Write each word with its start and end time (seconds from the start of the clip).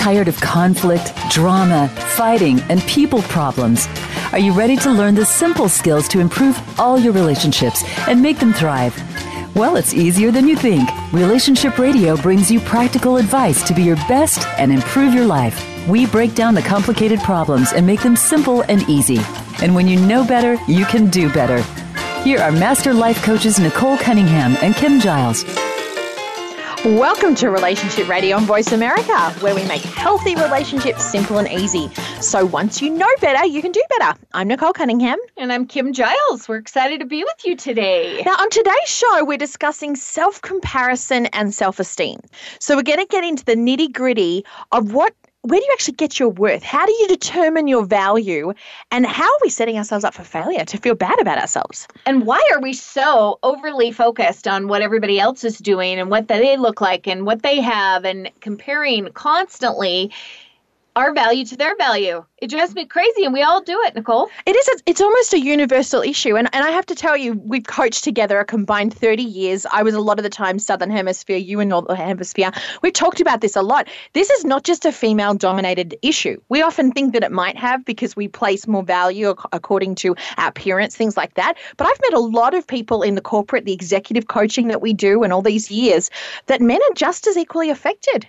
Tired 0.00 0.28
of 0.28 0.40
conflict, 0.40 1.12
drama, 1.28 1.86
fighting, 2.16 2.58
and 2.70 2.80
people 2.84 3.20
problems? 3.20 3.86
Are 4.32 4.38
you 4.38 4.50
ready 4.54 4.74
to 4.76 4.90
learn 4.90 5.14
the 5.14 5.26
simple 5.26 5.68
skills 5.68 6.08
to 6.08 6.20
improve 6.20 6.58
all 6.80 6.98
your 6.98 7.12
relationships 7.12 7.84
and 8.08 8.22
make 8.22 8.38
them 8.38 8.54
thrive? 8.54 8.96
Well, 9.54 9.76
it's 9.76 9.92
easier 9.92 10.30
than 10.30 10.48
you 10.48 10.56
think. 10.56 10.88
Relationship 11.12 11.76
Radio 11.78 12.16
brings 12.16 12.50
you 12.50 12.60
practical 12.60 13.18
advice 13.18 13.62
to 13.68 13.74
be 13.74 13.82
your 13.82 13.96
best 14.08 14.48
and 14.58 14.72
improve 14.72 15.12
your 15.12 15.26
life. 15.26 15.62
We 15.86 16.06
break 16.06 16.34
down 16.34 16.54
the 16.54 16.62
complicated 16.62 17.20
problems 17.20 17.74
and 17.74 17.86
make 17.86 18.00
them 18.00 18.16
simple 18.16 18.62
and 18.62 18.88
easy. 18.88 19.20
And 19.60 19.74
when 19.74 19.86
you 19.86 20.00
know 20.00 20.26
better, 20.26 20.56
you 20.66 20.86
can 20.86 21.10
do 21.10 21.30
better. 21.30 21.60
Here 22.22 22.40
are 22.40 22.52
Master 22.52 22.94
Life 22.94 23.22
Coaches 23.22 23.58
Nicole 23.58 23.98
Cunningham 23.98 24.56
and 24.62 24.74
Kim 24.74 24.98
Giles. 24.98 25.44
Welcome 26.82 27.34
to 27.34 27.50
Relationship 27.50 28.08
Radio 28.08 28.38
on 28.38 28.46
Voice 28.46 28.72
America, 28.72 29.30
where 29.40 29.54
we 29.54 29.62
make 29.66 29.82
healthy 29.82 30.34
relationships 30.34 31.04
simple 31.04 31.36
and 31.36 31.46
easy. 31.46 31.90
So 32.22 32.46
once 32.46 32.80
you 32.80 32.88
know 32.88 33.06
better, 33.20 33.44
you 33.44 33.60
can 33.60 33.70
do 33.70 33.82
better. 33.98 34.18
I'm 34.32 34.48
Nicole 34.48 34.72
Cunningham. 34.72 35.18
And 35.36 35.52
I'm 35.52 35.66
Kim 35.66 35.92
Giles. 35.92 36.48
We're 36.48 36.56
excited 36.56 37.00
to 37.00 37.04
be 37.04 37.22
with 37.22 37.44
you 37.44 37.54
today. 37.54 38.22
Now, 38.24 38.32
on 38.32 38.48
today's 38.48 38.74
show, 38.86 39.26
we're 39.26 39.36
discussing 39.36 39.94
self 39.94 40.40
comparison 40.40 41.26
and 41.26 41.52
self 41.52 41.80
esteem. 41.80 42.18
So 42.60 42.76
we're 42.76 42.82
going 42.82 42.98
to 42.98 43.04
get 43.04 43.24
into 43.24 43.44
the 43.44 43.56
nitty 43.56 43.92
gritty 43.92 44.46
of 44.72 44.94
what 44.94 45.12
where 45.42 45.58
do 45.58 45.64
you 45.64 45.72
actually 45.72 45.94
get 45.94 46.18
your 46.18 46.28
worth? 46.28 46.62
How 46.62 46.84
do 46.84 46.92
you 46.92 47.08
determine 47.08 47.66
your 47.66 47.84
value? 47.84 48.52
And 48.90 49.06
how 49.06 49.24
are 49.24 49.38
we 49.42 49.48
setting 49.48 49.78
ourselves 49.78 50.04
up 50.04 50.12
for 50.12 50.22
failure 50.22 50.64
to 50.66 50.76
feel 50.76 50.94
bad 50.94 51.18
about 51.20 51.38
ourselves? 51.38 51.88
And 52.04 52.26
why 52.26 52.46
are 52.52 52.60
we 52.60 52.74
so 52.74 53.38
overly 53.42 53.90
focused 53.90 54.46
on 54.46 54.68
what 54.68 54.82
everybody 54.82 55.18
else 55.18 55.42
is 55.42 55.58
doing 55.58 55.98
and 55.98 56.10
what 56.10 56.28
they 56.28 56.56
look 56.58 56.80
like 56.80 57.06
and 57.06 57.24
what 57.24 57.42
they 57.42 57.60
have 57.60 58.04
and 58.04 58.30
comparing 58.40 59.10
constantly 59.12 60.12
our 60.96 61.12
value 61.12 61.44
to 61.46 61.56
their 61.56 61.76
value. 61.76 62.24
It 62.38 62.48
drives 62.48 62.74
me 62.74 62.86
crazy, 62.86 63.24
and 63.24 63.34
we 63.34 63.42
all 63.42 63.60
do 63.60 63.78
it, 63.84 63.94
Nicole. 63.94 64.30
It 64.46 64.56
is. 64.56 64.68
A, 64.68 64.82
it's 64.86 65.00
almost 65.00 65.34
a 65.34 65.38
universal 65.38 66.00
issue, 66.02 66.36
and 66.36 66.48
and 66.54 66.64
I 66.64 66.70
have 66.70 66.86
to 66.86 66.94
tell 66.94 67.16
you, 67.16 67.34
we've 67.34 67.64
coached 67.64 68.02
together 68.02 68.40
a 68.40 68.44
combined 68.44 68.94
thirty 68.94 69.22
years. 69.22 69.66
I 69.70 69.82
was 69.82 69.94
a 69.94 70.00
lot 70.00 70.18
of 70.18 70.22
the 70.22 70.30
time 70.30 70.58
Southern 70.58 70.90
Hemisphere, 70.90 71.36
you 71.36 71.60
in 71.60 71.68
Northern 71.68 71.96
Hemisphere. 71.96 72.50
We've 72.82 72.92
talked 72.92 73.20
about 73.20 73.40
this 73.42 73.56
a 73.56 73.62
lot. 73.62 73.88
This 74.14 74.30
is 74.30 74.44
not 74.44 74.64
just 74.64 74.86
a 74.86 74.92
female-dominated 74.92 75.96
issue. 76.02 76.40
We 76.48 76.62
often 76.62 76.92
think 76.92 77.12
that 77.12 77.22
it 77.22 77.32
might 77.32 77.58
have 77.58 77.84
because 77.84 78.16
we 78.16 78.28
place 78.28 78.66
more 78.66 78.82
value 78.82 79.34
according 79.52 79.96
to 79.96 80.16
our 80.38 80.48
appearance, 80.48 80.96
things 80.96 81.16
like 81.16 81.34
that. 81.34 81.58
But 81.76 81.86
I've 81.86 82.00
met 82.00 82.14
a 82.14 82.20
lot 82.20 82.54
of 82.54 82.66
people 82.66 83.02
in 83.02 83.14
the 83.14 83.20
corporate, 83.20 83.66
the 83.66 83.72
executive 83.72 84.28
coaching 84.28 84.68
that 84.68 84.80
we 84.80 84.94
do, 84.94 85.22
and 85.22 85.32
all 85.32 85.42
these 85.42 85.70
years, 85.70 86.10
that 86.46 86.60
men 86.60 86.80
are 86.90 86.94
just 86.94 87.26
as 87.26 87.36
equally 87.36 87.68
affected. 87.70 88.26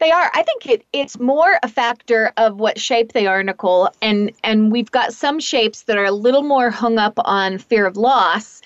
They 0.00 0.10
are. 0.12 0.30
I 0.32 0.42
think 0.42 0.66
it, 0.66 0.84
it's 0.92 1.18
more 1.18 1.58
a 1.62 1.68
factor 1.68 2.32
of 2.36 2.60
what 2.60 2.78
shape 2.78 3.12
they 3.12 3.26
are, 3.26 3.42
Nicole. 3.42 3.90
And 4.00 4.32
and 4.44 4.70
we've 4.70 4.90
got 4.90 5.12
some 5.12 5.40
shapes 5.40 5.82
that 5.82 5.98
are 5.98 6.04
a 6.04 6.12
little 6.12 6.42
more 6.42 6.70
hung 6.70 6.98
up 6.98 7.14
on 7.24 7.58
fear 7.58 7.86
of 7.86 7.96
loss 7.96 8.62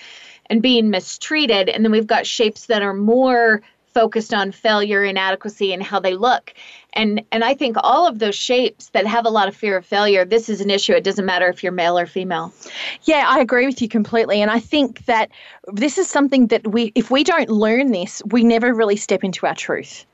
and 0.51 0.61
being 0.61 0.91
mistreated. 0.91 1.69
And 1.69 1.85
then 1.85 1.93
we've 1.93 2.07
got 2.07 2.27
shapes 2.27 2.67
that 2.67 2.83
are 2.83 2.93
more 2.93 3.63
focused 3.95 4.33
on 4.33 4.53
failure, 4.53 5.05
inadequacy, 5.05 5.73
and 5.73 5.83
how 5.83 6.01
they 6.01 6.15
look. 6.15 6.55
And 6.93 7.23
and 7.33 7.45
I 7.45 7.55
think 7.55 7.77
all 7.81 8.07
of 8.07 8.19
those 8.19 8.35
shapes 8.35 8.91
that 8.91 9.07
have 9.07 9.25
a 9.25 9.31
lot 9.31 9.49
of 9.49 9.57
fear 9.57 9.77
of 9.77 9.87
failure, 9.87 10.25
this 10.25 10.49
is 10.49 10.61
an 10.61 10.69
issue. 10.71 10.93
It 10.93 11.05
doesn't 11.05 11.25
matter 11.25 11.49
if 11.49 11.63
you're 11.63 11.73
male 11.73 11.99
or 11.99 12.07
female. 12.07 12.53
Yeah, 13.05 13.25
I 13.27 13.41
agree 13.41 13.67
with 13.67 13.81
you 13.81 13.89
completely. 13.89 14.43
And 14.43 14.51
I 14.51 14.61
think 14.61 15.07
that 15.07 15.31
this 15.73 15.97
is 15.97 16.09
something 16.09 16.49
that 16.49 16.67
we 16.67 16.93
if 16.95 17.11
we 17.11 17.25
don't 17.25 17.49
learn 17.49 17.93
this, 17.93 18.23
we 18.27 18.45
never 18.45 18.75
really 18.75 18.97
step 18.97 19.25
into 19.25 19.47
our 19.47 19.55
truth. 19.55 20.05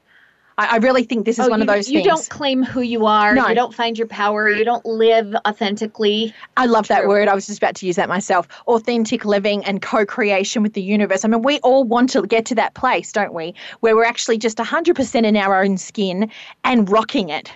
I, 0.59 0.75
I 0.75 0.77
really 0.79 1.05
think 1.05 1.25
this 1.25 1.39
is 1.39 1.47
oh, 1.47 1.51
one 1.51 1.61
you, 1.61 1.63
of 1.63 1.69
those 1.69 1.87
things. 1.87 1.91
you 1.91 1.99
things. 2.03 2.07
don't 2.07 2.29
claim 2.29 2.63
who 2.63 2.81
you 2.81 3.07
are. 3.07 3.35
No. 3.35 3.49
You 3.49 3.55
don't 3.55 3.73
find 3.73 3.97
your 3.97 4.09
power. 4.09 4.51
You 4.51 4.65
don't 4.65 4.85
live 4.85 5.35
authentically. 5.47 6.35
I 6.57 6.67
love 6.67 6.89
True. 6.89 6.97
that 6.97 7.09
word. 7.09 7.29
I 7.29 7.35
was 7.35 7.47
just 7.47 7.59
about 7.59 7.77
to 7.77 7.87
use 7.87 7.97
that 7.97 8.09
myself. 8.09 8.49
Authentic 8.67 9.25
living 9.25 9.65
and 9.65 9.81
co 9.81 10.05
creation 10.05 10.63
with 10.63 10.75
the 10.75 10.83
universe. 10.83 11.25
I 11.25 11.29
mean, 11.29 11.43
we 11.43 11.61
all 11.61 11.85
want 11.85 12.11
to 12.11 12.23
get 12.23 12.45
to 12.47 12.55
that 12.57 12.75
place, 12.75 13.13
don't 13.13 13.33
we? 13.33 13.55
Where 13.81 13.95
we're 13.95 14.05
actually 14.05 14.39
just 14.39 14.59
100% 14.59 15.25
in 15.25 15.37
our 15.37 15.63
own 15.63 15.79
skin 15.79 16.31
and 16.65 16.91
rocking 16.91 17.29
it. 17.29 17.53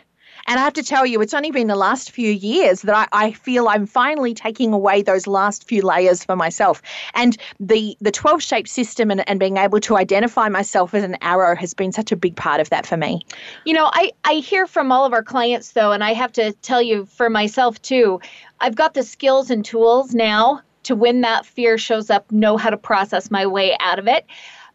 And 0.46 0.58
I 0.58 0.64
have 0.64 0.72
to 0.74 0.82
tell 0.82 1.06
you, 1.06 1.20
it's 1.20 1.34
only 1.34 1.50
been 1.50 1.66
the 1.66 1.76
last 1.76 2.10
few 2.10 2.30
years 2.30 2.82
that 2.82 2.96
I, 3.12 3.26
I 3.26 3.32
feel 3.32 3.68
I'm 3.68 3.86
finally 3.86 4.34
taking 4.34 4.72
away 4.72 5.02
those 5.02 5.26
last 5.26 5.66
few 5.68 5.82
layers 5.82 6.24
for 6.24 6.36
myself. 6.36 6.82
And 7.14 7.36
the 7.60 7.96
the 8.00 8.10
12 8.10 8.42
shape 8.42 8.68
system 8.68 9.10
and, 9.10 9.28
and 9.28 9.38
being 9.38 9.56
able 9.56 9.80
to 9.80 9.96
identify 9.96 10.48
myself 10.48 10.94
as 10.94 11.04
an 11.04 11.16
arrow 11.22 11.54
has 11.56 11.74
been 11.74 11.92
such 11.92 12.12
a 12.12 12.16
big 12.16 12.36
part 12.36 12.60
of 12.60 12.70
that 12.70 12.86
for 12.86 12.96
me. 12.96 13.24
You 13.64 13.74
know, 13.74 13.90
I, 13.92 14.12
I 14.24 14.34
hear 14.34 14.66
from 14.66 14.92
all 14.92 15.04
of 15.04 15.12
our 15.12 15.22
clients 15.22 15.72
though, 15.72 15.92
and 15.92 16.02
I 16.02 16.12
have 16.12 16.32
to 16.32 16.52
tell 16.54 16.82
you 16.82 17.06
for 17.06 17.30
myself 17.30 17.80
too, 17.82 18.20
I've 18.60 18.74
got 18.74 18.94
the 18.94 19.02
skills 19.02 19.50
and 19.50 19.64
tools 19.64 20.14
now 20.14 20.62
to 20.84 20.96
when 20.96 21.20
that 21.20 21.46
fear 21.46 21.78
shows 21.78 22.10
up, 22.10 22.30
know 22.32 22.56
how 22.56 22.70
to 22.70 22.76
process 22.76 23.30
my 23.30 23.46
way 23.46 23.76
out 23.80 23.98
of 23.98 24.08
it 24.08 24.26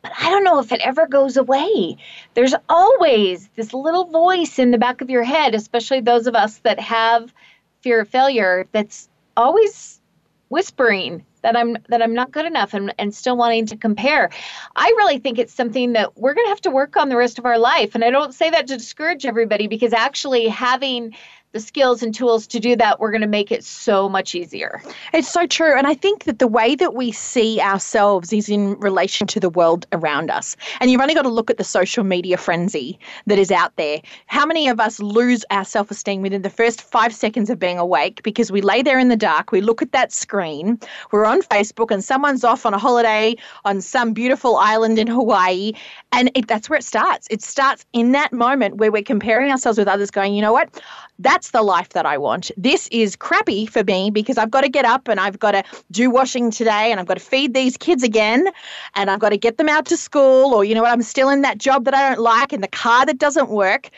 but 0.01 0.11
I 0.17 0.29
don't 0.29 0.43
know 0.43 0.59
if 0.59 0.71
it 0.71 0.81
ever 0.81 1.07
goes 1.07 1.37
away. 1.37 1.97
There's 2.33 2.55
always 2.69 3.49
this 3.55 3.73
little 3.73 4.05
voice 4.05 4.59
in 4.59 4.71
the 4.71 4.77
back 4.77 5.01
of 5.01 5.09
your 5.09 5.23
head, 5.23 5.55
especially 5.55 6.01
those 6.01 6.27
of 6.27 6.35
us 6.35 6.59
that 6.59 6.79
have 6.79 7.33
fear 7.81 8.01
of 8.01 8.09
failure, 8.09 8.67
that's 8.71 9.09
always 9.35 10.01
whispering 10.49 11.25
that 11.41 11.55
I'm 11.55 11.77
that 11.89 12.01
I'm 12.01 12.13
not 12.13 12.31
good 12.31 12.45
enough 12.45 12.73
and, 12.73 12.93
and 12.97 13.13
still 13.13 13.37
wanting 13.37 13.65
to 13.67 13.77
compare. 13.77 14.29
I 14.75 14.87
really 14.97 15.19
think 15.19 15.39
it's 15.39 15.53
something 15.53 15.93
that 15.93 16.17
we're 16.17 16.33
gonna 16.33 16.49
have 16.49 16.61
to 16.61 16.71
work 16.71 16.97
on 16.97 17.09
the 17.09 17.15
rest 17.15 17.39
of 17.39 17.45
our 17.45 17.57
life. 17.57 17.95
And 17.95 18.03
I 18.03 18.09
don't 18.09 18.33
say 18.33 18.49
that 18.49 18.67
to 18.67 18.77
discourage 18.77 19.25
everybody 19.25 19.67
because 19.67 19.93
actually 19.93 20.47
having 20.47 21.15
the 21.53 21.59
skills 21.61 22.03
and 22.03 22.13
tools 22.13 22.45
to 22.47 22.59
do 22.59 22.75
that, 22.75 22.99
we're 22.99 23.11
going 23.11 23.21
to 23.21 23.27
make 23.27 23.51
it 23.51 23.63
so 23.63 24.09
much 24.09 24.35
easier. 24.35 24.81
It's 25.13 25.29
so 25.29 25.47
true. 25.47 25.77
And 25.77 25.87
I 25.87 25.93
think 25.93 26.25
that 26.25 26.39
the 26.39 26.47
way 26.47 26.75
that 26.75 26.93
we 26.93 27.11
see 27.11 27.61
ourselves 27.61 28.33
is 28.33 28.49
in 28.49 28.77
relation 28.79 29.27
to 29.27 29.39
the 29.39 29.49
world 29.49 29.85
around 29.93 30.29
us. 30.29 30.57
And 30.81 30.91
you've 30.91 31.01
only 31.01 31.13
got 31.13 31.21
to 31.23 31.29
look 31.29 31.49
at 31.49 31.57
the 31.57 31.63
social 31.63 32.03
media 32.03 32.37
frenzy 32.37 32.99
that 33.27 33.39
is 33.39 33.49
out 33.49 33.75
there. 33.77 34.01
How 34.27 34.45
many 34.45 34.67
of 34.67 34.79
us 34.79 34.99
lose 34.99 35.45
our 35.49 35.63
self 35.63 35.89
esteem 35.89 36.21
within 36.21 36.41
the 36.41 36.49
first 36.49 36.81
five 36.81 37.13
seconds 37.13 37.49
of 37.49 37.57
being 37.57 37.79
awake 37.79 38.23
because 38.23 38.51
we 38.51 38.61
lay 38.61 38.81
there 38.81 38.99
in 38.99 39.07
the 39.07 39.17
dark, 39.17 39.51
we 39.51 39.61
look 39.61 39.81
at 39.81 39.93
that 39.93 40.11
screen, 40.11 40.79
we're 41.11 41.25
on 41.25 41.41
Facebook, 41.41 41.91
and 41.91 42.03
someone's 42.03 42.43
off 42.43 42.65
on 42.65 42.73
a 42.73 42.77
holiday 42.77 43.35
on 43.63 43.81
some 43.81 44.11
beautiful 44.13 44.57
island 44.57 44.99
in 44.99 45.07
Hawaii. 45.07 45.71
And 46.11 46.29
it, 46.35 46.47
that's 46.47 46.69
where 46.69 46.77
it 46.77 46.83
starts. 46.83 47.27
It 47.31 47.41
starts 47.41 47.85
in 47.93 48.11
that 48.11 48.33
moment 48.33 48.77
where 48.77 48.91
we're 48.91 49.01
comparing 49.01 49.49
ourselves 49.49 49.77
with 49.77 49.87
others, 49.87 50.11
going, 50.11 50.33
you 50.33 50.41
know 50.41 50.53
what? 50.53 50.81
That's 51.19 51.46
the 51.51 51.61
life 51.61 51.89
that 51.89 52.05
I 52.05 52.17
want. 52.17 52.51
This 52.57 52.87
is 52.89 53.15
crappy 53.15 53.65
for 53.65 53.83
me 53.83 54.09
because 54.09 54.37
I've 54.37 54.51
got 54.51 54.61
to 54.61 54.69
get 54.69 54.85
up 54.85 55.07
and 55.07 55.19
I've 55.19 55.39
got 55.39 55.51
to 55.51 55.63
do 55.91 56.09
washing 56.09 56.51
today 56.51 56.91
and 56.91 56.99
I've 56.99 57.05
got 57.05 57.17
to 57.17 57.23
feed 57.23 57.53
these 57.53 57.77
kids 57.77 58.03
again 58.03 58.47
and 58.95 59.09
I've 59.09 59.19
got 59.19 59.29
to 59.29 59.37
get 59.37 59.57
them 59.57 59.69
out 59.69 59.85
to 59.87 59.97
school 59.97 60.53
or, 60.53 60.63
you 60.63 60.75
know 60.75 60.81
what, 60.81 60.91
I'm 60.91 61.01
still 61.01 61.29
in 61.29 61.41
that 61.41 61.57
job 61.57 61.85
that 61.85 61.93
I 61.93 62.09
don't 62.09 62.21
like 62.21 62.53
and 62.53 62.63
the 62.63 62.67
car 62.67 63.05
that 63.05 63.17
doesn't 63.17 63.49
work 63.49 63.89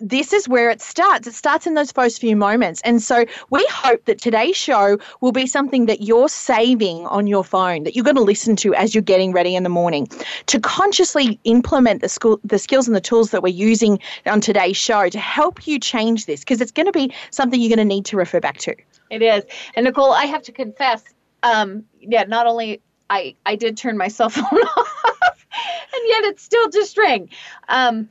this 0.00 0.32
is 0.32 0.48
where 0.48 0.70
it 0.70 0.80
starts. 0.80 1.26
It 1.26 1.34
starts 1.34 1.66
in 1.66 1.74
those 1.74 1.92
first 1.92 2.20
few 2.20 2.34
moments. 2.34 2.80
And 2.84 3.02
so 3.02 3.24
we 3.50 3.64
hope 3.70 4.06
that 4.06 4.18
today's 4.18 4.56
show 4.56 4.98
will 5.20 5.32
be 5.32 5.46
something 5.46 5.86
that 5.86 6.02
you're 6.02 6.28
saving 6.28 7.06
on 7.06 7.26
your 7.26 7.44
phone, 7.44 7.84
that 7.84 7.94
you're 7.94 8.04
going 8.04 8.16
to 8.16 8.22
listen 8.22 8.56
to 8.56 8.74
as 8.74 8.94
you're 8.94 9.02
getting 9.02 9.32
ready 9.32 9.54
in 9.54 9.62
the 9.62 9.68
morning, 9.68 10.08
to 10.46 10.58
consciously 10.58 11.38
implement 11.44 12.00
the, 12.00 12.08
school, 12.08 12.40
the 12.44 12.58
skills 12.58 12.86
and 12.86 12.96
the 12.96 13.00
tools 13.00 13.30
that 13.30 13.42
we're 13.42 13.48
using 13.48 13.98
on 14.26 14.40
today's 14.40 14.76
show 14.76 15.08
to 15.08 15.18
help 15.18 15.66
you 15.66 15.78
change 15.78 16.26
this, 16.26 16.40
because 16.40 16.60
it's 16.60 16.72
going 16.72 16.86
to 16.86 16.92
be 16.92 17.12
something 17.30 17.60
you're 17.60 17.68
going 17.68 17.78
to 17.78 17.84
need 17.84 18.06
to 18.06 18.16
refer 18.16 18.40
back 18.40 18.58
to. 18.58 18.74
It 19.10 19.22
is. 19.22 19.44
And 19.74 19.84
Nicole, 19.84 20.12
I 20.12 20.24
have 20.24 20.42
to 20.42 20.52
confess, 20.52 21.02
um, 21.42 21.84
yeah, 22.00 22.24
not 22.24 22.46
only 22.46 22.80
I, 23.10 23.34
I 23.44 23.56
did 23.56 23.76
turn 23.76 23.98
my 23.98 24.08
cell 24.08 24.30
phone 24.30 24.44
off, 24.76 25.46
and 25.52 26.02
yet 26.06 26.24
it's 26.24 26.42
still 26.42 26.68
just 26.70 26.96
ring. 26.96 27.28
Um, 27.68 28.08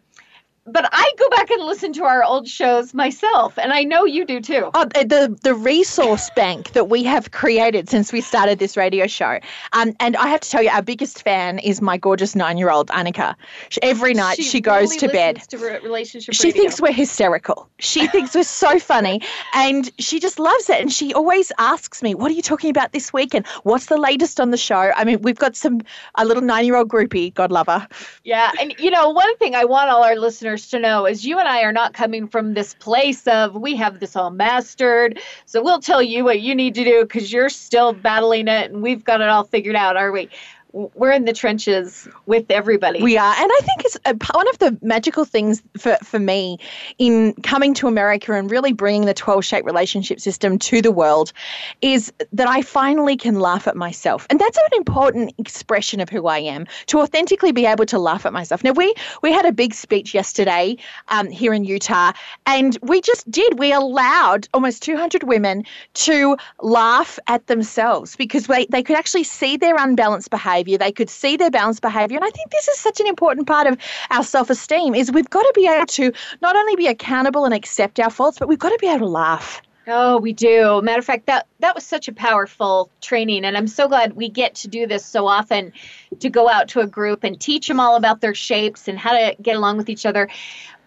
but 0.71 0.87
I 0.91 1.11
go 1.17 1.29
back 1.29 1.49
and 1.49 1.63
listen 1.63 1.93
to 1.93 2.03
our 2.03 2.23
old 2.23 2.47
shows 2.47 2.93
myself, 2.93 3.57
and 3.57 3.73
I 3.73 3.83
know 3.83 4.05
you 4.05 4.25
do 4.25 4.39
too. 4.41 4.69
Oh, 4.73 4.85
the 4.85 5.37
the 5.41 5.53
resource 5.53 6.29
bank 6.35 6.71
that 6.73 6.89
we 6.89 7.03
have 7.03 7.31
created 7.31 7.89
since 7.89 8.11
we 8.11 8.21
started 8.21 8.59
this 8.59 8.77
radio 8.77 9.07
show, 9.07 9.39
um, 9.73 9.93
and 9.99 10.15
I 10.17 10.27
have 10.27 10.41
to 10.41 10.49
tell 10.49 10.61
you, 10.61 10.69
our 10.69 10.81
biggest 10.81 11.23
fan 11.23 11.59
is 11.59 11.81
my 11.81 11.97
gorgeous 11.97 12.35
nine 12.35 12.57
year 12.57 12.69
old 12.69 12.87
Annika. 12.89 13.35
She, 13.69 13.81
every 13.81 14.13
night 14.13 14.37
she, 14.37 14.43
she 14.43 14.61
goes 14.61 14.95
to 14.97 15.07
bed. 15.07 15.41
To 15.49 15.57
relationship 15.57 16.33
she 16.33 16.47
radio. 16.47 16.61
thinks 16.61 16.81
we're 16.81 16.91
hysterical. 16.91 17.69
She 17.79 18.07
thinks 18.07 18.35
we're 18.35 18.43
so 18.43 18.79
funny, 18.79 19.21
and 19.53 19.91
she 19.99 20.19
just 20.19 20.39
loves 20.39 20.69
it. 20.69 20.81
And 20.81 20.91
she 20.91 21.13
always 21.13 21.51
asks 21.57 22.01
me, 22.03 22.15
"What 22.15 22.31
are 22.31 22.35
you 22.35 22.41
talking 22.41 22.69
about 22.69 22.91
this 22.91 23.11
week? 23.13 23.33
And 23.33 23.45
what's 23.63 23.87
the 23.87 23.97
latest 23.97 24.39
on 24.39 24.51
the 24.51 24.57
show?" 24.57 24.91
I 24.95 25.03
mean, 25.03 25.21
we've 25.21 25.39
got 25.39 25.55
some 25.55 25.81
a 26.15 26.25
little 26.25 26.43
nine 26.43 26.65
year 26.65 26.75
old 26.75 26.89
groupie, 26.89 27.33
God 27.33 27.51
love 27.51 27.67
her. 27.67 27.87
Yeah, 28.23 28.51
and 28.59 28.75
you 28.79 28.91
know, 28.91 29.09
one 29.09 29.37
thing 29.37 29.55
I 29.55 29.65
want 29.65 29.89
all 29.89 30.03
our 30.03 30.15
listeners 30.15 30.58
listeners 30.59 30.71
to 30.71 30.79
know 30.79 31.05
is 31.05 31.25
you 31.25 31.39
and 31.39 31.47
I 31.47 31.61
are 31.61 31.71
not 31.71 31.93
coming 31.93 32.27
from 32.27 32.53
this 32.53 32.73
place 32.73 33.25
of 33.27 33.55
we 33.55 33.75
have 33.77 33.99
this 33.99 34.15
all 34.15 34.29
mastered. 34.29 35.19
So 35.45 35.63
we'll 35.63 35.79
tell 35.79 36.01
you 36.01 36.25
what 36.25 36.41
you 36.41 36.53
need 36.53 36.75
to 36.75 36.83
do 36.83 37.03
because 37.03 37.31
you're 37.31 37.49
still 37.49 37.93
battling 37.93 38.47
it 38.47 38.71
and 38.71 38.81
we've 38.83 39.03
got 39.03 39.21
it 39.21 39.29
all 39.29 39.45
figured 39.45 39.75
out, 39.75 39.95
are 39.95 40.11
we? 40.11 40.29
We're 40.71 41.11
in 41.11 41.25
the 41.25 41.33
trenches 41.33 42.07
with 42.25 42.45
everybody. 42.49 43.01
We 43.01 43.17
are. 43.17 43.33
And 43.35 43.51
I 43.51 43.59
think 43.61 43.85
it's 43.85 43.97
a, 44.05 44.15
one 44.35 44.47
of 44.49 44.59
the 44.59 44.77
magical 44.81 45.25
things 45.25 45.63
for, 45.77 45.97
for 46.03 46.19
me 46.19 46.59
in 46.99 47.33
coming 47.41 47.73
to 47.75 47.87
America 47.87 48.33
and 48.33 48.51
really 48.51 48.71
bringing 48.71 49.05
the 49.05 49.13
12 49.13 49.43
shape 49.43 49.65
relationship 49.65 50.19
system 50.19 50.59
to 50.59 50.81
the 50.81 50.91
world 50.91 51.33
is 51.81 52.13
that 52.31 52.47
I 52.47 52.61
finally 52.61 53.17
can 53.17 53.39
laugh 53.39 53.67
at 53.67 53.75
myself. 53.75 54.27
And 54.29 54.39
that's 54.39 54.57
an 54.57 54.77
important 54.77 55.33
expression 55.39 55.99
of 55.99 56.09
who 56.09 56.27
I 56.27 56.39
am 56.39 56.67
to 56.87 56.99
authentically 56.99 57.51
be 57.51 57.65
able 57.65 57.85
to 57.87 57.97
laugh 57.97 58.25
at 58.25 58.33
myself. 58.33 58.63
Now, 58.63 58.73
we, 58.73 58.93
we 59.23 59.31
had 59.31 59.45
a 59.45 59.51
big 59.51 59.73
speech 59.73 60.13
yesterday 60.13 60.77
um, 61.07 61.29
here 61.29 61.53
in 61.53 61.63
Utah, 61.63 62.11
and 62.45 62.77
we 62.83 63.01
just 63.01 63.29
did. 63.31 63.57
We 63.57 63.73
allowed 63.73 64.47
almost 64.53 64.83
200 64.83 65.23
women 65.23 65.63
to 65.95 66.37
laugh 66.61 67.17
at 67.27 67.47
themselves 67.47 68.15
because 68.15 68.45
they, 68.45 68.67
they 68.67 68.83
could 68.83 68.95
actually 68.95 69.23
see 69.23 69.57
their 69.57 69.75
unbalanced 69.75 70.29
behavior 70.29 70.58
behavior 70.63 70.77
they 70.77 70.91
could 70.91 71.09
see 71.09 71.37
their 71.37 71.51
balanced 71.51 71.81
behavior 71.81 72.17
and 72.17 72.25
i 72.25 72.29
think 72.29 72.51
this 72.51 72.67
is 72.67 72.77
such 72.77 72.99
an 72.99 73.07
important 73.07 73.47
part 73.47 73.67
of 73.67 73.77
our 74.11 74.23
self-esteem 74.23 74.95
is 74.95 75.11
we've 75.11 75.29
got 75.29 75.41
to 75.41 75.53
be 75.55 75.67
able 75.67 75.85
to 75.85 76.11
not 76.41 76.55
only 76.55 76.75
be 76.75 76.87
accountable 76.87 77.45
and 77.45 77.53
accept 77.53 77.99
our 77.99 78.09
faults 78.09 78.39
but 78.39 78.47
we've 78.47 78.59
got 78.59 78.69
to 78.69 78.77
be 78.79 78.87
able 78.87 78.99
to 78.99 79.05
laugh 79.07 79.61
Oh, 79.91 80.19
we 80.19 80.33
do. 80.33 80.83
Matter 80.83 80.99
of 80.99 81.05
fact, 81.05 81.25
that 81.25 81.47
that 81.61 81.73
was 81.73 81.83
such 81.83 82.07
a 82.07 82.13
powerful 82.13 82.91
training, 83.01 83.43
and 83.43 83.57
I'm 83.57 83.65
so 83.65 83.87
glad 83.87 84.13
we 84.13 84.29
get 84.29 84.53
to 84.55 84.67
do 84.67 84.85
this 84.85 85.03
so 85.03 85.25
often, 85.25 85.73
to 86.19 86.29
go 86.29 86.47
out 86.47 86.67
to 86.69 86.81
a 86.81 86.85
group 86.85 87.23
and 87.23 87.41
teach 87.41 87.67
them 87.67 87.79
all 87.79 87.95
about 87.95 88.21
their 88.21 88.35
shapes 88.35 88.87
and 88.87 88.99
how 88.99 89.13
to 89.13 89.35
get 89.41 89.55
along 89.55 89.77
with 89.77 89.89
each 89.89 90.05
other. 90.05 90.29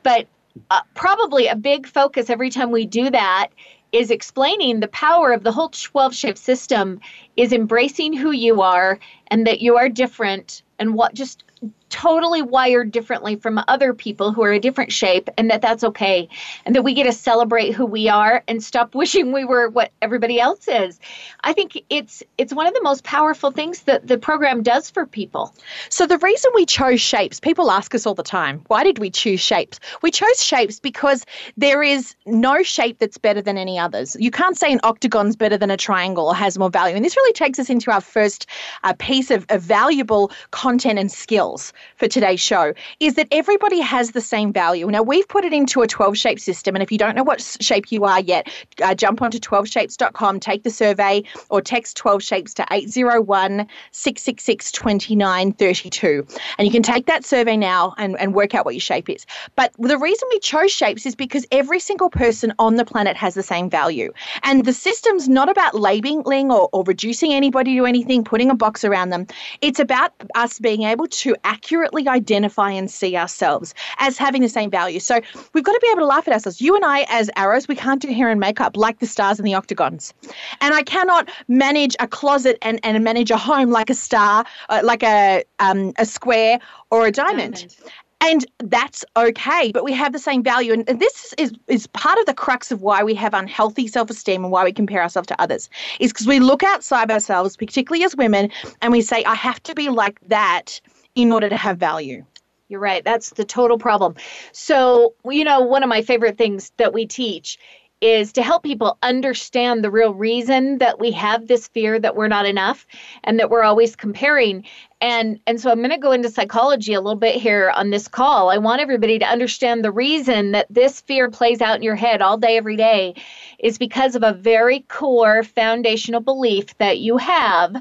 But 0.04 0.28
uh, 0.70 0.82
probably 0.94 1.48
a 1.48 1.56
big 1.56 1.88
focus 1.88 2.30
every 2.30 2.50
time 2.50 2.70
we 2.70 2.86
do 2.86 3.10
that 3.10 3.48
is 3.92 4.10
explaining 4.10 4.80
the 4.80 4.88
power 4.88 5.32
of 5.32 5.42
the 5.42 5.52
whole 5.52 5.68
12 5.68 6.14
shape 6.14 6.38
system 6.38 7.00
is 7.36 7.52
embracing 7.52 8.12
who 8.12 8.32
you 8.32 8.62
are 8.62 8.98
and 9.28 9.46
that 9.46 9.60
you 9.60 9.76
are 9.76 9.88
different 9.88 10.62
and 10.78 10.94
what 10.94 11.14
just 11.14 11.44
totally 11.92 12.40
wired 12.40 12.90
differently 12.90 13.36
from 13.36 13.62
other 13.68 13.92
people 13.92 14.32
who 14.32 14.42
are 14.42 14.52
a 14.52 14.58
different 14.58 14.90
shape 14.90 15.28
and 15.36 15.50
that 15.50 15.60
that's 15.60 15.84
okay. 15.84 16.26
And 16.64 16.74
that 16.74 16.82
we 16.82 16.94
get 16.94 17.04
to 17.04 17.12
celebrate 17.12 17.72
who 17.72 17.84
we 17.84 18.08
are 18.08 18.42
and 18.48 18.64
stop 18.64 18.94
wishing 18.94 19.30
we 19.30 19.44
were 19.44 19.68
what 19.68 19.92
everybody 20.00 20.40
else 20.40 20.66
is. 20.66 20.98
I 21.42 21.52
think 21.52 21.80
it's 21.90 22.22
it's 22.38 22.54
one 22.54 22.66
of 22.66 22.72
the 22.72 22.82
most 22.82 23.04
powerful 23.04 23.50
things 23.50 23.82
that 23.82 24.06
the 24.08 24.16
program 24.16 24.62
does 24.62 24.88
for 24.88 25.06
people. 25.06 25.54
So 25.90 26.06
the 26.06 26.16
reason 26.18 26.50
we 26.54 26.64
chose 26.64 27.00
shapes 27.00 27.38
people 27.38 27.70
ask 27.70 27.94
us 27.94 28.06
all 28.06 28.14
the 28.14 28.22
time 28.22 28.62
why 28.68 28.82
did 28.84 28.98
we 28.98 29.10
choose 29.10 29.40
shapes? 29.40 29.78
We 30.00 30.10
chose 30.10 30.42
shapes 30.42 30.80
because 30.80 31.26
there 31.58 31.82
is 31.82 32.14
no 32.24 32.62
shape 32.62 32.98
that's 33.00 33.18
better 33.18 33.42
than 33.42 33.58
any 33.58 33.78
others. 33.78 34.16
You 34.18 34.30
can't 34.30 34.56
say 34.56 34.72
an 34.72 34.80
octagon's 34.82 35.36
better 35.36 35.58
than 35.58 35.70
a 35.70 35.76
triangle 35.76 36.28
or 36.28 36.34
has 36.34 36.58
more 36.58 36.70
value. 36.70 36.96
And 36.96 37.04
this 37.04 37.16
really 37.16 37.34
takes 37.34 37.58
us 37.58 37.68
into 37.68 37.90
our 37.90 38.00
first 38.00 38.46
uh, 38.82 38.94
piece 38.98 39.30
of, 39.30 39.44
of 39.50 39.60
valuable 39.60 40.32
content 40.52 40.98
and 40.98 41.12
skills 41.12 41.74
for 41.96 42.08
today's 42.08 42.40
show 42.40 42.74
is 43.00 43.14
that 43.14 43.28
everybody 43.30 43.80
has 43.80 44.10
the 44.10 44.20
same 44.20 44.52
value. 44.52 44.86
Now, 44.86 45.02
we've 45.02 45.28
put 45.28 45.44
it 45.44 45.52
into 45.52 45.82
a 45.82 45.86
12 45.86 46.16
shape 46.16 46.40
system. 46.40 46.74
And 46.74 46.82
if 46.82 46.90
you 46.90 46.98
don't 46.98 47.14
know 47.14 47.22
what 47.22 47.40
shape 47.60 47.92
you 47.92 48.04
are 48.04 48.20
yet, 48.20 48.48
uh, 48.82 48.94
jump 48.94 49.22
onto 49.22 49.38
12shapes.com, 49.38 50.40
take 50.40 50.62
the 50.62 50.70
survey, 50.70 51.22
or 51.50 51.60
text 51.60 51.96
12 51.96 52.22
shapes 52.22 52.54
to 52.54 52.66
801 52.70 53.66
666 53.92 54.72
2932. 54.72 56.26
And 56.58 56.66
you 56.66 56.72
can 56.72 56.82
take 56.82 57.06
that 57.06 57.24
survey 57.24 57.56
now 57.56 57.94
and, 57.98 58.18
and 58.18 58.34
work 58.34 58.54
out 58.54 58.64
what 58.64 58.74
your 58.74 58.80
shape 58.80 59.08
is. 59.08 59.26
But 59.56 59.72
the 59.78 59.98
reason 59.98 60.28
we 60.30 60.38
chose 60.40 60.70
shapes 60.70 61.06
is 61.06 61.14
because 61.14 61.46
every 61.50 61.80
single 61.80 62.10
person 62.10 62.52
on 62.58 62.76
the 62.76 62.84
planet 62.84 63.16
has 63.16 63.34
the 63.34 63.42
same 63.42 63.68
value. 63.68 64.12
And 64.42 64.64
the 64.64 64.72
system's 64.72 65.28
not 65.28 65.48
about 65.48 65.74
labeling 65.74 66.50
or, 66.50 66.68
or 66.72 66.84
reducing 66.84 67.32
anybody 67.32 67.76
to 67.76 67.86
anything, 67.86 68.24
putting 68.24 68.50
a 68.50 68.54
box 68.54 68.84
around 68.84 69.10
them. 69.10 69.26
It's 69.60 69.80
about 69.80 70.12
us 70.34 70.58
being 70.58 70.82
able 70.82 71.06
to 71.08 71.36
accurately 71.44 71.71
accurately 71.72 72.06
identify 72.06 72.70
and 72.70 72.90
see 72.90 73.16
ourselves 73.16 73.74
as 73.98 74.18
having 74.18 74.42
the 74.42 74.48
same 74.48 74.70
value. 74.70 75.00
So 75.00 75.20
we've 75.54 75.64
got 75.64 75.72
to 75.72 75.80
be 75.80 75.88
able 75.90 76.00
to 76.00 76.06
laugh 76.06 76.28
at 76.28 76.34
ourselves. 76.34 76.60
You 76.60 76.76
and 76.76 76.84
I, 76.84 77.06
as 77.08 77.30
arrows, 77.36 77.66
we 77.66 77.74
can't 77.74 78.02
do 78.02 78.12
hair 78.12 78.28
and 78.28 78.38
makeup 78.38 78.76
like 78.76 78.98
the 78.98 79.06
stars 79.06 79.38
and 79.38 79.46
the 79.46 79.54
octagons. 79.54 80.12
And 80.60 80.74
I 80.74 80.82
cannot 80.82 81.30
manage 81.48 81.96
a 81.98 82.06
closet 82.06 82.58
and, 82.60 82.78
and 82.82 83.02
manage 83.02 83.30
a 83.30 83.38
home 83.38 83.70
like 83.70 83.88
a 83.88 83.94
star, 83.94 84.44
uh, 84.68 84.82
like 84.84 85.02
a, 85.02 85.44
um, 85.60 85.94
a 85.96 86.04
square 86.04 86.58
or 86.90 87.06
a 87.06 87.10
diamond. 87.10 87.54
diamond. 87.54 87.76
And 88.24 88.46
that's 88.58 89.04
okay, 89.16 89.72
but 89.72 89.82
we 89.82 89.92
have 89.94 90.12
the 90.12 90.18
same 90.20 90.44
value. 90.44 90.72
And 90.72 91.00
this 91.00 91.34
is, 91.38 91.52
is 91.66 91.88
part 91.88 92.20
of 92.20 92.26
the 92.26 92.34
crux 92.34 92.70
of 92.70 92.80
why 92.80 93.02
we 93.02 93.14
have 93.14 93.34
unhealthy 93.34 93.88
self 93.88 94.10
esteem 94.10 94.44
and 94.44 94.52
why 94.52 94.62
we 94.62 94.72
compare 94.72 95.02
ourselves 95.02 95.26
to 95.26 95.42
others, 95.42 95.68
is 95.98 96.12
because 96.12 96.28
we 96.28 96.38
look 96.38 96.62
outside 96.62 97.10
ourselves, 97.10 97.56
particularly 97.56 98.04
as 98.04 98.14
women, 98.14 98.48
and 98.80 98.92
we 98.92 99.02
say, 99.02 99.24
I 99.24 99.34
have 99.34 99.60
to 99.64 99.74
be 99.74 99.88
like 99.88 100.20
that 100.28 100.80
in 101.14 101.32
order 101.32 101.48
to 101.48 101.56
have 101.56 101.78
value. 101.78 102.24
You're 102.68 102.80
right. 102.80 103.04
That's 103.04 103.30
the 103.30 103.44
total 103.44 103.78
problem. 103.78 104.14
So, 104.52 105.14
you 105.24 105.44
know, 105.44 105.60
one 105.60 105.82
of 105.82 105.88
my 105.88 106.02
favorite 106.02 106.38
things 106.38 106.72
that 106.78 106.94
we 106.94 107.06
teach 107.06 107.58
is 108.02 108.32
to 108.32 108.42
help 108.42 108.64
people 108.64 108.98
understand 109.00 109.82
the 109.84 109.90
real 109.90 110.12
reason 110.12 110.78
that 110.78 110.98
we 110.98 111.12
have 111.12 111.46
this 111.46 111.68
fear 111.68 111.98
that 112.00 112.16
we're 112.16 112.28
not 112.28 112.44
enough 112.44 112.84
and 113.22 113.38
that 113.38 113.48
we're 113.48 113.62
always 113.62 113.94
comparing 113.94 114.64
and 115.00 115.38
and 115.46 115.60
so 115.60 115.70
i'm 115.70 115.78
going 115.78 115.90
to 115.90 115.98
go 115.98 116.10
into 116.10 116.28
psychology 116.28 116.94
a 116.94 117.00
little 117.00 117.18
bit 117.18 117.36
here 117.36 117.70
on 117.70 117.90
this 117.90 118.08
call 118.08 118.50
i 118.50 118.58
want 118.58 118.80
everybody 118.80 119.20
to 119.20 119.24
understand 119.24 119.84
the 119.84 119.92
reason 119.92 120.50
that 120.50 120.66
this 120.68 121.00
fear 121.02 121.30
plays 121.30 121.60
out 121.60 121.76
in 121.76 121.82
your 121.82 121.94
head 121.94 122.20
all 122.20 122.36
day 122.36 122.56
every 122.56 122.76
day 122.76 123.14
is 123.60 123.78
because 123.78 124.16
of 124.16 124.24
a 124.24 124.32
very 124.32 124.80
core 124.80 125.44
foundational 125.44 126.20
belief 126.20 126.76
that 126.78 126.98
you 126.98 127.16
have 127.18 127.76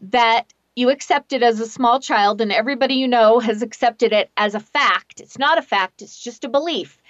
that 0.00 0.44
you 0.78 0.90
accept 0.90 1.32
it 1.32 1.42
as 1.42 1.58
a 1.58 1.66
small 1.66 1.98
child, 1.98 2.40
and 2.40 2.52
everybody 2.52 2.94
you 2.94 3.08
know 3.08 3.40
has 3.40 3.62
accepted 3.62 4.12
it 4.12 4.30
as 4.36 4.54
a 4.54 4.60
fact. 4.60 5.20
It's 5.20 5.36
not 5.36 5.58
a 5.58 5.62
fact, 5.62 6.02
it's 6.02 6.22
just 6.22 6.44
a 6.44 6.48
belief. 6.48 7.02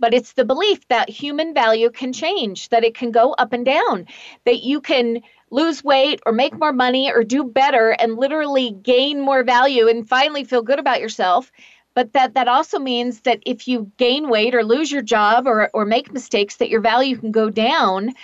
But 0.00 0.12
it's 0.12 0.32
the 0.32 0.44
belief 0.44 0.88
that 0.88 1.08
human 1.08 1.54
value 1.54 1.90
can 1.90 2.12
change, 2.12 2.70
that 2.70 2.82
it 2.82 2.96
can 2.96 3.12
go 3.12 3.32
up 3.34 3.52
and 3.52 3.64
down, 3.64 4.08
that 4.44 4.62
you 4.64 4.80
can 4.80 5.22
lose 5.50 5.84
weight 5.84 6.20
or 6.26 6.32
make 6.32 6.58
more 6.58 6.72
money 6.72 7.12
or 7.12 7.22
do 7.22 7.44
better 7.44 7.90
and 7.90 8.16
literally 8.16 8.72
gain 8.72 9.20
more 9.20 9.44
value 9.44 9.86
and 9.86 10.08
finally 10.08 10.42
feel 10.42 10.62
good 10.62 10.80
about 10.80 11.00
yourself 11.00 11.52
but 11.94 12.14
that 12.14 12.32
that 12.34 12.48
also 12.48 12.78
means 12.78 13.20
that 13.20 13.42
if 13.44 13.68
you 13.68 13.92
gain 13.98 14.30
weight 14.30 14.54
or 14.54 14.64
lose 14.64 14.90
your 14.90 15.02
job 15.02 15.46
or 15.46 15.68
or 15.74 15.84
make 15.84 16.10
mistakes 16.10 16.56
that 16.56 16.70
your 16.70 16.80
value 16.80 17.18
can 17.18 17.30
go 17.32 17.50
down 17.50 18.14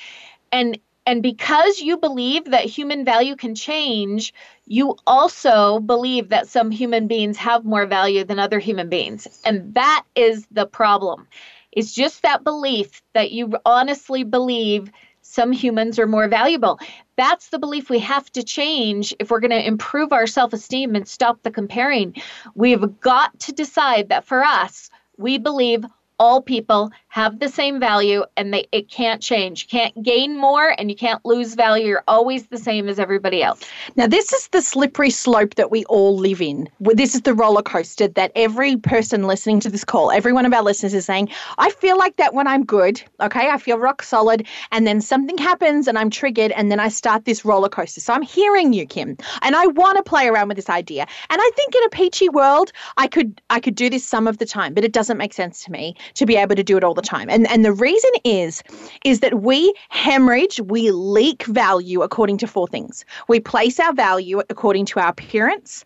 and 0.51 0.79
and 1.09 1.23
because 1.23 1.81
you 1.81 1.97
believe 1.97 2.45
that 2.51 2.67
human 2.67 3.03
value 3.03 3.35
can 3.35 3.55
change, 3.55 4.35
you 4.67 4.95
also 5.07 5.81
believe 5.81 6.29
that 6.29 6.49
some 6.49 6.71
human 6.71 7.07
beings 7.07 7.39
have 7.39 7.65
more 7.65 7.87
value 7.87 8.25
than 8.25 8.39
other 8.39 8.59
human 8.59 8.91
beings. 8.91 9.27
And 9.43 9.73
that 9.73 10.05
is 10.15 10.47
the 10.51 10.67
problem. 10.67 11.27
It's 11.73 11.95
just 11.95 12.21
that 12.25 12.45
belief 12.45 13.01
that 13.15 13.31
you 13.31 13.57
honestly 13.65 14.23
believe 14.23 14.91
some 15.23 15.51
humans 15.51 15.99
are 15.99 16.07
more 16.07 16.29
valuable. 16.29 16.79
That's 17.17 17.49
the 17.49 17.59
belief 17.59 17.89
we 17.89 18.01
have 18.01 18.31
to 18.33 18.43
change 18.43 19.15
if 19.19 19.31
we're 19.31 19.41
going 19.41 19.53
to 19.53 19.67
improve 19.67 20.13
our 20.13 20.27
self 20.27 20.53
esteem 20.53 20.95
and 20.95 21.09
stop 21.09 21.43
the 21.43 21.51
comparing. 21.51 22.17
We've 22.55 23.01
got 23.01 23.41
to 23.41 23.53
decide 23.53 24.11
that 24.11 24.27
for 24.27 24.45
us, 24.45 24.91
we 25.17 25.39
believe 25.39 25.87
all 26.19 26.43
people 26.43 26.91
have 27.09 27.41
the 27.41 27.49
same 27.49 27.81
value 27.81 28.23
and 28.37 28.53
they 28.53 28.67
it 28.73 28.89
can't 28.91 29.23
change. 29.23 29.63
You 29.63 29.69
can't 29.69 30.03
gain 30.03 30.37
more 30.37 30.75
and 30.79 30.91
you 30.91 30.97
can't 30.97 31.25
lose 31.25 31.55
value. 31.55 31.87
You're 31.87 32.05
always 32.07 32.47
the 32.47 32.59
same 32.59 32.89
as 32.89 32.99
everybody 32.99 33.43
else. 33.43 33.63
Now 33.97 34.07
this 34.07 34.33
is 34.33 34.49
the 34.49 34.61
slippery 34.61 35.11
slope 35.11 35.55
that 35.55 35.71
we 35.71 35.85
all 35.87 36.17
live 36.17 36.43
in. 36.43 36.69
This 36.81 37.15
is 37.15 37.23
the 37.23 37.35
roller 37.35 37.63
coaster 37.63 38.09
that 38.09 38.33
every 38.35 38.77
person 38.77 39.27
listening 39.27 39.61
to 39.61 39.71
this 39.71 39.85
call, 39.85 40.11
every 40.11 40.33
one 40.33 40.45
of 40.45 40.53
our 40.53 40.63
listeners 40.63 40.95
is 40.95 41.07
saying, 41.07 41.31
I 41.57 41.71
feel 41.71 41.97
like 41.97 42.17
that 42.17 42.35
when 42.35 42.47
I'm 42.47 42.65
good, 42.65 43.03
okay, 43.21 43.49
I 43.49 43.59
feel 43.59 43.79
rock 43.79 44.03
solid, 44.03 44.47
and 44.71 44.87
then 44.87 45.01
something 45.01 45.39
happens 45.39 45.89
and 45.89 45.99
I'm 45.99 46.11
triggered 46.11 46.53
and 46.53 46.71
then 46.71 46.81
I 46.81 46.89
start 46.89 47.25
this 47.25 47.45
roller 47.45 47.69
coaster. 47.71 48.01
So 48.01 48.13
I'm 48.13 48.23
hearing 48.23 48.73
you, 48.73 48.87
Kim, 48.87 49.17
and 49.43 49.57
I 49.57 49.67
want 49.67 49.97
to 49.97 50.03
play 50.03 50.29
around 50.29 50.49
with 50.49 50.57
this 50.57 50.69
idea. 50.69 51.07
And 51.31 51.41
I 51.41 51.51
think 51.57 51.75
in 51.75 51.85
a 51.85 51.89
peachy 51.89 52.29
world, 52.29 52.73
I 52.97 53.07
could 53.07 53.41
I 53.49 53.61
could 53.61 53.75
do 53.75 53.89
this 53.89 54.05
some 54.05 54.27
of 54.27 54.39
the 54.39 54.47
time, 54.47 54.75
but 54.75 54.85
it 54.85 54.93
doesn't 54.93 55.17
make 55.17 55.33
sense 55.33 55.65
to 55.65 55.73
me 55.73 55.97
to 56.15 56.27
be 56.27 56.37
able 56.37 56.55
to 56.55 56.63
do 56.63 56.77
it 56.77 56.85
all 56.85 56.98
the 57.01 57.09
time. 57.09 57.29
And 57.31 57.49
and 57.49 57.65
the 57.65 57.73
reason 57.73 58.11
is 58.25 58.63
is 59.05 59.21
that 59.21 59.41
we 59.43 59.73
hemorrhage, 59.89 60.61
we 60.61 60.91
leak 60.91 61.45
value 61.45 62.03
according 62.03 62.39
to 62.39 62.47
four 62.47 62.67
things. 62.67 63.05
We 63.29 63.41
place 63.41 63.81
our 63.81 63.93
value 63.95 64.43
according 64.51 64.87
to 64.87 65.01
our 65.01 65.09
appearance, 65.09 65.85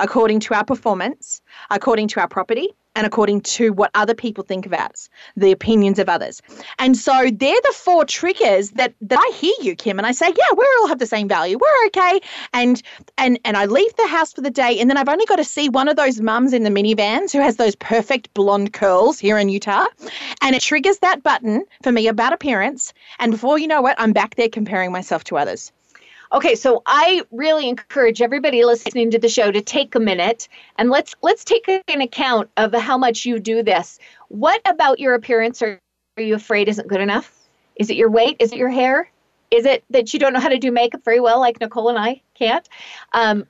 according 0.00 0.40
to 0.40 0.54
our 0.54 0.64
performance, 0.64 1.40
according 1.70 2.08
to 2.08 2.20
our 2.20 2.28
property, 2.28 2.68
and 2.96 3.06
according 3.06 3.42
to 3.42 3.72
what 3.72 3.90
other 3.94 4.14
people 4.14 4.42
think 4.42 4.66
about 4.66 4.90
us, 4.92 5.08
the 5.36 5.52
opinions 5.52 5.98
of 5.98 6.08
others. 6.08 6.42
And 6.78 6.96
so 6.96 7.12
they're 7.12 7.60
the 7.62 7.74
four 7.74 8.04
triggers 8.06 8.70
that, 8.70 8.94
that 9.02 9.18
I 9.20 9.32
hear 9.34 9.54
you, 9.60 9.76
Kim, 9.76 9.98
and 9.98 10.06
I 10.06 10.12
say, 10.12 10.26
yeah, 10.26 10.54
we 10.56 10.66
all 10.80 10.88
have 10.88 10.98
the 10.98 11.06
same 11.06 11.28
value. 11.28 11.58
We're 11.58 11.86
okay. 11.88 12.20
And 12.54 12.82
and 13.18 13.38
and 13.44 13.56
I 13.56 13.66
leave 13.66 13.94
the 13.96 14.06
house 14.06 14.32
for 14.32 14.40
the 14.40 14.50
day, 14.50 14.80
and 14.80 14.88
then 14.88 14.96
I've 14.96 15.08
only 15.08 15.26
got 15.26 15.36
to 15.36 15.44
see 15.44 15.68
one 15.68 15.88
of 15.88 15.96
those 15.96 16.20
mums 16.20 16.52
in 16.54 16.62
the 16.62 16.70
minivans 16.70 17.32
who 17.32 17.40
has 17.40 17.56
those 17.56 17.76
perfect 17.76 18.32
blonde 18.34 18.72
curls 18.72 19.18
here 19.18 19.36
in 19.36 19.50
Utah. 19.50 19.86
And 20.40 20.56
it 20.56 20.62
triggers 20.62 20.98
that 20.98 21.22
button 21.22 21.64
for 21.82 21.92
me 21.92 22.08
about 22.08 22.32
appearance. 22.32 22.94
And 23.18 23.30
before 23.30 23.58
you 23.58 23.68
know 23.68 23.86
it, 23.86 23.94
I'm 23.98 24.14
back 24.14 24.36
there 24.36 24.48
comparing 24.48 24.90
myself 24.90 25.22
to 25.24 25.36
others. 25.36 25.70
Okay, 26.32 26.54
so 26.56 26.82
I 26.86 27.22
really 27.30 27.68
encourage 27.68 28.20
everybody 28.20 28.64
listening 28.64 29.10
to 29.12 29.18
the 29.18 29.28
show 29.28 29.50
to 29.50 29.60
take 29.60 29.94
a 29.94 30.00
minute 30.00 30.48
and 30.76 30.90
let's 30.90 31.14
let's 31.22 31.44
take 31.44 31.68
an 31.68 32.00
account 32.00 32.50
of 32.56 32.74
how 32.74 32.98
much 32.98 33.24
you 33.24 33.38
do 33.38 33.62
this. 33.62 33.98
What 34.28 34.60
about 34.66 34.98
your 34.98 35.14
appearance 35.14 35.62
are, 35.62 35.78
you 36.16 36.34
afraid 36.34 36.68
isn't 36.68 36.88
good 36.88 37.00
enough? 37.00 37.32
Is 37.76 37.90
it 37.90 37.96
your 37.96 38.10
weight? 38.10 38.36
Is 38.40 38.52
it 38.52 38.58
your 38.58 38.70
hair? 38.70 39.10
Is 39.50 39.66
it 39.66 39.84
that 39.90 40.12
you 40.12 40.18
don't 40.18 40.32
know 40.32 40.40
how 40.40 40.48
to 40.48 40.58
do 40.58 40.72
makeup 40.72 41.04
very 41.04 41.20
well, 41.20 41.38
like 41.38 41.60
Nicole 41.60 41.90
and 41.90 41.98
I 41.98 42.22
can't? 42.34 42.68
Um, 43.12 43.46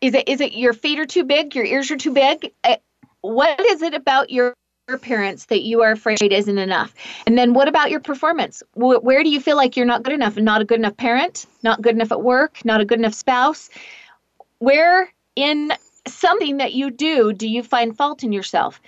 is 0.00 0.14
it 0.14 0.28
is 0.28 0.40
it 0.40 0.54
your 0.54 0.72
feet 0.72 0.98
are 0.98 1.06
too 1.06 1.24
big? 1.24 1.54
Your 1.54 1.64
ears 1.64 1.90
are 1.90 1.96
too 1.96 2.12
big? 2.12 2.52
Uh, 2.64 2.76
what 3.20 3.60
is 3.60 3.82
it 3.82 3.94
about 3.94 4.30
your 4.30 4.54
appearance 4.88 5.46
that 5.46 5.62
you 5.62 5.82
are 5.82 5.92
afraid 5.92 6.22
isn't 6.22 6.58
enough? 6.58 6.94
And 7.26 7.38
then 7.38 7.54
what 7.54 7.68
about 7.68 7.90
your 7.90 8.00
performance? 8.00 8.62
Where 8.74 9.22
do 9.22 9.30
you 9.30 9.40
feel 9.40 9.56
like 9.56 9.76
you're 9.76 9.86
not 9.86 10.02
good 10.02 10.12
enough? 10.12 10.36
Not 10.36 10.60
a 10.60 10.64
good 10.64 10.78
enough 10.78 10.96
parent? 10.96 11.46
Not 11.62 11.80
good 11.80 11.94
enough 11.94 12.12
at 12.12 12.22
work? 12.22 12.64
Not 12.64 12.80
a 12.80 12.84
good 12.84 12.98
enough 12.98 13.14
spouse? 13.14 13.70
Where 14.58 15.12
in 15.36 15.72
something 16.06 16.58
that 16.58 16.74
you 16.74 16.90
do 16.90 17.32
do 17.32 17.48
you 17.48 17.62
find 17.62 17.96
fault 17.96 18.22
in 18.22 18.32
yourself? 18.32 18.80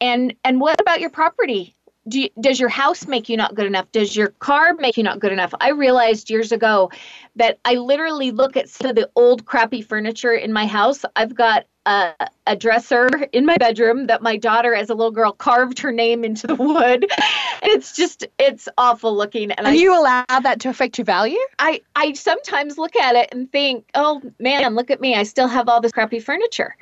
And 0.00 0.34
and 0.44 0.60
what 0.60 0.80
about 0.80 1.00
your 1.00 1.10
property? 1.10 1.74
do 2.08 2.22
you, 2.22 2.28
does 2.40 2.58
your 2.58 2.68
house 2.68 3.06
make 3.06 3.28
you 3.28 3.36
not 3.36 3.54
good 3.54 3.66
enough? 3.66 3.90
Does 3.92 4.16
your 4.16 4.28
car 4.28 4.74
make 4.74 4.96
you 4.96 5.04
not 5.04 5.20
good 5.20 5.32
enough? 5.32 5.54
I 5.60 5.70
realized 5.70 6.30
years 6.30 6.50
ago 6.50 6.90
that 7.36 7.60
I 7.64 7.74
literally 7.74 8.32
look 8.32 8.56
at 8.56 8.68
some 8.68 8.90
of 8.90 8.96
the 8.96 9.08
old 9.14 9.46
crappy 9.46 9.82
furniture 9.82 10.32
in 10.32 10.52
my 10.52 10.66
house. 10.66 11.04
I've 11.14 11.34
got 11.34 11.66
a, 11.86 12.12
a, 12.46 12.56
dresser 12.56 13.08
in 13.32 13.44
my 13.44 13.56
bedroom 13.56 14.06
that 14.06 14.22
my 14.22 14.36
daughter, 14.36 14.74
as 14.74 14.90
a 14.90 14.94
little 14.94 15.10
girl, 15.10 15.32
carved 15.32 15.78
her 15.80 15.92
name 15.92 16.24
into 16.24 16.46
the 16.46 16.54
wood. 16.54 17.04
And 17.04 17.06
it's 17.62 17.96
just, 17.96 18.26
it's 18.38 18.68
awful 18.78 19.16
looking. 19.16 19.50
And, 19.50 19.60
and 19.60 19.68
I, 19.68 19.72
you 19.72 19.98
allow 19.98 20.24
that 20.28 20.60
to 20.60 20.68
affect 20.68 20.98
your 20.98 21.04
value? 21.04 21.38
I, 21.58 21.80
I 21.96 22.12
sometimes 22.12 22.78
look 22.78 22.96
at 22.96 23.16
it 23.16 23.30
and 23.32 23.50
think, 23.50 23.88
oh 23.94 24.22
man, 24.38 24.74
look 24.74 24.90
at 24.90 25.00
me. 25.00 25.14
I 25.14 25.24
still 25.24 25.48
have 25.48 25.68
all 25.68 25.80
this 25.80 25.92
crappy 25.92 26.20
furniture 26.20 26.76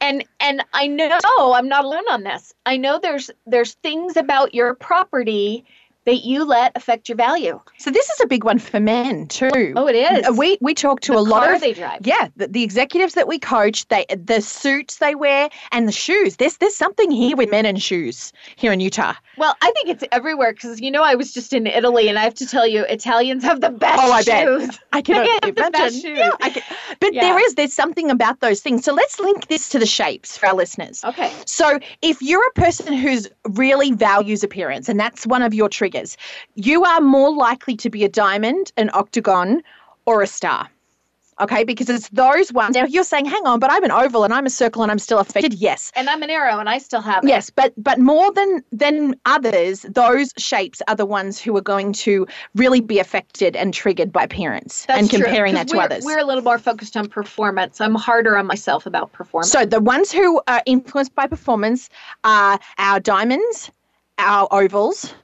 and 0.00 0.24
and 0.40 0.64
i 0.72 0.86
know 0.86 1.18
oh, 1.24 1.52
i'm 1.56 1.68
not 1.68 1.84
alone 1.84 2.04
on 2.10 2.24
this 2.24 2.52
i 2.66 2.76
know 2.76 2.98
there's 2.98 3.30
there's 3.46 3.74
things 3.74 4.16
about 4.16 4.54
your 4.54 4.74
property 4.74 5.64
that 6.08 6.24
you 6.24 6.42
let 6.42 6.72
affect 6.74 7.06
your 7.06 7.16
value. 7.16 7.60
So 7.76 7.90
this 7.90 8.08
is 8.08 8.18
a 8.20 8.26
big 8.26 8.42
one 8.42 8.58
for 8.58 8.80
men 8.80 9.26
too. 9.26 9.74
Oh, 9.76 9.86
it 9.86 9.94
is. 9.94 10.38
We 10.38 10.56
we 10.62 10.72
talk 10.72 11.00
to 11.00 11.12
the 11.12 11.18
a 11.18 11.20
lot 11.20 11.52
of 11.52 11.60
they 11.60 11.74
drive. 11.74 12.06
Yeah, 12.06 12.28
the, 12.34 12.48
the, 12.48 12.62
executives 12.62 13.12
that 13.12 13.28
we 13.28 13.38
coach, 13.38 13.86
they 13.88 14.06
the 14.08 14.40
suits 14.40 14.96
they 14.96 15.14
wear 15.14 15.50
and 15.70 15.86
the 15.86 15.92
shoes. 15.92 16.36
There's 16.36 16.56
there's 16.56 16.74
something 16.74 17.10
here 17.10 17.36
with 17.36 17.50
men 17.50 17.66
and 17.66 17.82
shoes 17.82 18.32
here 18.56 18.72
in 18.72 18.80
Utah. 18.80 19.12
Well, 19.36 19.54
I 19.60 19.70
think 19.72 19.90
it's 19.90 20.04
everywhere 20.10 20.54
because 20.54 20.80
you 20.80 20.90
know 20.90 21.02
I 21.02 21.14
was 21.14 21.34
just 21.34 21.52
in 21.52 21.66
Italy 21.66 22.08
and 22.08 22.18
I 22.18 22.22
have 22.22 22.34
to 22.36 22.46
tell 22.46 22.66
you, 22.66 22.84
Italians 22.84 23.44
have 23.44 23.60
the 23.60 23.70
best 23.70 24.02
oh, 24.02 24.10
I 24.10 24.22
shoes. 24.22 24.68
Bet. 24.68 24.78
I 24.92 25.02
can 25.02 25.16
imagine. 25.16 25.54
the 25.54 25.70
best 25.70 25.94
shoes. 26.00 26.18
Yeah, 26.18 26.30
can, 26.48 26.62
but 27.00 27.12
yeah. 27.12 27.20
there 27.20 27.38
is 27.38 27.54
there's 27.54 27.74
something 27.74 28.10
about 28.10 28.40
those 28.40 28.60
things. 28.60 28.82
So 28.82 28.94
let's 28.94 29.20
link 29.20 29.48
this 29.48 29.68
to 29.70 29.78
the 29.78 29.86
shapes 29.86 30.38
for 30.38 30.46
our 30.46 30.54
listeners. 30.54 31.04
Okay. 31.04 31.30
So 31.44 31.78
if 32.00 32.22
you're 32.22 32.46
a 32.46 32.52
person 32.52 32.94
who's 32.94 33.28
really 33.50 33.92
values 33.92 34.42
appearance 34.42 34.88
and 34.88 34.98
that's 34.98 35.26
one 35.26 35.42
of 35.42 35.52
your 35.52 35.68
triggers, 35.68 35.97
you 36.54 36.78
you 36.78 36.84
are 36.84 37.00
more 37.00 37.34
likely 37.34 37.76
to 37.76 37.90
be 37.90 38.04
a 38.04 38.08
diamond, 38.08 38.70
an 38.76 38.88
octagon, 38.94 39.62
or 40.06 40.22
a 40.22 40.26
star. 40.26 40.68
Okay, 41.40 41.64
because 41.64 41.88
it's 41.88 42.08
those 42.10 42.52
ones. 42.52 42.74
Now 42.74 42.84
you're 42.84 43.04
saying, 43.04 43.24
hang 43.24 43.46
on, 43.46 43.58
but 43.58 43.70
I'm 43.72 43.84
an 43.84 43.90
oval 43.90 44.24
and 44.24 44.32
I'm 44.34 44.44
a 44.46 44.50
circle 44.50 44.82
and 44.82 44.90
I'm 44.90 44.98
still 44.98 45.18
affected. 45.18 45.54
Yes. 45.54 45.92
And 45.94 46.10
I'm 46.10 46.22
an 46.22 46.30
arrow 46.30 46.58
and 46.58 46.68
I 46.68 46.78
still 46.78 47.00
have 47.00 47.24
it. 47.24 47.28
Yes, 47.28 47.48
but 47.50 47.72
but 47.76 47.98
more 47.98 48.32
than 48.32 48.62
than 48.72 49.14
others, 49.24 49.86
those 49.88 50.32
shapes 50.36 50.82
are 50.88 50.96
the 50.96 51.06
ones 51.06 51.40
who 51.40 51.56
are 51.56 51.62
going 51.62 51.92
to 51.94 52.26
really 52.54 52.80
be 52.80 52.98
affected 52.98 53.56
and 53.56 53.72
triggered 53.72 54.12
by 54.12 54.26
parents 54.26 54.84
That's 54.86 55.00
and 55.00 55.10
comparing 55.10 55.52
true, 55.52 55.58
that 55.58 55.68
to 55.68 55.78
others. 55.78 56.04
We're 56.04 56.18
a 56.18 56.24
little 56.24 56.44
more 56.44 56.58
focused 56.58 56.96
on 56.96 57.08
performance. 57.08 57.80
I'm 57.80 57.94
harder 57.94 58.36
on 58.36 58.46
myself 58.46 58.86
about 58.86 59.12
performance. 59.12 59.50
So 59.50 59.64
the 59.64 59.80
ones 59.80 60.12
who 60.12 60.40
are 60.48 60.62
influenced 60.66 61.14
by 61.14 61.26
performance 61.28 61.88
are 62.24 62.58
our 62.78 63.00
diamonds, 63.00 63.70
our 64.18 64.48
ovals, 64.50 65.14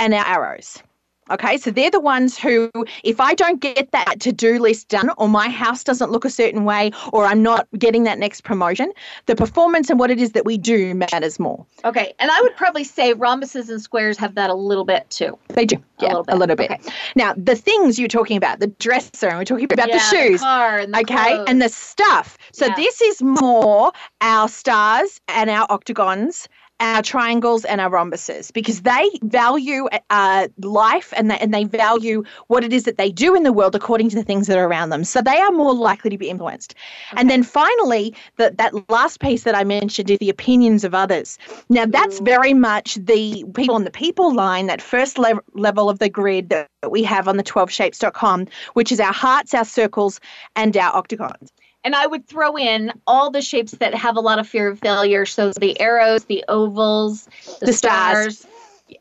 and 0.00 0.14
our 0.14 0.26
arrows. 0.26 0.82
Okay, 1.30 1.58
so 1.58 1.70
they're 1.70 1.92
the 1.92 2.00
ones 2.00 2.36
who, 2.36 2.72
if 3.04 3.20
I 3.20 3.34
don't 3.34 3.60
get 3.60 3.92
that 3.92 4.18
to 4.18 4.32
do 4.32 4.58
list 4.58 4.88
done, 4.88 5.10
or 5.16 5.28
my 5.28 5.48
house 5.48 5.84
doesn't 5.84 6.10
look 6.10 6.24
a 6.24 6.30
certain 6.30 6.64
way, 6.64 6.90
or 7.12 7.24
I'm 7.24 7.40
not 7.40 7.68
getting 7.78 8.02
that 8.02 8.18
next 8.18 8.42
promotion, 8.42 8.92
the 9.26 9.36
performance 9.36 9.90
and 9.90 9.98
what 10.00 10.10
it 10.10 10.20
is 10.20 10.32
that 10.32 10.44
we 10.44 10.58
do 10.58 10.92
matters 10.92 11.38
more. 11.38 11.64
Okay, 11.84 12.12
and 12.18 12.32
I 12.32 12.40
would 12.40 12.56
probably 12.56 12.82
say 12.82 13.14
rhombuses 13.14 13.68
and 13.68 13.80
squares 13.80 14.18
have 14.18 14.34
that 14.34 14.50
a 14.50 14.54
little 14.54 14.84
bit 14.84 15.08
too. 15.08 15.38
They 15.50 15.66
do, 15.66 15.76
yeah, 16.00 16.08
a 16.08 16.08
little 16.08 16.24
bit. 16.24 16.34
A 16.34 16.38
little 16.38 16.56
bit. 16.56 16.70
Okay. 16.72 16.92
Now, 17.14 17.34
the 17.36 17.54
things 17.54 17.96
you're 17.96 18.08
talking 18.08 18.36
about, 18.36 18.58
the 18.58 18.66
dresser, 18.66 19.28
and 19.28 19.38
we're 19.38 19.44
talking 19.44 19.72
about 19.72 19.88
yeah, 19.88 19.98
the 19.98 20.00
shoes, 20.00 20.40
the 20.40 20.46
and 20.48 20.92
the 20.92 20.98
okay, 20.98 21.34
clothes. 21.36 21.44
and 21.46 21.62
the 21.62 21.68
stuff. 21.68 22.38
So 22.52 22.66
yeah. 22.66 22.74
this 22.74 23.00
is 23.02 23.22
more 23.22 23.92
our 24.20 24.48
stars 24.48 25.20
and 25.28 25.48
our 25.48 25.68
octagons 25.70 26.48
our 26.80 27.02
triangles 27.02 27.64
and 27.64 27.80
our 27.80 27.90
rhombuses 27.90 28.52
because 28.52 28.82
they 28.82 29.10
value 29.22 29.88
uh, 30.08 30.48
life 30.62 31.12
and 31.16 31.30
they, 31.30 31.38
and 31.38 31.52
they 31.52 31.64
value 31.64 32.24
what 32.48 32.64
it 32.64 32.72
is 32.72 32.84
that 32.84 32.96
they 32.96 33.10
do 33.10 33.34
in 33.34 33.42
the 33.42 33.52
world 33.52 33.74
according 33.74 34.08
to 34.08 34.16
the 34.16 34.24
things 34.24 34.46
that 34.46 34.56
are 34.58 34.66
around 34.66 34.88
them. 34.88 35.04
So 35.04 35.20
they 35.20 35.36
are 35.36 35.52
more 35.52 35.74
likely 35.74 36.10
to 36.10 36.18
be 36.18 36.30
influenced. 36.30 36.74
Okay. 37.12 37.20
And 37.20 37.30
then 37.30 37.42
finally, 37.42 38.14
the, 38.36 38.54
that 38.56 38.90
last 38.90 39.20
piece 39.20 39.44
that 39.44 39.54
I 39.54 39.62
mentioned 39.62 40.10
is 40.10 40.18
the 40.18 40.30
opinions 40.30 40.82
of 40.82 40.94
others. 40.94 41.38
Now, 41.68 41.84
that's 41.86 42.20
very 42.20 42.54
much 42.54 42.94
the 42.94 43.44
people 43.54 43.74
on 43.74 43.84
the 43.84 43.90
people 43.90 44.34
line, 44.34 44.66
that 44.66 44.80
first 44.80 45.18
le- 45.18 45.40
level 45.54 45.90
of 45.90 45.98
the 45.98 46.08
grid 46.08 46.48
that 46.48 46.68
we 46.88 47.02
have 47.02 47.28
on 47.28 47.36
the 47.36 47.44
12shapes.com, 47.44 48.46
which 48.72 48.90
is 48.90 49.00
our 49.00 49.12
hearts, 49.12 49.52
our 49.52 49.64
circles, 49.64 50.18
and 50.56 50.76
our 50.76 50.94
octagons. 50.94 51.50
And 51.82 51.94
I 51.94 52.06
would 52.06 52.26
throw 52.26 52.56
in 52.56 52.92
all 53.06 53.30
the 53.30 53.40
shapes 53.40 53.72
that 53.72 53.94
have 53.94 54.16
a 54.16 54.20
lot 54.20 54.38
of 54.38 54.46
fear 54.46 54.68
of 54.68 54.78
failure. 54.78 55.24
So 55.24 55.52
the 55.52 55.80
arrows, 55.80 56.24
the 56.24 56.44
ovals, 56.48 57.24
the, 57.60 57.66
the 57.66 57.72
stars, 57.72 58.40
stars, 58.40 58.49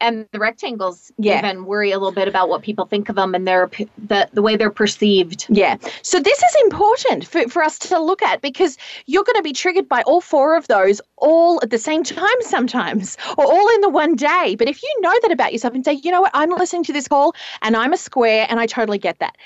and 0.02 0.28
the 0.32 0.40
rectangles. 0.40 1.12
Yeah. 1.18 1.40
Even 1.40 1.66
worry 1.66 1.92
a 1.92 1.98
little 1.98 2.14
bit 2.14 2.28
about 2.28 2.50
what 2.50 2.62
people 2.62 2.86
think 2.86 3.10
of 3.10 3.16
them 3.16 3.36
and 3.36 3.48
their 3.48 3.70
the 3.98 4.30
the 4.34 4.42
way 4.42 4.56
they're 4.56 4.72
perceived. 4.72 5.46
Yeah. 5.50 5.78
So 6.02 6.20
this 6.20 6.42
is 6.42 6.56
important 6.64 7.26
for, 7.26 7.48
for 7.50 7.64
us 7.64 7.80
to 7.80 8.00
look 8.00 8.22
at 8.22 8.42
because 8.42 8.78
you're 9.06 9.24
going 9.24 9.36
to 9.36 9.44
be 9.44 9.54
triggered 9.54 9.88
by 9.88 10.02
all 10.04 10.22
four 10.22 10.56
of 10.56 10.68
those 10.68 11.02
all 11.18 11.60
at 11.62 11.70
the 11.70 11.78
same 11.78 12.04
time 12.04 12.42
sometimes, 12.42 13.18
or 13.38 13.46
all 13.46 13.70
in 13.76 13.82
the 13.82 13.90
one 13.90 14.16
day. 14.16 14.56
But 14.58 14.68
if 14.68 14.82
you 14.82 15.02
know 15.02 15.14
that 15.22 15.32
about 15.32 15.52
yourself 15.52 15.74
and 15.74 15.84
say, 15.84 15.94
you 15.94 16.12
know 16.12 16.22
what, 16.22 16.32
I'm 16.34 16.50
listening 16.52 16.84
to 16.86 16.94
this 16.94 17.08
call 17.08 17.36
and 17.62 17.76
I'm 17.76 17.94
a 17.94 17.98
square 17.98 18.48
and 18.50 18.60
I 18.60 18.66
totally 18.66 18.98
get 18.98 19.20
that. 19.20 19.38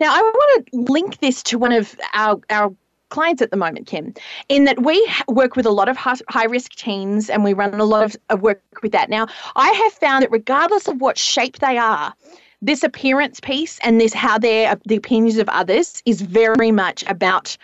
Now 0.00 0.14
I 0.14 0.20
want 0.20 0.66
to 0.66 0.92
link 0.92 1.18
this 1.18 1.42
to 1.44 1.58
one 1.58 1.72
of 1.72 1.96
our 2.14 2.40
our 2.50 2.72
clients 3.08 3.42
at 3.42 3.50
the 3.50 3.56
moment, 3.56 3.86
Kim, 3.86 4.14
in 4.48 4.64
that 4.64 4.82
we 4.82 5.08
work 5.28 5.56
with 5.56 5.66
a 5.66 5.70
lot 5.70 5.88
of 5.88 5.96
high 5.96 6.44
risk 6.44 6.74
teens 6.74 7.30
and 7.30 7.44
we 7.44 7.52
run 7.52 7.74
a 7.74 7.84
lot 7.84 8.16
of 8.30 8.42
work 8.42 8.62
with 8.82 8.92
that. 8.92 9.10
Now, 9.10 9.26
I 9.54 9.70
have 9.70 9.92
found 9.92 10.22
that 10.22 10.30
regardless 10.30 10.88
of 10.88 11.00
what 11.00 11.18
shape 11.18 11.58
they 11.58 11.78
are, 11.78 12.14
this 12.62 12.82
appearance 12.82 13.38
piece 13.40 13.78
and 13.80 14.00
this 14.00 14.12
how 14.12 14.38
they're 14.38 14.78
the 14.86 14.96
opinions 14.96 15.38
of 15.38 15.48
others 15.50 16.02
is 16.06 16.22
very 16.22 16.72
much 16.72 17.04
about 17.06 17.56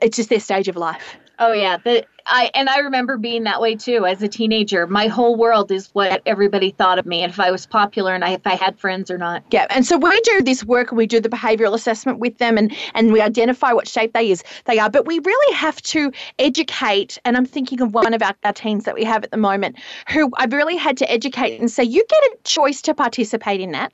it's 0.00 0.16
just 0.16 0.30
their 0.30 0.40
stage 0.40 0.66
of 0.66 0.76
life. 0.76 1.16
Oh 1.38 1.52
yeah, 1.52 1.78
the 1.78 2.04
I 2.26 2.50
and 2.54 2.68
I 2.68 2.78
remember 2.78 3.18
being 3.18 3.44
that 3.44 3.60
way 3.60 3.74
too 3.74 4.06
as 4.06 4.22
a 4.22 4.28
teenager. 4.28 4.86
My 4.86 5.08
whole 5.08 5.36
world 5.36 5.70
is 5.70 5.88
what 5.92 6.22
everybody 6.26 6.70
thought 6.70 6.98
of 6.98 7.06
me, 7.06 7.22
and 7.22 7.32
if 7.32 7.40
I 7.40 7.50
was 7.50 7.66
popular 7.66 8.14
and 8.14 8.24
I, 8.24 8.30
if 8.30 8.46
I 8.46 8.54
had 8.54 8.78
friends 8.78 9.10
or 9.10 9.18
not. 9.18 9.44
Yeah, 9.50 9.66
and 9.70 9.84
so 9.84 9.98
we 9.98 10.18
do 10.20 10.42
this 10.42 10.64
work 10.64 10.90
and 10.90 10.98
we 10.98 11.06
do 11.06 11.20
the 11.20 11.28
behavioural 11.28 11.74
assessment 11.74 12.18
with 12.18 12.38
them, 12.38 12.56
and 12.56 12.74
and 12.94 13.12
we 13.12 13.20
identify 13.20 13.72
what 13.72 13.88
shape 13.88 14.12
they 14.12 14.30
is 14.30 14.42
they 14.66 14.78
are. 14.78 14.88
But 14.88 15.06
we 15.06 15.18
really 15.18 15.56
have 15.56 15.80
to 15.82 16.12
educate. 16.38 17.18
And 17.24 17.36
I'm 17.36 17.46
thinking 17.46 17.80
of 17.80 17.94
one 17.94 18.14
of 18.14 18.22
our, 18.22 18.34
our 18.44 18.52
teens 18.52 18.84
that 18.84 18.94
we 18.94 19.04
have 19.04 19.24
at 19.24 19.30
the 19.30 19.36
moment, 19.36 19.76
who 20.08 20.30
I've 20.36 20.52
really 20.52 20.76
had 20.76 20.96
to 20.98 21.10
educate 21.10 21.60
and 21.60 21.70
say, 21.70 21.84
you 21.84 22.04
get 22.08 22.22
a 22.22 22.36
choice 22.44 22.80
to 22.82 22.94
participate 22.94 23.60
in 23.60 23.72
that 23.72 23.92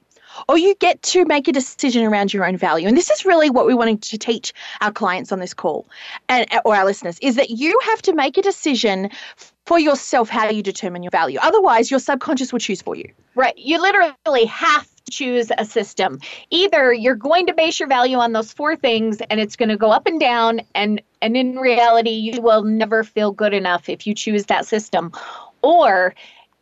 or 0.49 0.59
you 0.59 0.75
get 0.77 1.03
to 1.03 1.25
make 1.25 1.49
a 1.49 1.53
decision 1.53 2.05
around 2.05 2.33
your 2.33 2.45
own 2.45 2.57
value. 2.57 2.89
And 2.89 2.97
this 2.97 3.11
is 3.11 3.25
really 3.25 3.51
what 3.51 3.67
we 3.67 3.75
wanted 3.75 4.03
to 4.03 4.19
teach 4.19 4.53
our 4.81 4.93
clients 4.93 5.33
on 5.33 5.39
this 5.39 5.55
call 5.55 5.87
and 6.29 6.47
or 6.65 6.75
our 6.75 6.85
listeners 6.85 7.19
is 7.21 7.37
that 7.37 7.51
you 7.51 7.79
have 7.85 8.03
to 8.03 8.15
make 8.15 8.37
a 8.37 8.43
decision 8.43 9.11
for 9.67 9.79
yourself 9.79 10.29
how 10.29 10.49
you 10.49 10.63
determine 10.63 11.03
your 11.03 11.11
value. 11.11 11.39
Otherwise, 11.41 11.91
your 11.91 12.01
subconscious 12.01 12.53
will 12.53 12.59
choose 12.59 12.83
for 12.83 12.97
you. 12.97 13.09
Right. 13.35 13.57
You 13.57 13.81
literally 13.81 14.45
have 14.47 14.83
to 14.83 15.13
choose 15.13 15.53
a 15.57 15.65
system. 15.65 16.19
Either 16.51 16.93
you're 16.93 17.15
going 17.15 17.47
to 17.47 17.55
base 17.55 17.79
your 17.79 17.89
value 17.89 18.17
on 18.17 18.33
those 18.33 18.53
four 18.53 18.75
things 18.77 19.21
and 19.31 19.41
it's 19.41 19.57
going 19.57 19.69
to 19.69 19.77
go 19.77 19.91
up 19.91 20.07
and 20.07 20.19
down 20.19 20.61
and 20.75 21.01
and 21.23 21.37
in 21.37 21.57
reality 21.57 22.11
you 22.11 22.41
will 22.41 22.65
never 22.65 23.05
feel 23.05 23.31
good 23.31 23.55
enough 23.55 23.89
if 23.89 24.07
you 24.07 24.15
choose 24.15 24.47
that 24.47 24.67
system 24.67 25.13
or 25.63 26.15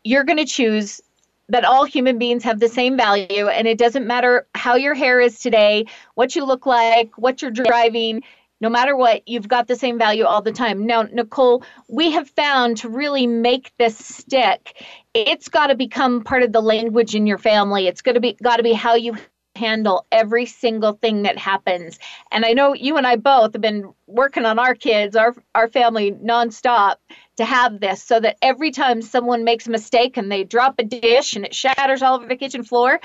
you're 0.04 0.24
going 0.24 0.38
to 0.38 0.44
choose 0.44 1.00
that 1.48 1.64
all 1.64 1.84
human 1.84 2.18
beings 2.18 2.44
have 2.44 2.60
the 2.60 2.68
same 2.68 2.96
value 2.96 3.48
and 3.48 3.66
it 3.66 3.78
doesn't 3.78 4.06
matter 4.06 4.46
how 4.54 4.74
your 4.74 4.94
hair 4.94 5.20
is 5.20 5.38
today, 5.38 5.86
what 6.14 6.36
you 6.36 6.44
look 6.44 6.66
like, 6.66 7.16
what 7.16 7.40
you're 7.40 7.50
driving, 7.50 8.22
no 8.60 8.68
matter 8.68 8.96
what, 8.96 9.26
you've 9.28 9.48
got 9.48 9.68
the 9.68 9.76
same 9.76 9.98
value 9.98 10.24
all 10.24 10.42
the 10.42 10.52
time. 10.52 10.86
Now, 10.86 11.02
Nicole, 11.02 11.62
we 11.88 12.10
have 12.12 12.28
found 12.30 12.78
to 12.78 12.88
really 12.88 13.26
make 13.26 13.72
this 13.78 13.96
stick, 13.96 14.82
it's 15.14 15.48
got 15.48 15.68
to 15.68 15.76
become 15.76 16.22
part 16.22 16.42
of 16.42 16.52
the 16.52 16.60
language 16.60 17.14
in 17.14 17.26
your 17.26 17.38
family. 17.38 17.86
It's 17.86 18.02
going 18.02 18.14
to 18.14 18.20
be 18.20 18.36
got 18.42 18.56
to 18.56 18.62
be 18.62 18.72
how 18.72 18.94
you 18.94 19.16
handle 19.56 20.06
every 20.12 20.46
single 20.46 20.92
thing 20.92 21.22
that 21.22 21.36
happens. 21.36 21.98
And 22.30 22.44
I 22.44 22.52
know 22.52 22.74
you 22.74 22.96
and 22.96 23.06
I 23.06 23.16
both 23.16 23.54
have 23.54 23.62
been 23.62 23.92
working 24.06 24.44
on 24.44 24.58
our 24.58 24.74
kids, 24.74 25.16
our 25.16 25.34
our 25.54 25.68
family 25.68 26.12
nonstop 26.12 26.96
to 27.38 27.44
have 27.44 27.80
this 27.80 28.02
so 28.02 28.20
that 28.20 28.36
every 28.42 28.70
time 28.70 29.00
someone 29.00 29.44
makes 29.44 29.66
a 29.66 29.70
mistake 29.70 30.16
and 30.16 30.30
they 30.30 30.44
drop 30.44 30.74
a 30.78 30.84
dish 30.84 31.34
and 31.34 31.44
it 31.44 31.54
shatters 31.54 32.02
all 32.02 32.16
over 32.16 32.26
the 32.26 32.36
kitchen 32.36 32.62
floor, 32.62 33.00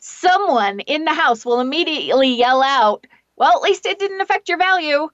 someone 0.00 0.80
in 0.80 1.04
the 1.04 1.12
house 1.12 1.44
will 1.44 1.60
immediately 1.60 2.28
yell 2.28 2.62
out, 2.62 3.06
"Well, 3.36 3.56
at 3.56 3.62
least 3.62 3.86
it 3.86 3.98
didn't 3.98 4.20
affect 4.20 4.48
your 4.48 4.58
value." 4.58 5.08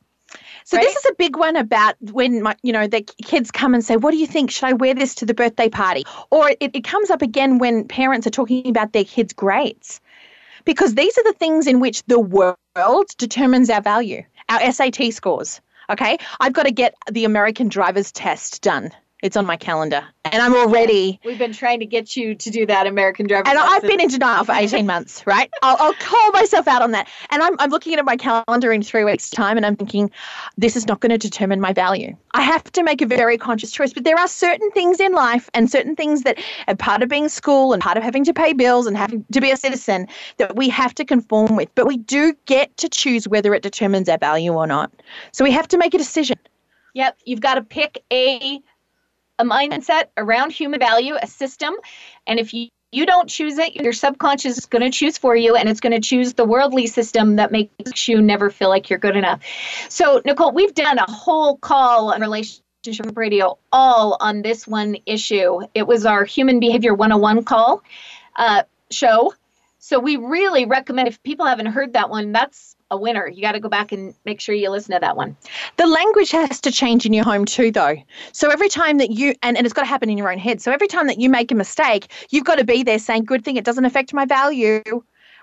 So 0.65 0.77
right? 0.77 0.85
this 0.85 0.97
is 0.97 1.05
a 1.05 1.15
big 1.15 1.37
one 1.37 1.57
about 1.57 1.95
when 2.01 2.43
my, 2.43 2.57
you 2.63 2.73
know 2.73 2.87
the 2.87 3.03
kids 3.03 3.51
come 3.51 3.75
and 3.75 3.85
say, 3.85 3.97
"What 3.97 4.11
do 4.11 4.17
you 4.17 4.27
think? 4.27 4.51
Should 4.51 4.65
I 4.65 4.73
wear 4.73 4.95
this 4.95 5.15
to 5.17 5.27
the 5.27 5.35
birthday 5.35 5.69
party?" 5.69 6.05
Or 6.31 6.51
it, 6.51 6.71
it 6.75 6.85
comes 6.85 7.11
up 7.11 7.23
again 7.23 7.59
when 7.59 7.87
parents 7.87 8.27
are 8.27 8.31
talking 8.31 8.69
about 8.69 8.93
their 8.93 9.05
kids' 9.05 9.33
grades, 9.33 10.01
because 10.65 10.95
these 10.95 11.17
are 11.17 11.25
the 11.25 11.39
things 11.39 11.67
in 11.67 11.81
which 11.81 12.03
the 12.05 12.19
world 12.19 13.07
determines 13.19 13.71
our 13.71 13.83
value, 13.83 14.25
our 14.49 14.73
SAT 14.73 15.13
scores. 15.13 15.61
Okay, 15.91 16.19
I've 16.41 16.53
got 16.53 16.65
to 16.65 16.73
get 16.73 16.95
the 17.11 17.25
American 17.25 17.69
driver's 17.69 18.13
test 18.13 18.63
done. 18.63 18.91
It's 19.25 19.39
on 19.39 19.47
my 19.47 19.57
calendar, 19.57 20.05
and 20.27 20.43
I'm 20.43 20.55
already. 20.55 21.19
We've 21.25 21.39
been 21.39 21.55
trying 21.55 21.81
to 21.81 21.87
get 21.87 22.15
you 22.15 22.35
to 22.35 22.51
do 22.51 22.67
that 22.67 22.87
American 22.87 23.27
driver. 23.27 23.49
And 23.49 23.59
I've 23.59 23.81
been 23.81 23.99
in 23.99 24.09
denial 24.09 24.45
for 24.45 24.53
18 24.53 24.85
months, 24.85 25.27
right? 25.27 25.51
I'll, 25.63 25.79
I'll, 25.81 25.95
call 25.95 26.31
myself 26.33 26.69
out 26.69 26.83
on 26.83 26.91
that. 26.91 27.09
And 27.31 27.43
I'm, 27.43 27.57
I'm 27.59 27.71
looking 27.71 27.95
at 27.95 28.05
my 28.05 28.19
calendar 28.19 28.71
in 28.71 28.83
three 28.83 29.03
weeks' 29.03 29.31
time, 29.31 29.57
and 29.57 29.65
I'm 29.65 29.77
thinking, 29.77 30.11
this 30.59 30.77
is 30.77 30.87
not 30.87 31.01
going 31.01 31.09
to 31.09 31.17
determine 31.17 31.59
my 31.59 31.73
value. 31.73 32.15
I 32.35 32.43
have 32.43 32.65
to 32.73 32.83
make 32.83 33.01
a 33.01 33.07
very 33.07 33.39
conscious 33.39 33.71
choice. 33.71 33.95
But 33.95 34.05
there 34.05 34.19
are 34.19 34.29
certain 34.29 34.71
things 34.73 35.01
in 35.01 35.13
life, 35.13 35.49
and 35.55 35.71
certain 35.71 35.97
things 35.97 36.21
that 36.25 36.39
are 36.69 36.77
part 36.77 37.03
of 37.03 37.09
being 37.09 37.31
school, 37.31 37.73
and 37.73 37.83
part 37.83 37.97
of 37.97 38.03
having 38.03 38.25
to 38.25 38.35
pay 38.35 38.53
bills, 38.53 38.87
and 38.87 38.95
having 38.95 39.25
to 39.33 39.41
be 39.41 39.51
a 39.51 39.57
citizen 39.57 40.07
that 40.37 40.55
we 40.55 40.69
have 40.69 40.95
to 40.97 41.05
conform 41.07 41.57
with. 41.57 41.71
But 41.75 41.87
we 41.87 41.97
do 41.97 42.35
get 42.45 42.77
to 42.77 42.91
choose 42.91 43.27
whether 43.27 43.55
it 43.55 43.63
determines 43.63 44.07
our 44.11 44.19
value 44.19 44.53
or 44.53 44.67
not. 44.67 44.93
So 45.33 45.45
we 45.45 45.51
have 45.53 45.69
to 45.69 45.79
make 45.79 45.95
a 45.95 45.99
decision. 45.99 46.37
Yep, 46.93 47.19
you've 47.25 47.41
got 47.41 47.55
to 47.55 47.63
pick 47.63 48.05
a 48.13 48.61
a 49.39 49.45
mindset 49.45 50.05
around 50.17 50.53
human 50.53 50.81
value, 50.81 51.15
a 51.21 51.27
system. 51.27 51.75
And 52.27 52.39
if 52.39 52.55
you 52.55 52.69
you 52.95 53.07
don't 53.07 53.29
choose 53.29 53.59
it, 53.59 53.75
your 53.75 53.93
subconscious 53.93 54.57
is 54.57 54.67
going 54.67 54.83
to 54.83 54.91
choose 54.97 55.19
for 55.19 55.35
you, 55.35 55.57
and 55.57 55.69
it's 55.69 55.81
going 55.81 55.93
to 55.93 56.01
choose 56.01 56.35
the 56.35 56.45
worldly 56.45 56.87
system 56.87 57.37
that 57.37 57.51
makes 57.51 58.07
you 58.07 58.23
never 58.23 58.51
feel 58.51 58.69
like 58.69 58.89
you're 58.89 59.01
good 59.01 59.17
enough. 59.17 59.43
So, 59.89 60.23
Nicole, 60.25 60.53
we've 60.53 60.75
done 60.75 60.99
a 60.99 61.11
whole 61.11 61.57
call 61.57 62.13
on 62.15 62.21
relationship 62.21 62.63
radio 63.17 63.59
all 63.73 64.17
on 64.21 64.43
this 64.43 64.69
one 64.69 64.97
issue. 65.07 65.61
It 65.75 65.89
was 65.89 66.07
our 66.07 66.25
Human 66.25 66.61
Behavior 66.61 66.95
101 66.95 67.45
call 67.45 67.83
uh, 68.37 68.63
show. 68.93 69.35
So, 69.81 69.99
we 69.99 70.17
really 70.17 70.65
recommend 70.65 71.09
if 71.09 71.21
people 71.25 71.47
haven't 71.47 71.67
heard 71.67 71.95
that 71.95 72.11
one, 72.11 72.31
that's 72.31 72.74
a 72.91 72.97
winner. 72.97 73.29
You 73.29 73.41
got 73.43 73.53
to 73.53 73.61
go 73.61 73.69
back 73.69 73.93
and 73.93 74.15
make 74.25 74.41
sure 74.41 74.55
you 74.55 74.71
listen 74.71 74.95
to 74.95 75.01
that 75.01 75.17
one. 75.17 75.37
The 75.77 75.87
language 75.87 76.31
has 76.31 76.61
to 76.63 76.71
change 76.71 77.07
in 77.07 77.13
your 77.13 77.25
home 77.25 77.45
too, 77.45 77.71
though. 77.71 77.97
So 78.33 78.51
every 78.51 78.69
time 78.69 78.99
that 78.99 79.11
you, 79.11 79.35
and, 79.43 79.57
and 79.57 79.67
it's 79.67 79.75
got 79.75 79.83
to 79.83 79.89
happen 79.89 80.11
in 80.11 80.19
your 80.19 80.31
own 80.31 80.39
head. 80.39 80.61
So 80.61 80.73
every 80.73 80.89
time 80.89 81.07
that 81.07 81.19
you 81.19 81.29
make 81.29 81.51
a 81.51 81.55
mistake, 81.55 82.11
you've 82.31 82.45
got 82.45 82.57
to 82.57 82.65
be 82.65 82.83
there 82.83 82.99
saying, 82.99 83.25
good 83.25 83.45
thing 83.45 83.57
it 83.57 83.65
doesn't 83.65 83.85
affect 83.85 84.13
my 84.13 84.25
value 84.25 84.83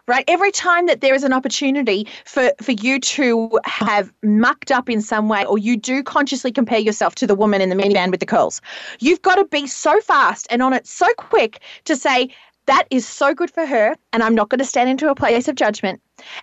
right 0.08 0.24
every 0.28 0.52
time 0.52 0.88
that 0.88 1.02
there 1.02 1.14
is 1.14 1.24
an 1.24 1.34
opportunity 1.34 2.08
for 2.26 2.52
for 2.62 2.72
you 2.72 3.00
to 3.00 3.60
have 3.66 4.12
mucked 4.24 4.72
up 4.72 4.90
in 4.90 5.02
some 5.02 5.30
way 5.30 5.46
or 5.46 5.58
you 5.58 5.78
do 5.78 6.02
consciously 6.04 6.52
compare 6.52 6.80
yourself 6.80 7.16
to 7.16 7.28
the 7.28 7.36
woman 7.36 7.62
in 7.62 7.70
the 7.70 7.76
minivan 7.76 8.10
with 8.10 8.20
the 8.20 8.26
curls 8.26 8.62
you've 9.00 9.22
got 9.22 9.36
to 9.36 9.46
be 9.46 9.68
so 9.68 10.00
fast 10.02 10.48
and 10.50 10.62
on 10.62 10.74
it 10.74 10.88
so 10.88 11.08
quick 11.18 11.62
to 11.86 11.96
say 11.96 12.30
that 12.72 12.88
is 12.90 13.08
so 13.08 13.34
good 13.34 13.52
for 13.52 13.66
her 13.66 13.96
and 14.14 14.24
i'm 14.24 14.36
not 14.36 14.50
going 14.50 14.60
to 14.60 14.66
stand 14.66 14.90
into 14.90 15.10
a 15.10 15.16
place 15.16 15.48
of 15.48 15.56
judgment 15.56 16.02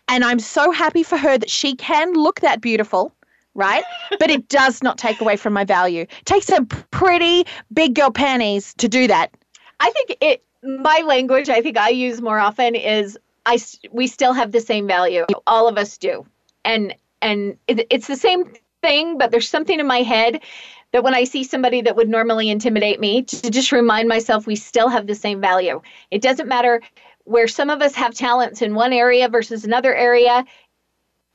and 0.09 0.25
I'm 0.25 0.39
so 0.39 0.71
happy 0.73 1.03
for 1.03 1.17
her 1.17 1.39
that 1.39 1.51
she 1.51 1.77
can 1.77 2.13
look 2.15 2.41
that 2.41 2.61
beautiful 2.61 3.13
right? 3.55 3.83
but 4.21 4.31
it 4.31 4.49
does 4.49 4.83
not 4.83 4.99
take 4.99 5.21
away 5.21 5.37
from 5.37 5.53
my 5.53 5.65
value. 5.65 6.03
It 6.03 6.25
takes 6.25 6.47
some 6.47 6.67
pretty 6.67 7.45
big 7.73 7.95
girl 7.95 8.11
panties 8.11 8.73
to 8.75 8.89
do 8.89 9.09
that. 9.09 9.35
I 9.81 9.91
think 9.91 10.17
it 10.21 10.45
my 10.63 11.03
language 11.07 11.49
I 11.49 11.61
think 11.61 11.77
I 11.77 11.89
use 11.89 12.21
more 12.21 12.39
often 12.39 12.75
is 12.75 13.19
I 13.47 13.59
we 13.91 14.07
still 14.07 14.33
have 14.33 14.53
the 14.53 14.61
same 14.61 14.87
value. 14.87 15.25
All 15.47 15.69
of 15.69 15.77
us 15.77 15.99
do. 15.99 16.25
And 16.65 16.95
and 17.21 17.57
it, 17.67 17.87
it's 17.91 18.07
the 18.07 18.17
same 18.17 18.53
thing, 18.81 19.19
but 19.19 19.33
there's 19.33 19.49
something 19.49 19.81
in 19.81 19.87
my 19.87 20.03
head 20.03 20.41
that 20.93 21.05
when 21.05 21.15
I 21.15 21.25
see 21.25 21.45
somebody 21.45 21.83
that 21.83 21.97
would 21.97 22.09
normally 22.09 22.49
intimidate 22.49 23.01
me 23.01 23.23
to 23.23 23.51
just 23.51 23.73
remind 23.73 24.09
myself 24.09 24.47
we 24.47 24.57
still 24.57 24.89
have 24.89 25.07
the 25.07 25.15
same 25.15 25.41
value. 25.41 25.83
It 26.11 26.23
doesn't 26.23 26.49
matter 26.49 26.81
where 27.25 27.49
some 27.49 27.69
of 27.69 27.83
us 27.83 27.95
have 27.95 28.15
talents 28.15 28.63
in 28.63 28.75
one 28.75 28.93
area 28.93 29.29
versus 29.29 29.65
another 29.65 29.95
area, 29.95 30.45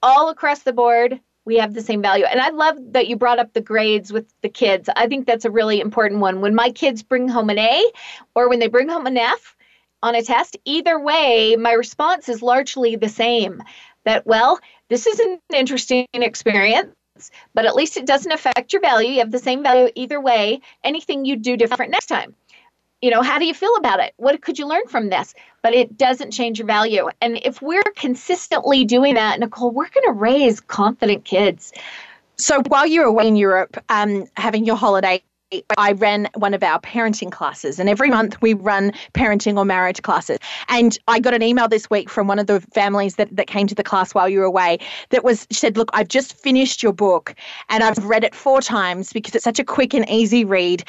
all 0.01 0.29
across 0.29 0.63
the 0.63 0.73
board, 0.73 1.19
we 1.45 1.57
have 1.57 1.73
the 1.73 1.81
same 1.81 2.01
value. 2.01 2.25
And 2.25 2.39
I 2.39 2.49
love 2.49 2.77
that 2.93 3.07
you 3.07 3.15
brought 3.15 3.39
up 3.39 3.53
the 3.53 3.61
grades 3.61 4.11
with 4.11 4.25
the 4.41 4.49
kids. 4.49 4.89
I 4.95 5.07
think 5.07 5.27
that's 5.27 5.45
a 5.45 5.51
really 5.51 5.79
important 5.81 6.21
one. 6.21 6.41
When 6.41 6.55
my 6.55 6.71
kids 6.71 7.03
bring 7.03 7.27
home 7.27 7.49
an 7.49 7.59
A 7.59 7.91
or 8.33 8.49
when 8.49 8.59
they 8.59 8.67
bring 8.67 8.89
home 8.89 9.05
an 9.05 9.17
F 9.17 9.55
on 10.01 10.15
a 10.15 10.23
test, 10.23 10.57
either 10.65 10.99
way, 10.99 11.55
my 11.57 11.73
response 11.73 12.27
is 12.29 12.41
largely 12.41 12.95
the 12.95 13.09
same 13.09 13.61
that, 14.05 14.25
well, 14.25 14.59
this 14.89 15.05
is 15.05 15.19
an 15.19 15.39
interesting 15.53 16.07
experience. 16.13 16.95
But 17.53 17.65
at 17.65 17.75
least 17.75 17.97
it 17.97 18.05
doesn't 18.05 18.31
affect 18.31 18.73
your 18.73 18.81
value. 18.81 19.11
You 19.11 19.19
have 19.19 19.31
the 19.31 19.39
same 19.39 19.63
value 19.63 19.89
either 19.95 20.19
way. 20.19 20.61
Anything 20.83 21.25
you 21.25 21.35
do 21.35 21.57
different 21.57 21.91
next 21.91 22.07
time 22.07 22.35
you 23.03 23.09
know, 23.09 23.21
how 23.21 23.37
do 23.37 23.43
you 23.43 23.53
feel 23.53 23.75
about 23.75 23.99
it? 23.99 24.13
What 24.15 24.41
could 24.41 24.57
you 24.57 24.65
learn 24.65 24.87
from 24.87 25.09
this? 25.09 25.33
But 25.61 25.73
it 25.73 25.97
doesn't 25.97 26.31
change 26.31 26.59
your 26.59 26.67
value. 26.67 27.09
And 27.19 27.37
if 27.43 27.61
we're 27.61 27.83
consistently 27.97 28.85
doing 28.85 29.15
that, 29.15 29.41
Nicole, 29.41 29.71
we're 29.71 29.89
going 29.89 30.05
to 30.05 30.13
raise 30.13 30.61
confident 30.61 31.25
kids. 31.25 31.73
So 32.37 32.61
while 32.69 32.87
you're 32.87 33.03
away 33.05 33.27
in 33.27 33.35
Europe, 33.35 33.75
um, 33.89 34.27
having 34.37 34.63
your 34.65 34.77
holiday, 34.77 35.21
I 35.77 35.91
ran 35.93 36.29
one 36.35 36.53
of 36.53 36.63
our 36.63 36.79
parenting 36.79 37.31
classes, 37.31 37.79
and 37.79 37.89
every 37.89 38.09
month 38.09 38.41
we 38.41 38.53
run 38.53 38.93
parenting 39.13 39.57
or 39.57 39.65
marriage 39.65 40.01
classes. 40.01 40.39
And 40.69 40.97
I 41.07 41.19
got 41.19 41.33
an 41.33 41.43
email 41.43 41.67
this 41.67 41.89
week 41.89 42.09
from 42.09 42.27
one 42.27 42.39
of 42.39 42.47
the 42.47 42.61
families 42.73 43.15
that, 43.15 43.35
that 43.35 43.47
came 43.47 43.67
to 43.67 43.75
the 43.75 43.83
class 43.83 44.13
while 44.13 44.29
you 44.29 44.39
were 44.39 44.45
away 44.45 44.79
that 45.09 45.23
was 45.23 45.47
said, 45.51 45.77
Look, 45.77 45.89
I've 45.93 46.07
just 46.07 46.35
finished 46.35 46.81
your 46.81 46.93
book 46.93 47.35
and 47.69 47.83
I've 47.83 48.03
read 48.05 48.23
it 48.23 48.33
four 48.33 48.61
times 48.61 49.13
because 49.13 49.35
it's 49.35 49.43
such 49.43 49.59
a 49.59 49.63
quick 49.63 49.93
and 49.93 50.09
easy 50.09 50.45
read. 50.45 50.83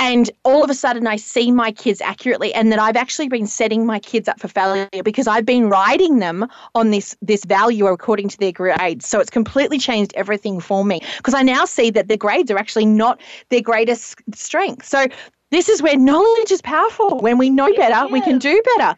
And 0.00 0.30
all 0.44 0.64
of 0.64 0.70
a 0.70 0.74
sudden, 0.74 1.06
I 1.06 1.16
see 1.16 1.50
my 1.50 1.72
kids 1.72 2.00
accurately, 2.00 2.54
and 2.54 2.72
that 2.72 2.78
I've 2.78 2.96
actually 2.96 3.28
been 3.28 3.46
setting 3.46 3.84
my 3.84 3.98
kids 3.98 4.28
up 4.28 4.40
for 4.40 4.48
failure 4.48 4.88
because 5.04 5.26
I've 5.26 5.44
been 5.44 5.68
writing 5.68 6.20
them 6.20 6.48
on 6.74 6.90
this 6.90 7.14
this 7.20 7.44
value 7.44 7.86
according 7.86 8.30
to 8.30 8.38
their 8.38 8.50
grades. 8.50 9.06
So 9.06 9.20
it's 9.20 9.28
completely 9.28 9.78
changed 9.78 10.14
everything 10.16 10.58
for 10.58 10.86
me 10.86 11.02
because 11.18 11.34
I 11.34 11.42
now 11.42 11.66
see 11.66 11.90
that 11.90 12.08
their 12.08 12.16
grades 12.16 12.50
are 12.50 12.56
actually 12.56 12.86
not 12.86 13.20
their 13.50 13.60
greatest 13.60 14.16
strength. 14.34 14.86
So 14.86 15.06
this 15.50 15.68
is 15.68 15.82
where 15.82 15.98
knowledge 15.98 16.50
is 16.50 16.62
powerful. 16.62 17.18
When 17.18 17.36
we 17.36 17.50
know 17.50 17.70
better, 17.74 18.08
we 18.10 18.22
can 18.22 18.38
do 18.38 18.62
better. 18.76 18.96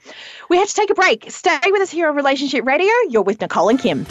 We 0.50 0.56
have 0.58 0.68
to 0.68 0.74
take 0.74 0.90
a 0.90 0.94
break. 0.94 1.32
Stay 1.32 1.58
with 1.66 1.82
us 1.82 1.90
here 1.90 2.08
on 2.08 2.14
Relationship 2.14 2.64
Radio. 2.64 2.92
You're 3.08 3.22
with 3.22 3.40
Nicole 3.40 3.70
and 3.70 3.78
Kim. 3.78 4.06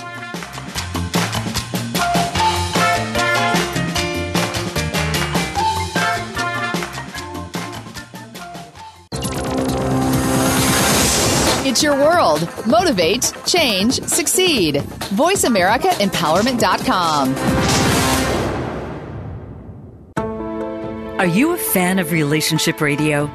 It's 11.72 11.82
your 11.82 11.96
world. 11.96 12.48
Motivate, 12.68 13.32
change, 13.46 14.02
succeed. 14.02 14.76
VoiceAmericaEmpowerment.com. 15.16 17.36
Are 21.18 21.26
you 21.26 21.54
a 21.54 21.58
fan 21.58 22.00
of 22.00 22.12
relationship 22.12 22.82
radio? 22.82 23.28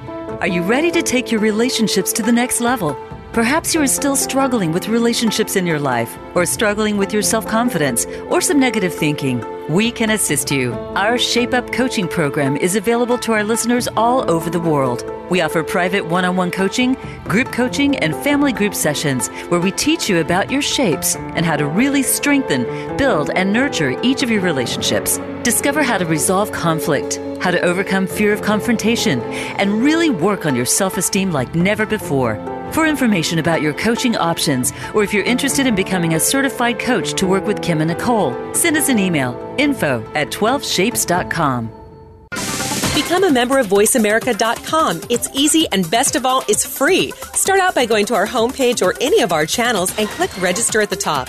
Are 0.43 0.49
you 0.49 0.61
ready 0.61 0.91
to 0.91 1.01
take 1.01 1.33
your 1.33 1.41
relationships 1.41 2.13
to 2.13 2.23
the 2.23 2.31
next 2.31 2.61
level? 2.61 2.95
Perhaps 3.37 3.75
you 3.75 3.83
are 3.83 3.87
still 3.87 4.17
struggling 4.17 4.73
with 4.73 4.89
relationships 4.89 5.57
in 5.57 5.67
your 5.67 5.79
life, 5.79 6.17
or 6.35 6.47
struggling 6.47 6.97
with 6.97 7.13
your 7.13 7.21
self 7.21 7.47
confidence, 7.47 8.07
or 8.31 8.41
some 8.41 8.59
negative 8.59 8.95
thinking. 8.95 9.45
We 9.69 9.93
can 9.93 10.09
assist 10.09 10.51
you. 10.51 10.73
Our 10.97 11.19
Shape 11.19 11.53
Up 11.53 11.71
coaching 11.71 12.09
program 12.09 12.57
is 12.57 12.77
available 12.77 13.19
to 13.19 13.35
our 13.35 13.45
listeners 13.45 13.89
all 13.95 14.31
over 14.31 14.49
the 14.49 14.59
world. 14.59 15.05
We 15.29 15.43
offer 15.43 15.63
private 15.63 16.07
one 16.07 16.25
on 16.25 16.37
one 16.37 16.51
coaching, 16.51 16.97
group 17.25 17.53
coaching, 17.53 17.99
and 17.99 18.15
family 18.25 18.55
group 18.55 18.75
sessions 18.75 19.29
where 19.51 19.61
we 19.61 19.71
teach 19.71 20.09
you 20.09 20.19
about 20.21 20.51
your 20.51 20.63
shapes 20.63 21.15
and 21.17 21.45
how 21.45 21.59
to 21.59 21.67
really 21.67 22.03
strengthen, 22.03 22.65
build, 22.97 23.29
and 23.37 23.53
nurture 23.53 24.01
each 24.03 24.23
of 24.23 24.31
your 24.31 24.41
relationships. 24.41 25.19
Discover 25.43 25.83
how 25.83 25.99
to 25.99 26.07
resolve 26.07 26.53
conflict, 26.53 27.21
how 27.43 27.51
to 27.51 27.61
overcome 27.61 28.07
fear 28.07 28.33
of 28.33 28.41
confrontation, 28.41 29.21
and 29.61 29.83
really 29.83 30.09
work 30.09 30.47
on 30.47 30.57
your 30.57 30.65
self 30.65 30.97
esteem 30.97 31.33
like 31.33 31.55
never 31.55 31.85
before. 31.85 32.56
For 32.73 32.87
information 32.87 33.39
about 33.39 33.63
your 33.63 33.73
coaching 33.75 34.17
options, 34.17 34.73
or 34.95 35.03
if 35.03 35.13
you're 35.15 35.25
interested 35.25 35.67
in 35.67 35.75
becoming 35.75 36.15
a 36.15 36.21
certified 36.21 36.79
coach 36.79 37.15
to 37.15 37.27
work 37.27 37.47
with 37.47 37.63
Kim 37.63 37.81
and 37.81 37.89
Nicole, 37.89 38.55
send 38.55 38.77
us 38.77 38.89
an 38.89 38.99
email 38.99 39.55
info 39.59 40.05
at 40.15 40.29
12shapes.com. 40.29 41.71
Become 42.95 43.25
a 43.25 43.31
member 43.31 43.59
of 43.59 43.67
VoiceAmerica.com. 43.67 45.03
It's 45.11 45.29
easy 45.35 45.67
and 45.71 45.89
best 45.91 46.17
of 46.17 46.27
all, 46.27 46.43
it's 46.49 46.67
free. 46.67 47.13
Start 47.35 47.61
out 47.61 47.75
by 47.75 47.87
going 47.87 48.07
to 48.07 48.15
our 48.15 48.27
homepage 48.27 48.85
or 48.85 48.95
any 49.01 49.21
of 49.21 49.33
our 49.33 49.47
channels 49.47 49.97
and 49.99 50.09
click 50.09 50.31
register 50.41 50.81
at 50.81 50.91
the 50.91 50.97
top. 50.97 51.29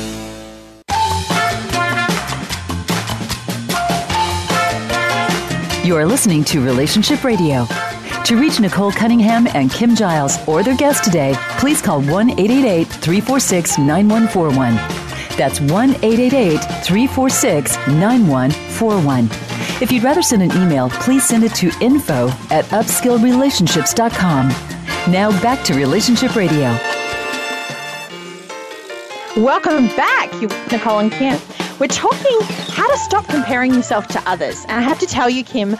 You 5.83 5.97
are 5.97 6.05
listening 6.05 6.43
to 6.43 6.63
Relationship 6.63 7.23
Radio. 7.23 7.65
To 8.25 8.39
reach 8.39 8.59
Nicole 8.59 8.91
Cunningham 8.91 9.47
and 9.47 9.71
Kim 9.71 9.95
Giles 9.95 10.37
or 10.47 10.61
their 10.61 10.77
guest 10.77 11.03
today, 11.03 11.33
please 11.57 11.81
call 11.81 12.03
1 12.03 12.29
888 12.39 12.87
346 12.87 13.79
9141. 13.79 14.75
That's 15.37 15.59
1 15.59 15.89
888 16.03 16.57
346 16.85 17.75
9141. 17.87 19.25
If 19.81 19.91
you'd 19.91 20.03
rather 20.03 20.21
send 20.21 20.43
an 20.43 20.51
email, 20.61 20.91
please 20.91 21.27
send 21.27 21.43
it 21.43 21.55
to 21.55 21.71
info 21.81 22.27
at 22.51 22.65
upskillrelationships.com. 22.65 24.49
Now 25.11 25.31
back 25.41 25.65
to 25.65 25.73
Relationship 25.73 26.35
Radio. 26.35 26.77
Welcome 29.35 29.87
back, 29.97 30.31
you 30.39 30.47
Nicole 30.71 30.99
and 30.99 31.11
Kim. 31.11 31.39
We're 31.81 31.87
talking 31.87 32.41
how 32.41 32.87
to 32.87 32.97
stop 32.99 33.25
comparing 33.25 33.73
yourself 33.73 34.07
to 34.09 34.21
others. 34.29 34.65
And 34.65 34.73
I 34.73 34.81
have 34.81 34.99
to 34.99 35.07
tell 35.07 35.31
you, 35.31 35.43
Kim, 35.43 35.75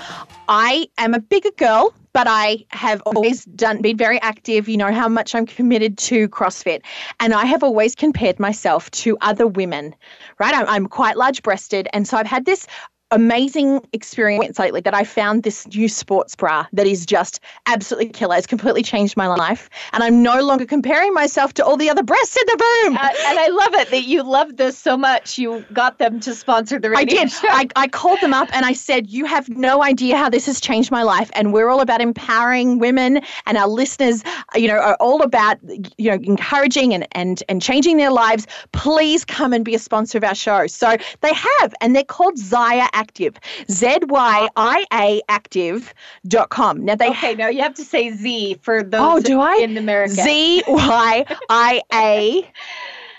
I 0.50 0.88
am 0.98 1.14
a 1.14 1.20
bigger 1.20 1.52
girl, 1.58 1.94
but 2.12 2.26
I 2.28 2.66
have 2.70 3.04
always 3.06 3.46
done 3.46 3.84
been 3.84 3.98
very 3.98 4.20
active. 4.20 4.68
You 4.68 4.78
know 4.78 4.92
how 4.92 5.08
much 5.08 5.36
I'm 5.36 5.46
committed 5.46 6.00
to 6.00 6.28
CrossFit, 6.30 6.82
and 7.20 7.36
I 7.36 7.46
have 7.46 7.62
always 7.62 7.94
compared 7.94 8.40
myself 8.40 8.90
to 8.92 9.16
other 9.22 9.46
women. 9.46 9.94
Right, 10.40 10.56
I'm, 10.56 10.66
I'm 10.68 10.88
quite 10.88 11.18
large 11.18 11.44
breasted, 11.44 11.88
and 11.94 12.08
so 12.08 12.18
I've 12.18 12.26
had 12.26 12.46
this 12.46 12.66
amazing 13.12 13.82
experience 13.93 14.58
lately 14.58 14.82
that 14.82 14.93
I 14.93 15.04
found 15.04 15.43
this 15.43 15.67
new 15.67 15.88
sports 15.88 16.36
bra 16.36 16.65
that 16.74 16.88
is 16.88 17.06
just 17.06 17.39
absolutely 17.67 18.10
killer. 18.10 18.38
It's 18.38 18.47
completely 18.47 18.84
changed 18.84 19.17
my 19.17 19.28
life. 19.28 19.69
And 19.93 20.04
I'm 20.04 20.24
no 20.24 20.41
longer 20.41 20.65
comparing 20.65 21.13
myself 21.13 21.54
to 21.56 21.65
all 21.65 21.78
the 21.78 21.89
other 21.89 22.04
breasts 22.04 22.38
in 22.38 22.43
the 22.45 22.58
boom. 22.58 22.97
Uh, 22.97 23.10
and 23.28 23.39
I 23.39 23.47
love 23.47 23.74
it 23.76 23.91
that 23.91 24.04
you 24.04 24.24
love 24.24 24.58
this 24.58 24.78
so 24.78 24.97
much. 24.97 25.38
You 25.38 25.65
got 25.74 26.00
them 26.00 26.19
to 26.21 26.34
sponsor 26.34 26.80
the 26.80 26.89
radio 26.89 27.19
I 27.19 27.24
did. 27.24 27.32
show. 27.32 27.47
I, 27.50 27.67
I 27.76 27.88
called 27.88 28.19
them 28.21 28.34
up 28.34 28.50
and 28.54 28.65
I 28.65 28.74
said, 28.74 29.10
You 29.10 29.26
have 29.26 29.50
no 29.50 29.84
idea 29.84 30.17
how 30.17 30.30
this 30.30 30.45
has 30.45 30.62
changed 30.62 30.91
my 30.91 31.04
life. 31.04 31.30
And 31.34 31.54
we're 31.54 31.69
all 31.69 31.82
about 31.82 32.02
empowering 32.02 32.80
women 32.80 33.21
and 33.45 33.58
our 33.58 33.67
listeners, 33.67 34.24
you 34.56 34.67
know, 34.67 34.78
are 34.78 34.95
all 35.00 35.21
about, 35.21 35.58
you 35.97 36.10
know, 36.12 36.19
encouraging 36.24 36.93
and, 36.93 37.08
and, 37.12 37.43
and 37.50 37.62
changing 37.62 37.97
their 37.97 38.12
lives. 38.12 38.47
Please 38.71 39.26
come 39.26 39.54
and 39.54 39.65
be 39.65 39.76
a 39.76 39.80
sponsor 39.80 40.17
of 40.17 40.24
our 40.24 40.36
show. 40.36 40.67
So 40.67 40.95
they 41.21 41.34
have, 41.34 41.74
and 41.82 41.95
they're 41.95 42.04
called 42.04 42.36
Zyia 42.36 42.88
Active. 43.02 43.34
Z 43.70 43.98
Y 44.08 44.50
I 44.56 44.86
A 44.94 45.22
Active.com. 45.28 46.86
Now 46.86 46.96
they 46.96 47.10
okay, 47.10 47.34
no, 47.36 47.48
you 47.48 47.62
have 47.62 47.74
to 47.76 47.84
say 47.84 48.12
Z 48.12 48.60
for 48.62 48.84
those 48.84 49.02
Oh, 49.04 49.20
do 49.20 49.40
I? 49.40 49.56
in 49.56 49.76
America. 49.78 50.14
Z 50.14 50.64
Y 50.68 51.26
I 51.50 51.82
A 51.94 52.48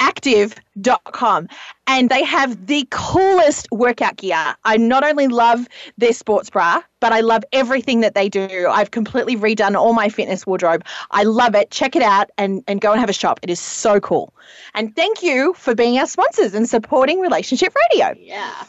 active.com 0.01 1.47
and 1.87 2.11
they 2.11 2.25
have 2.25 2.67
the 2.67 2.87
coolest 2.91 3.69
workout 3.71 4.17
gear. 4.17 4.55
I 4.65 4.77
not 4.77 5.05
only 5.05 5.29
love 5.29 5.69
their 5.97 6.13
sports 6.13 6.51
bra, 6.51 6.83
but 6.99 7.13
I 7.13 7.21
love 7.21 7.45
everything 7.53 8.01
that 8.01 8.15
they 8.17 8.29
do. 8.29 8.67
I've 8.69 8.91
completely 8.91 9.37
redone 9.37 9.77
all 9.77 9.93
my 9.93 10.09
fitness 10.09 10.45
wardrobe. 10.45 10.85
I 11.13 11.23
love 11.23 11.55
it. 11.55 11.71
Check 11.71 11.95
it 11.95 12.03
out 12.03 12.31
and, 12.37 12.65
and 12.67 12.81
go 12.81 12.91
and 12.91 13.01
have 13.01 13.11
a 13.11 13.13
shop. 13.13 13.39
It 13.43 13.51
is 13.51 13.61
so 13.61 14.01
cool. 14.01 14.35
And 14.75 14.95
thank 14.97 15.23
you 15.23 15.55
for 15.55 15.73
being 15.73 15.97
our 15.99 16.07
sponsors 16.07 16.53
and 16.55 16.69
supporting 16.69 17.21
Relationship 17.21 17.73
Radio. 17.93 18.15
Yeah. 18.19 18.65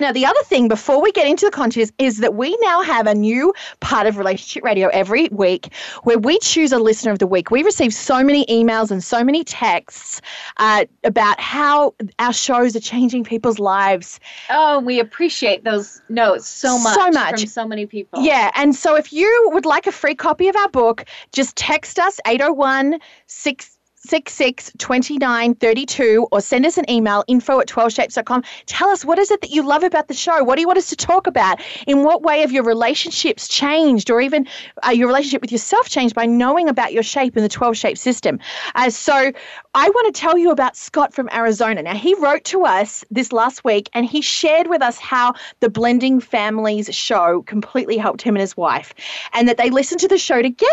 Now, 0.00 0.12
the 0.12 0.24
other 0.24 0.42
thing 0.44 0.66
before 0.66 1.00
we 1.02 1.12
get 1.12 1.26
into 1.26 1.44
the 1.44 1.50
content 1.50 1.92
is 1.98 2.18
that 2.18 2.34
we 2.34 2.56
now 2.62 2.80
have 2.80 3.06
a 3.06 3.14
new 3.14 3.52
part 3.80 4.06
of 4.06 4.16
Relationship 4.16 4.64
Radio 4.64 4.88
every 4.88 5.28
week 5.28 5.72
where 6.04 6.18
we 6.18 6.38
choose 6.38 6.72
a 6.72 6.78
listener 6.78 7.12
of 7.12 7.18
the 7.18 7.26
week. 7.26 7.50
We 7.50 7.62
receive 7.62 7.92
so 7.92 8.24
many 8.24 8.46
emails 8.46 8.90
and 8.90 9.04
so 9.04 9.22
many 9.22 9.44
texts 9.44 10.22
uh, 10.56 10.86
about 11.04 11.38
how 11.38 11.94
our 12.18 12.32
shows 12.32 12.74
are 12.74 12.80
changing 12.80 13.24
people's 13.24 13.58
lives. 13.58 14.18
Oh, 14.48 14.80
we 14.80 15.00
appreciate 15.00 15.64
those 15.64 16.00
notes 16.08 16.48
so 16.48 16.78
much. 16.78 16.94
So 16.94 17.10
much. 17.10 17.40
From 17.40 17.48
so 17.48 17.66
many 17.68 17.84
people. 17.84 18.22
Yeah. 18.22 18.50
And 18.54 18.74
so 18.74 18.96
if 18.96 19.12
you 19.12 19.50
would 19.52 19.66
like 19.66 19.86
a 19.86 19.92
free 19.92 20.14
copy 20.14 20.48
of 20.48 20.56
our 20.56 20.68
book, 20.70 21.04
just 21.32 21.56
text 21.56 21.98
us 21.98 22.18
801 22.26 22.98
6. 23.26 23.76
66 24.00 24.72
29 24.78 25.54
32 25.54 26.28
or 26.32 26.40
send 26.40 26.64
us 26.64 26.78
an 26.78 26.90
email 26.90 27.22
info 27.28 27.60
at 27.60 27.68
12shapes.com 27.68 28.42
tell 28.66 28.88
us 28.88 29.04
what 29.04 29.18
is 29.18 29.30
it 29.30 29.40
that 29.42 29.50
you 29.50 29.62
love 29.62 29.82
about 29.82 30.08
the 30.08 30.14
show? 30.14 30.42
What 30.42 30.56
do 30.56 30.62
you 30.62 30.66
want 30.66 30.78
us 30.78 30.88
to 30.90 30.96
talk 30.96 31.26
about? 31.26 31.60
In 31.86 32.02
what 32.02 32.22
way 32.22 32.40
have 32.40 32.52
your 32.52 32.64
relationships 32.64 33.48
changed 33.48 34.10
or 34.10 34.20
even 34.20 34.46
uh, 34.86 34.90
your 34.90 35.06
relationship 35.06 35.42
with 35.42 35.52
yourself 35.52 35.88
changed 35.88 36.14
by 36.14 36.26
knowing 36.26 36.68
about 36.68 36.92
your 36.92 37.02
shape 37.02 37.36
in 37.36 37.42
the 37.42 37.48
12 37.48 37.76
shape 37.76 37.98
system? 37.98 38.38
Uh, 38.74 38.90
so 38.90 39.32
i 39.74 39.88
want 39.88 40.14
to 40.14 40.20
tell 40.20 40.36
you 40.36 40.50
about 40.50 40.76
scott 40.76 41.12
from 41.14 41.28
arizona. 41.32 41.82
Now 41.82 41.94
he 41.94 42.14
wrote 42.14 42.44
to 42.44 42.64
us 42.64 43.04
this 43.10 43.32
last 43.32 43.64
week 43.64 43.88
and 43.92 44.06
he 44.06 44.20
shared 44.20 44.66
with 44.66 44.82
us 44.82 44.98
how 44.98 45.34
the 45.60 45.68
blending 45.68 46.20
families 46.20 46.94
show 46.94 47.42
completely 47.42 47.96
helped 47.96 48.22
him 48.22 48.34
and 48.34 48.40
his 48.40 48.56
wife 48.56 48.94
and 49.32 49.48
that 49.48 49.56
they 49.56 49.70
listened 49.70 50.00
to 50.00 50.08
the 50.08 50.18
show 50.18 50.42
together. 50.42 50.70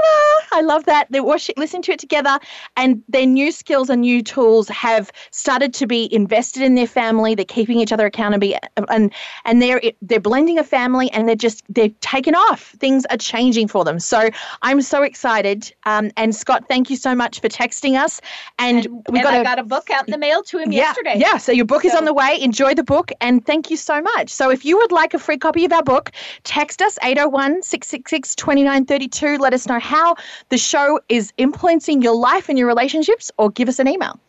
I 0.51 0.61
love 0.61 0.85
that. 0.85 1.07
They 1.11 1.19
watch 1.19 1.49
it 1.49 1.57
listen 1.57 1.81
to 1.83 1.91
it 1.91 1.99
together 1.99 2.39
and 2.75 3.03
their 3.17 3.25
new 3.25 3.51
skills 3.51 3.89
and 3.89 4.01
new 4.01 4.21
tools 4.21 4.69
have 4.69 5.11
started 5.31 5.73
to 5.73 5.87
be 5.87 6.13
invested 6.13 6.61
in 6.61 6.75
their 6.75 6.87
family. 6.87 7.33
They're 7.33 7.45
keeping 7.45 7.79
each 7.79 7.91
other 7.91 8.05
accountable, 8.05 8.53
and 8.89 9.11
and 9.43 9.61
they're 9.61 9.81
they're 10.03 10.19
blending 10.19 10.59
a 10.59 10.63
family, 10.63 11.09
and 11.11 11.27
they're 11.27 11.35
just 11.35 11.63
they're 11.67 11.89
taken 12.01 12.35
off. 12.35 12.75
Things 12.79 13.05
are 13.09 13.17
changing 13.17 13.69
for 13.69 13.83
them. 13.83 13.99
So 13.99 14.29
I'm 14.61 14.81
so 14.81 15.01
excited. 15.01 15.73
Um, 15.85 16.11
and 16.15 16.35
Scott, 16.35 16.65
thank 16.67 16.91
you 16.91 16.95
so 16.95 17.15
much 17.15 17.41
for 17.41 17.49
texting 17.49 17.99
us. 17.99 18.21
And, 18.59 18.85
And, 18.85 19.05
we 19.09 19.21
got 19.21 19.43
got 19.43 19.59
a 19.59 19.63
book 19.63 19.89
out 19.89 20.07
in 20.07 20.11
the 20.11 20.17
mail 20.17 20.43
to 20.43 20.59
him 20.59 20.71
yeah, 20.71 20.81
yesterday. 20.81 21.15
Yeah, 21.17 21.37
so 21.37 21.51
your 21.51 21.65
book 21.65 21.85
is 21.85 21.95
on 21.95 22.05
the 22.05 22.13
way. 22.13 22.37
Enjoy 22.39 22.75
the 22.75 22.83
book 22.83 23.11
and 23.19 23.43
thank 23.45 23.71
you 23.71 23.77
so 23.77 23.99
much. 24.01 24.29
So 24.29 24.51
if 24.51 24.63
you 24.63 24.77
would 24.77 24.91
like 24.91 25.13
a 25.15 25.19
free 25.19 25.37
copy 25.37 25.65
of 25.65 25.73
our 25.73 25.83
book, 25.83 26.11
text 26.43 26.81
us 26.81 26.99
801 27.01 27.63
666 27.63 28.35
2932. 28.35 29.37
Let 29.37 29.53
us 29.53 29.67
know 29.67 29.79
how 29.79 30.15
the 30.49 30.57
show 30.57 30.99
is 31.09 31.33
influencing 31.37 32.01
your 32.01 32.15
life 32.15 32.49
and 32.49 32.57
your 32.59 32.67
relationships 33.07 33.31
or 33.37 33.49
give 33.49 33.69
us 33.69 33.79
an 33.79 33.87
email. 33.87 34.19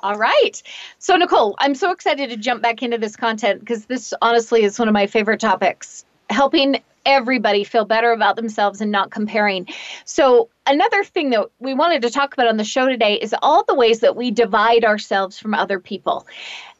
All 0.00 0.16
right. 0.16 0.60
So, 0.98 1.16
Nicole, 1.16 1.54
I'm 1.58 1.74
so 1.74 1.92
excited 1.92 2.30
to 2.30 2.36
jump 2.36 2.62
back 2.62 2.82
into 2.82 2.98
this 2.98 3.14
content 3.14 3.60
because 3.60 3.86
this 3.86 4.12
honestly 4.20 4.64
is 4.64 4.78
one 4.78 4.88
of 4.88 4.94
my 4.94 5.06
favorite 5.06 5.40
topics 5.40 6.04
helping 6.28 6.82
everybody 7.04 7.64
feel 7.64 7.84
better 7.84 8.12
about 8.12 8.36
themselves 8.36 8.80
and 8.80 8.90
not 8.90 9.10
comparing. 9.10 9.68
So, 10.04 10.48
another 10.66 11.04
thing 11.04 11.30
that 11.30 11.50
we 11.60 11.74
wanted 11.74 12.02
to 12.02 12.10
talk 12.10 12.34
about 12.34 12.48
on 12.48 12.56
the 12.56 12.64
show 12.64 12.88
today 12.88 13.14
is 13.14 13.34
all 13.42 13.64
the 13.64 13.74
ways 13.74 14.00
that 14.00 14.16
we 14.16 14.32
divide 14.32 14.84
ourselves 14.84 15.38
from 15.38 15.54
other 15.54 15.78
people. 15.78 16.26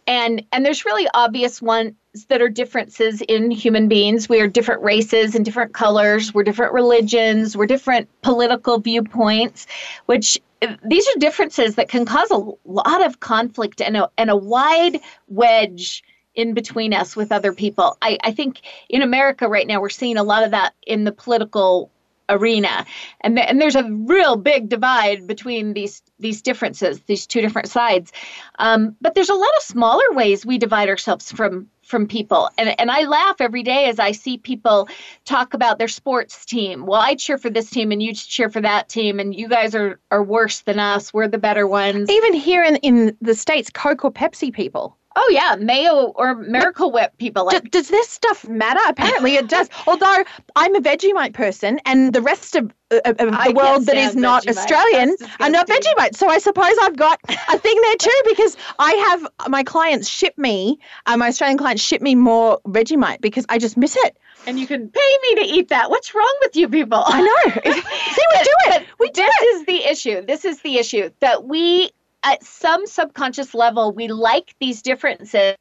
And 0.09 0.44
and 0.50 0.66
there's 0.66 0.85
really 0.85 1.07
obvious 1.14 1.62
ones 1.62 1.92
that 2.29 2.42
are 2.42 2.48
differences 2.48 3.22
in 3.22 3.51
human 3.51 3.88
beings. 3.88 4.29
We 4.29 4.40
are 4.40 4.46
different 4.46 4.83
races 4.83 5.35
and 5.35 5.44
different 5.44 5.72
colors, 5.72 6.35
we're 6.35 6.42
different 6.42 6.75
religions, 6.75 7.57
we're 7.57 7.66
different 7.66 8.09
political 8.20 8.79
viewpoints, 8.79 9.66
which 10.07 10.38
eh, 10.61 10.77
these 10.85 11.09
are 11.09 11.18
differences 11.18 11.77
that 11.77 11.88
can 11.88 12.05
cause 12.05 12.31
a 12.31 12.51
lot 12.64 13.05
of 13.05 13.20
conflict 13.20 13.81
and 13.81 13.96
a, 13.96 14.11
and 14.18 14.29
a 14.29 14.37
wide 14.37 15.01
wedge 15.29 16.05
in 16.35 16.53
between 16.55 16.92
us 16.92 17.16
with 17.16 17.33
other 17.33 17.53
people. 17.53 17.96
I, 18.03 18.18
I 18.22 18.33
think 18.33 18.61
in 18.88 19.03
America 19.03 19.48
right 19.48 19.66
now, 19.66 19.81
we're 19.81 19.88
seeing 19.88 20.18
a 20.18 20.22
lot 20.22 20.44
of 20.44 20.51
that 20.51 20.75
in 20.87 21.05
the 21.05 21.12
political 21.12 21.90
arena. 22.28 22.87
And, 23.20 23.37
th- 23.37 23.48
and 23.48 23.61
there's 23.61 23.76
a 23.76 23.85
real 23.85 24.37
big 24.37 24.68
divide 24.68 25.26
between 25.26 25.72
these, 25.74 26.02
these 26.18 26.42
differences, 26.42 27.00
these 27.02 27.26
two 27.26 27.40
different 27.40 27.68
sides. 27.68 28.12
Um, 28.58 28.96
but 29.00 29.14
there's 29.14 29.30
a 29.30 29.35
lot 29.35 29.56
of 29.56 29.62
smaller 29.62 30.04
ways 30.12 30.46
we 30.46 30.58
divide 30.58 30.88
ourselves 30.88 31.30
from 31.32 31.68
from 31.82 32.06
people. 32.06 32.48
And, 32.56 32.80
and 32.80 32.90
I 32.90 33.02
laugh 33.02 33.37
every 33.40 33.62
day 33.62 33.87
as 33.87 33.98
I 33.98 34.12
see 34.12 34.38
people 34.38 34.88
talk 35.26 35.52
about 35.52 35.78
their 35.78 35.88
sports 35.88 36.46
team. 36.46 36.87
Well, 36.87 37.00
I 37.00 37.16
cheer 37.16 37.37
for 37.37 37.50
this 37.50 37.68
team 37.68 37.92
and 37.92 38.02
you 38.02 38.14
cheer 38.14 38.48
for 38.48 38.62
that 38.62 38.88
team, 38.88 39.20
and 39.20 39.35
you 39.35 39.46
guys 39.46 39.74
are, 39.74 40.00
are 40.11 40.22
worse 40.22 40.61
than 40.61 40.78
us. 40.78 41.12
We're 41.12 41.28
the 41.28 41.37
better 41.37 41.66
ones. 41.66 42.08
Even 42.08 42.32
here 42.32 42.64
in, 42.64 42.76
in 42.76 43.16
the 43.20 43.35
States, 43.35 43.68
Coke 43.68 44.06
or 44.06 44.12
Pepsi 44.12 44.52
people. 44.52 44.96
Oh 45.16 45.31
yeah, 45.33 45.57
mayo 45.59 46.07
or 46.16 46.35
Miracle 46.35 46.90
Whip 46.92 47.16
people 47.18 47.46
like. 47.46 47.62
D- 47.62 47.68
does 47.70 47.88
this 47.88 48.09
stuff 48.09 48.48
matter? 48.48 48.81
Apparently 48.88 49.37
it 49.37 49.48
does. 49.48 49.68
Although 49.87 50.25
I'm 50.57 50.75
a 50.75 50.81
Vegemite 50.81 51.35
person, 51.35 51.81
and 51.85 52.12
the 52.12 52.22
rest 52.22 52.57
of, 52.57 52.72
uh, 52.90 53.01
of 53.05 53.16
the 53.16 53.53
world 53.55 53.87
that 53.87 53.96
is 53.96 54.16
not 54.16 54.44
Vegemite. 54.44 54.57
Australian 54.57 55.16
are 55.40 55.51
not. 55.51 55.68
Vegemite. 55.68 56.16
So 56.16 56.29
I 56.29 56.38
suppose 56.38 56.75
I've 56.83 56.96
got 56.96 57.20
a 57.29 57.59
thing 57.59 57.81
there 57.83 57.96
too 57.96 58.22
because 58.29 58.57
I 58.79 58.92
have 59.11 59.51
my 59.51 59.62
clients 59.62 60.09
ship 60.09 60.37
me, 60.38 60.79
uh, 61.07 61.16
my 61.16 61.29
Australian 61.29 61.59
clients 61.59 61.83
ship 61.83 62.03
me 62.03 62.14
more 62.14 62.61
Vegemite 62.66 63.20
because 63.20 63.46
I 63.48 63.59
just 63.59 63.77
miss 63.77 63.96
it. 63.96 64.16
and 64.46 64.59
you 64.59 64.66
can 64.66 64.88
pay 64.88 65.16
me 65.22 65.35
to 65.37 65.55
eat 65.55 65.68
that. 65.68 65.90
What's 65.90 66.14
wrong 66.14 66.37
with 66.40 66.57
you 66.57 66.68
people? 66.68 67.03
I 67.05 67.20
know. 67.20 67.53
See, 67.72 68.22
we 68.33 68.38
do 68.42 68.75
it. 68.75 68.87
We 68.98 69.11
do 69.11 69.22
this 69.22 69.35
it. 69.40 69.44
is 69.44 69.66
the 69.66 69.85
issue. 69.90 70.27
This 70.27 70.44
is 70.44 70.61
the 70.62 70.77
issue 70.79 71.11
that 71.20 71.44
we 71.44 71.90
at 72.24 72.42
some 72.44 72.87
subconscious 72.87 73.54
level 73.54 73.92
we 73.92 74.08
like 74.08 74.54
these 74.61 74.82
differences 74.82 75.56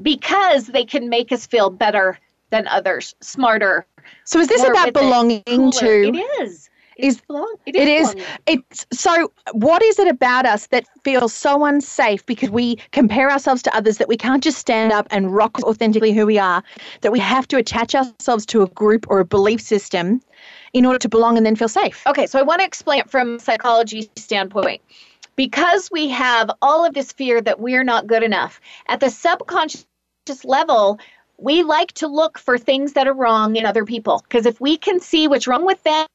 because 0.00 0.66
they 0.68 0.84
can 0.84 1.08
make 1.08 1.32
us 1.32 1.46
feel 1.46 1.70
better 1.70 2.18
than 2.50 2.66
others, 2.68 3.14
smarter. 3.20 3.86
So 4.24 4.38
is 4.38 4.48
this 4.48 4.62
about 4.62 4.88
it, 4.88 4.94
belonging 4.94 5.42
to? 5.46 6.08
It 6.08 6.16
is. 6.40 6.52
is- 6.52 6.70
It's 6.96 7.20
belong- 7.26 7.56
it 7.66 7.74
It 7.74 7.88
is. 7.88 8.10
belonging. 8.14 8.24
It's 8.46 8.86
so. 8.92 9.32
What 9.52 9.82
is 9.82 9.98
it 9.98 10.06
about 10.06 10.46
us 10.46 10.68
that 10.68 10.84
feels 11.02 11.34
so 11.34 11.64
unsafe 11.64 12.24
because 12.24 12.50
we 12.50 12.76
compare 12.92 13.28
ourselves 13.30 13.62
to 13.62 13.76
others 13.76 13.98
that 13.98 14.06
we 14.06 14.16
can't 14.16 14.44
just 14.44 14.58
stand 14.58 14.92
up 14.92 15.08
and 15.10 15.34
rock 15.34 15.60
authentically 15.64 16.12
who 16.12 16.24
we 16.24 16.38
are? 16.38 16.62
That 17.00 17.10
we 17.10 17.18
have 17.18 17.48
to 17.48 17.56
attach 17.56 17.96
ourselves 17.96 18.46
to 18.46 18.62
a 18.62 18.68
group 18.68 19.06
or 19.08 19.18
a 19.18 19.24
belief 19.24 19.60
system 19.60 20.20
in 20.72 20.86
order 20.86 21.00
to 21.00 21.08
belong 21.08 21.36
and 21.36 21.44
then 21.44 21.56
feel 21.56 21.68
safe. 21.68 22.06
Okay, 22.06 22.26
so 22.26 22.38
I 22.38 22.42
want 22.42 22.60
to 22.60 22.64
explain 22.66 23.00
it 23.00 23.10
from 23.10 23.36
a 23.36 23.40
psychology 23.40 24.08
standpoint. 24.14 24.80
Because 25.36 25.90
we 25.90 26.08
have 26.08 26.50
all 26.62 26.84
of 26.84 26.94
this 26.94 27.12
fear 27.12 27.40
that 27.40 27.60
we're 27.60 27.84
not 27.84 28.06
good 28.06 28.22
enough, 28.22 28.60
at 28.88 29.00
the 29.00 29.10
subconscious 29.10 29.86
level, 30.44 30.98
we 31.38 31.62
like 31.62 31.92
to 31.92 32.06
look 32.08 32.38
for 32.38 32.58
things 32.58 32.94
that 32.94 33.06
are 33.06 33.14
wrong 33.14 33.56
in 33.56 33.66
other 33.66 33.84
people. 33.84 34.22
Because 34.22 34.46
if 34.46 34.60
we 34.60 34.76
can 34.76 35.00
see 35.00 35.28
what's 35.28 35.46
wrong 35.46 35.66
with 35.66 35.82
them 35.82 36.06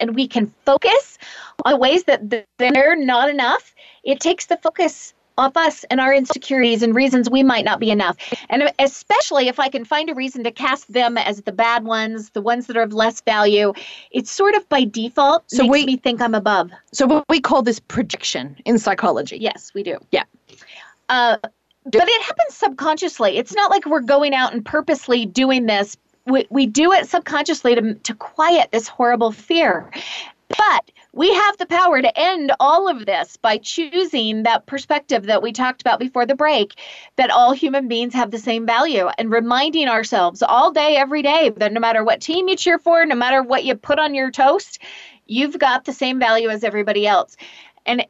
and 0.00 0.14
we 0.14 0.26
can 0.28 0.52
focus 0.64 1.18
on 1.64 1.78
ways 1.78 2.04
that 2.04 2.30
they're 2.58 2.96
not 2.96 3.30
enough, 3.30 3.74
it 4.02 4.20
takes 4.20 4.46
the 4.46 4.56
focus 4.56 5.13
off 5.36 5.56
us 5.56 5.84
and 5.90 6.00
our 6.00 6.14
insecurities 6.14 6.82
and 6.82 6.94
reasons 6.94 7.28
we 7.28 7.42
might 7.42 7.64
not 7.64 7.80
be 7.80 7.90
enough. 7.90 8.16
And 8.48 8.72
especially 8.78 9.48
if 9.48 9.58
I 9.58 9.68
can 9.68 9.84
find 9.84 10.08
a 10.08 10.14
reason 10.14 10.44
to 10.44 10.50
cast 10.50 10.92
them 10.92 11.18
as 11.18 11.42
the 11.42 11.52
bad 11.52 11.84
ones, 11.84 12.30
the 12.30 12.40
ones 12.40 12.66
that 12.68 12.76
are 12.76 12.82
of 12.82 12.92
less 12.92 13.20
value, 13.20 13.72
it's 14.10 14.30
sort 14.30 14.54
of 14.54 14.68
by 14.68 14.84
default 14.84 15.50
So 15.50 15.64
makes 15.64 15.72
we- 15.72 15.86
me 15.86 15.96
think 15.96 16.20
I'm 16.20 16.34
above. 16.34 16.70
So 16.92 17.06
what 17.06 17.24
we 17.28 17.40
call 17.40 17.62
this 17.62 17.80
projection 17.80 18.56
in 18.64 18.78
psychology. 18.78 19.38
Yes, 19.40 19.72
we 19.74 19.82
do. 19.82 19.98
Yeah. 20.12 20.24
Uh, 21.08 21.36
but 21.84 22.08
it 22.08 22.22
happens 22.22 22.54
subconsciously. 22.54 23.36
It's 23.36 23.54
not 23.54 23.70
like 23.70 23.84
we're 23.86 24.00
going 24.00 24.34
out 24.34 24.52
and 24.54 24.64
purposely 24.64 25.26
doing 25.26 25.66
this. 25.66 25.96
We, 26.26 26.46
we 26.48 26.64
do 26.66 26.92
it 26.92 27.06
subconsciously 27.08 27.74
to, 27.74 27.94
to 27.94 28.14
quiet 28.14 28.70
this 28.72 28.88
horrible 28.88 29.30
fear. 29.32 29.90
But 30.58 30.90
we 31.12 31.32
have 31.32 31.56
the 31.58 31.66
power 31.66 32.02
to 32.02 32.18
end 32.18 32.52
all 32.58 32.88
of 32.88 33.06
this 33.06 33.36
by 33.36 33.58
choosing 33.58 34.42
that 34.42 34.66
perspective 34.66 35.24
that 35.24 35.42
we 35.42 35.52
talked 35.52 35.80
about 35.80 35.98
before 35.98 36.26
the 36.26 36.34
break 36.34 36.74
that 37.16 37.30
all 37.30 37.52
human 37.52 37.88
beings 37.88 38.14
have 38.14 38.30
the 38.30 38.38
same 38.38 38.66
value 38.66 39.08
and 39.18 39.30
reminding 39.30 39.88
ourselves 39.88 40.42
all 40.42 40.72
day, 40.72 40.96
every 40.96 41.22
day 41.22 41.50
that 41.56 41.72
no 41.72 41.80
matter 41.80 42.02
what 42.04 42.20
team 42.20 42.48
you 42.48 42.56
cheer 42.56 42.78
for, 42.78 43.06
no 43.06 43.14
matter 43.14 43.42
what 43.42 43.64
you 43.64 43.74
put 43.74 43.98
on 43.98 44.14
your 44.14 44.30
toast, 44.30 44.80
you've 45.26 45.58
got 45.58 45.84
the 45.84 45.92
same 45.92 46.18
value 46.18 46.48
as 46.48 46.64
everybody 46.64 47.06
else. 47.06 47.36
And 47.86 48.06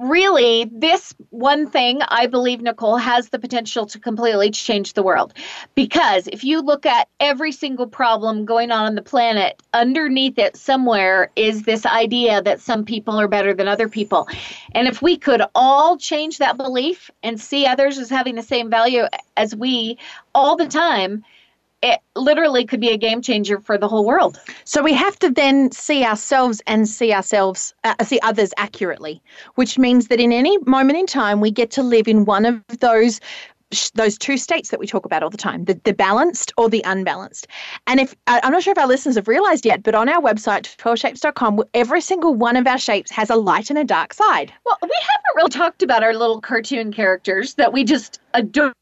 really, 0.00 0.70
this 0.72 1.14
one 1.28 1.68
thing 1.68 2.00
I 2.08 2.26
believe, 2.26 2.60
Nicole, 2.60 2.96
has 2.96 3.28
the 3.28 3.38
potential 3.38 3.86
to 3.86 3.98
completely 3.98 4.50
change 4.50 4.94
the 4.94 5.02
world. 5.02 5.34
Because 5.74 6.26
if 6.28 6.42
you 6.42 6.60
look 6.62 6.86
at 6.86 7.08
every 7.20 7.52
single 7.52 7.86
problem 7.86 8.44
going 8.46 8.70
on 8.70 8.86
on 8.86 8.94
the 8.94 9.02
planet, 9.02 9.62
underneath 9.74 10.38
it 10.38 10.56
somewhere 10.56 11.30
is 11.36 11.62
this 11.64 11.84
idea 11.84 12.42
that 12.42 12.60
some 12.60 12.84
people 12.84 13.20
are 13.20 13.28
better 13.28 13.52
than 13.52 13.68
other 13.68 13.88
people. 13.88 14.26
And 14.72 14.88
if 14.88 15.02
we 15.02 15.16
could 15.16 15.42
all 15.54 15.98
change 15.98 16.38
that 16.38 16.56
belief 16.56 17.10
and 17.22 17.38
see 17.40 17.66
others 17.66 17.98
as 17.98 18.08
having 18.08 18.36
the 18.36 18.42
same 18.42 18.70
value 18.70 19.04
as 19.36 19.54
we 19.54 19.98
all 20.34 20.56
the 20.56 20.66
time, 20.66 21.24
it 21.82 22.00
literally 22.14 22.64
could 22.64 22.80
be 22.80 22.90
a 22.90 22.98
game 22.98 23.22
changer 23.22 23.58
for 23.58 23.78
the 23.78 23.88
whole 23.88 24.04
world. 24.04 24.38
So 24.64 24.82
we 24.82 24.92
have 24.92 25.18
to 25.20 25.30
then 25.30 25.72
see 25.72 26.04
ourselves 26.04 26.60
and 26.66 26.88
see 26.88 27.12
ourselves, 27.12 27.74
uh, 27.84 27.94
see 28.04 28.20
others 28.22 28.52
accurately, 28.56 29.22
which 29.54 29.78
means 29.78 30.08
that 30.08 30.20
in 30.20 30.32
any 30.32 30.58
moment 30.66 30.98
in 30.98 31.06
time, 31.06 31.40
we 31.40 31.50
get 31.50 31.70
to 31.72 31.82
live 31.82 32.06
in 32.08 32.24
one 32.24 32.44
of 32.44 32.62
those 32.80 33.20
those 33.94 34.18
two 34.18 34.36
states 34.36 34.70
that 34.70 34.80
we 34.80 34.86
talk 34.86 35.04
about 35.04 35.22
all 35.22 35.30
the 35.30 35.36
time 35.36 35.64
the, 35.66 35.80
the 35.84 35.92
balanced 35.92 36.52
or 36.56 36.68
the 36.68 36.82
unbalanced 36.84 37.46
and 37.86 38.00
if 38.00 38.16
i'm 38.26 38.50
not 38.50 38.64
sure 38.64 38.72
if 38.72 38.78
our 38.78 38.88
listeners 38.88 39.14
have 39.14 39.28
realized 39.28 39.64
yet 39.64 39.84
but 39.84 39.94
on 39.94 40.08
our 40.08 40.20
website 40.20 40.76
12shapes.com 40.76 41.62
every 41.72 42.00
single 42.00 42.34
one 42.34 42.56
of 42.56 42.66
our 42.66 42.78
shapes 42.78 43.12
has 43.12 43.30
a 43.30 43.36
light 43.36 43.70
and 43.70 43.78
a 43.78 43.84
dark 43.84 44.12
side 44.12 44.52
Well, 44.66 44.76
we 44.82 44.88
haven't 44.88 45.36
really 45.36 45.50
talked 45.50 45.84
about 45.84 46.02
our 46.02 46.14
little 46.14 46.40
cartoon 46.40 46.92
characters 46.92 47.54
that 47.54 47.72
we 47.72 47.84
just 47.84 48.18
adore. 48.34 48.72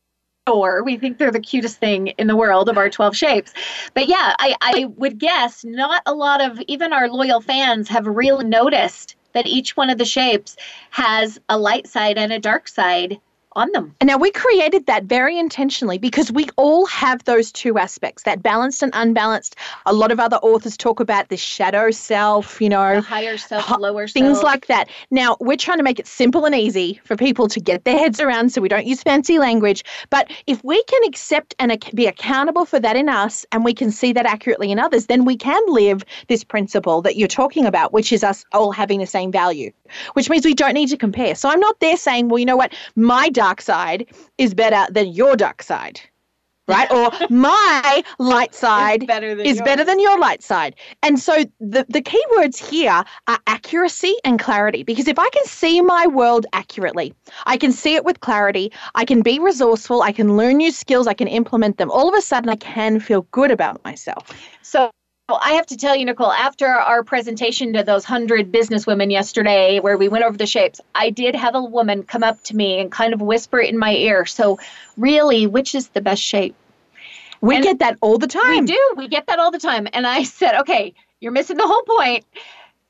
We 0.82 0.96
think 0.96 1.18
they're 1.18 1.30
the 1.30 1.40
cutest 1.40 1.78
thing 1.78 2.08
in 2.08 2.26
the 2.26 2.36
world 2.36 2.68
of 2.68 2.78
our 2.78 2.88
12 2.90 3.16
shapes. 3.16 3.52
But 3.94 4.08
yeah, 4.08 4.34
I, 4.38 4.56
I 4.60 4.86
would 4.96 5.18
guess 5.18 5.64
not 5.64 6.02
a 6.06 6.14
lot 6.14 6.40
of 6.40 6.60
even 6.66 6.92
our 6.92 7.08
loyal 7.08 7.40
fans 7.40 7.88
have 7.88 8.06
really 8.06 8.44
noticed 8.44 9.16
that 9.32 9.46
each 9.46 9.76
one 9.76 9.90
of 9.90 9.98
the 9.98 10.04
shapes 10.04 10.56
has 10.90 11.38
a 11.48 11.58
light 11.58 11.86
side 11.86 12.18
and 12.18 12.32
a 12.32 12.38
dark 12.38 12.66
side 12.68 13.20
on 13.58 13.70
them. 13.72 13.94
And 14.00 14.08
now 14.08 14.16
we 14.16 14.30
created 14.30 14.86
that 14.86 15.04
very 15.04 15.38
intentionally 15.38 15.98
because 15.98 16.32
we 16.32 16.48
all 16.56 16.86
have 16.86 17.24
those 17.24 17.52
two 17.52 17.76
aspects, 17.78 18.22
that 18.22 18.42
balanced 18.42 18.82
and 18.82 18.92
unbalanced. 18.94 19.56
A 19.86 19.92
lot 19.92 20.10
of 20.12 20.20
other 20.20 20.36
authors 20.38 20.76
talk 20.76 21.00
about 21.00 21.28
the 21.28 21.36
shadow 21.36 21.90
self, 21.90 22.60
you 22.60 22.68
know, 22.68 22.96
The 22.96 23.00
higher 23.02 23.36
self, 23.36 23.64
ho- 23.64 23.78
lower 23.78 24.06
things 24.08 24.38
self. 24.38 24.44
like 24.44 24.66
that. 24.66 24.88
Now, 25.10 25.36
we're 25.40 25.56
trying 25.56 25.78
to 25.78 25.84
make 25.84 25.98
it 25.98 26.06
simple 26.06 26.44
and 26.44 26.54
easy 26.54 27.00
for 27.04 27.16
people 27.16 27.48
to 27.48 27.60
get 27.60 27.84
their 27.84 27.98
heads 27.98 28.20
around 28.20 28.50
so 28.52 28.60
we 28.60 28.68
don't 28.68 28.86
use 28.86 29.02
fancy 29.02 29.38
language. 29.38 29.84
But 30.10 30.30
if 30.46 30.62
we 30.64 30.82
can 30.84 31.00
accept 31.04 31.54
and 31.58 31.76
be 31.94 32.06
accountable 32.06 32.64
for 32.64 32.78
that 32.80 32.96
in 32.96 33.08
us 33.08 33.44
and 33.52 33.64
we 33.64 33.74
can 33.74 33.90
see 33.90 34.12
that 34.12 34.26
accurately 34.26 34.70
in 34.70 34.78
others, 34.78 35.06
then 35.06 35.24
we 35.24 35.36
can 35.36 35.60
live 35.68 36.04
this 36.28 36.44
principle 36.44 37.02
that 37.02 37.16
you're 37.16 37.28
talking 37.28 37.66
about, 37.66 37.92
which 37.92 38.12
is 38.12 38.22
us 38.22 38.44
all 38.52 38.70
having 38.72 39.00
the 39.00 39.06
same 39.06 39.32
value, 39.32 39.72
which 40.14 40.30
means 40.30 40.44
we 40.44 40.54
don't 40.54 40.74
need 40.74 40.88
to 40.90 40.96
compare. 40.96 41.34
So 41.34 41.48
I'm 41.48 41.60
not 41.60 41.80
there 41.80 41.96
saying, 41.96 42.28
well, 42.28 42.38
you 42.38 42.46
know 42.46 42.56
what, 42.56 42.72
my 42.94 43.28
dark 43.48 43.62
side 43.62 44.06
is 44.36 44.52
better 44.52 44.92
than 44.92 45.08
your 45.08 45.34
dark 45.36 45.62
side. 45.62 46.00
Right? 46.66 46.90
or 46.92 47.10
my 47.30 48.04
light 48.18 48.54
side 48.54 49.06
better 49.06 49.28
is 49.28 49.56
yours. 49.56 49.62
better 49.62 49.84
than 49.84 49.98
your 49.98 50.18
light 50.18 50.42
side. 50.42 50.76
And 51.02 51.18
so 51.18 51.32
the, 51.60 51.86
the 51.88 52.02
key 52.02 52.22
words 52.36 52.58
here 52.58 53.02
are 53.26 53.38
accuracy 53.46 54.14
and 54.22 54.38
clarity. 54.38 54.82
Because 54.82 55.08
if 55.08 55.18
I 55.18 55.30
can 55.30 55.46
see 55.46 55.80
my 55.80 56.06
world 56.06 56.44
accurately, 56.52 57.14
I 57.46 57.56
can 57.56 57.72
see 57.72 57.94
it 57.94 58.04
with 58.04 58.20
clarity, 58.20 58.70
I 58.94 59.06
can 59.06 59.22
be 59.22 59.38
resourceful, 59.38 60.02
I 60.02 60.12
can 60.12 60.36
learn 60.36 60.58
new 60.58 60.70
skills, 60.70 61.06
I 61.06 61.14
can 61.14 61.28
implement 61.28 61.78
them, 61.78 61.90
all 61.90 62.06
of 62.06 62.14
a 62.14 62.20
sudden 62.20 62.50
I 62.50 62.56
can 62.56 63.00
feel 63.00 63.22
good 63.30 63.50
about 63.50 63.82
myself. 63.82 64.30
So 64.60 64.90
I 65.30 65.52
have 65.52 65.66
to 65.66 65.76
tell 65.76 65.94
you, 65.94 66.06
Nicole, 66.06 66.32
after 66.32 66.66
our 66.66 67.04
presentation 67.04 67.74
to 67.74 67.82
those 67.82 68.02
hundred 68.02 68.50
businesswomen 68.50 69.12
yesterday, 69.12 69.78
where 69.78 69.98
we 69.98 70.08
went 70.08 70.24
over 70.24 70.38
the 70.38 70.46
shapes, 70.46 70.80
I 70.94 71.10
did 71.10 71.36
have 71.36 71.54
a 71.54 71.62
woman 71.62 72.04
come 72.04 72.22
up 72.24 72.42
to 72.44 72.56
me 72.56 72.80
and 72.80 72.90
kind 72.90 73.12
of 73.12 73.20
whisper 73.20 73.58
in 73.58 73.78
my 73.78 73.94
ear. 73.94 74.24
So, 74.24 74.58
really, 74.96 75.46
which 75.46 75.74
is 75.74 75.88
the 75.88 76.00
best 76.00 76.22
shape? 76.22 76.54
We 77.42 77.56
And 77.56 77.62
get 77.62 77.80
that 77.80 77.98
all 78.00 78.16
the 78.16 78.26
time. 78.26 78.60
We 78.60 78.62
do. 78.62 78.94
We 78.96 79.08
get 79.08 79.26
that 79.26 79.38
all 79.38 79.50
the 79.50 79.58
time. 79.58 79.86
And 79.92 80.06
I 80.06 80.22
said, 80.24 80.60
okay, 80.60 80.94
you're 81.20 81.32
missing 81.32 81.58
the 81.58 81.66
whole 81.66 81.82
point. 81.82 82.24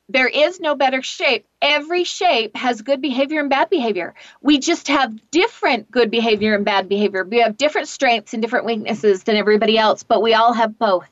There 0.07 0.27
is 0.27 0.61
no 0.61 0.75
better 0.75 1.03
shape. 1.03 1.45
Every 1.61 2.05
shape 2.05 2.55
has 2.55 2.81
good 2.81 3.01
behavior 3.01 3.41
and 3.41 3.49
bad 3.49 3.69
behavior. 3.69 4.15
We 4.41 4.59
just 4.59 4.87
have 4.87 5.13
different 5.29 5.91
good 5.91 6.09
behavior 6.09 6.55
and 6.55 6.63
bad 6.63 6.87
behavior. 6.87 7.25
We 7.25 7.41
have 7.41 7.57
different 7.57 7.89
strengths 7.89 8.33
and 8.33 8.41
different 8.41 8.65
weaknesses 8.65 9.23
than 9.23 9.35
everybody 9.35 9.77
else, 9.77 10.03
but 10.03 10.23
we 10.23 10.33
all 10.33 10.53
have 10.53 10.79
both. 10.79 11.07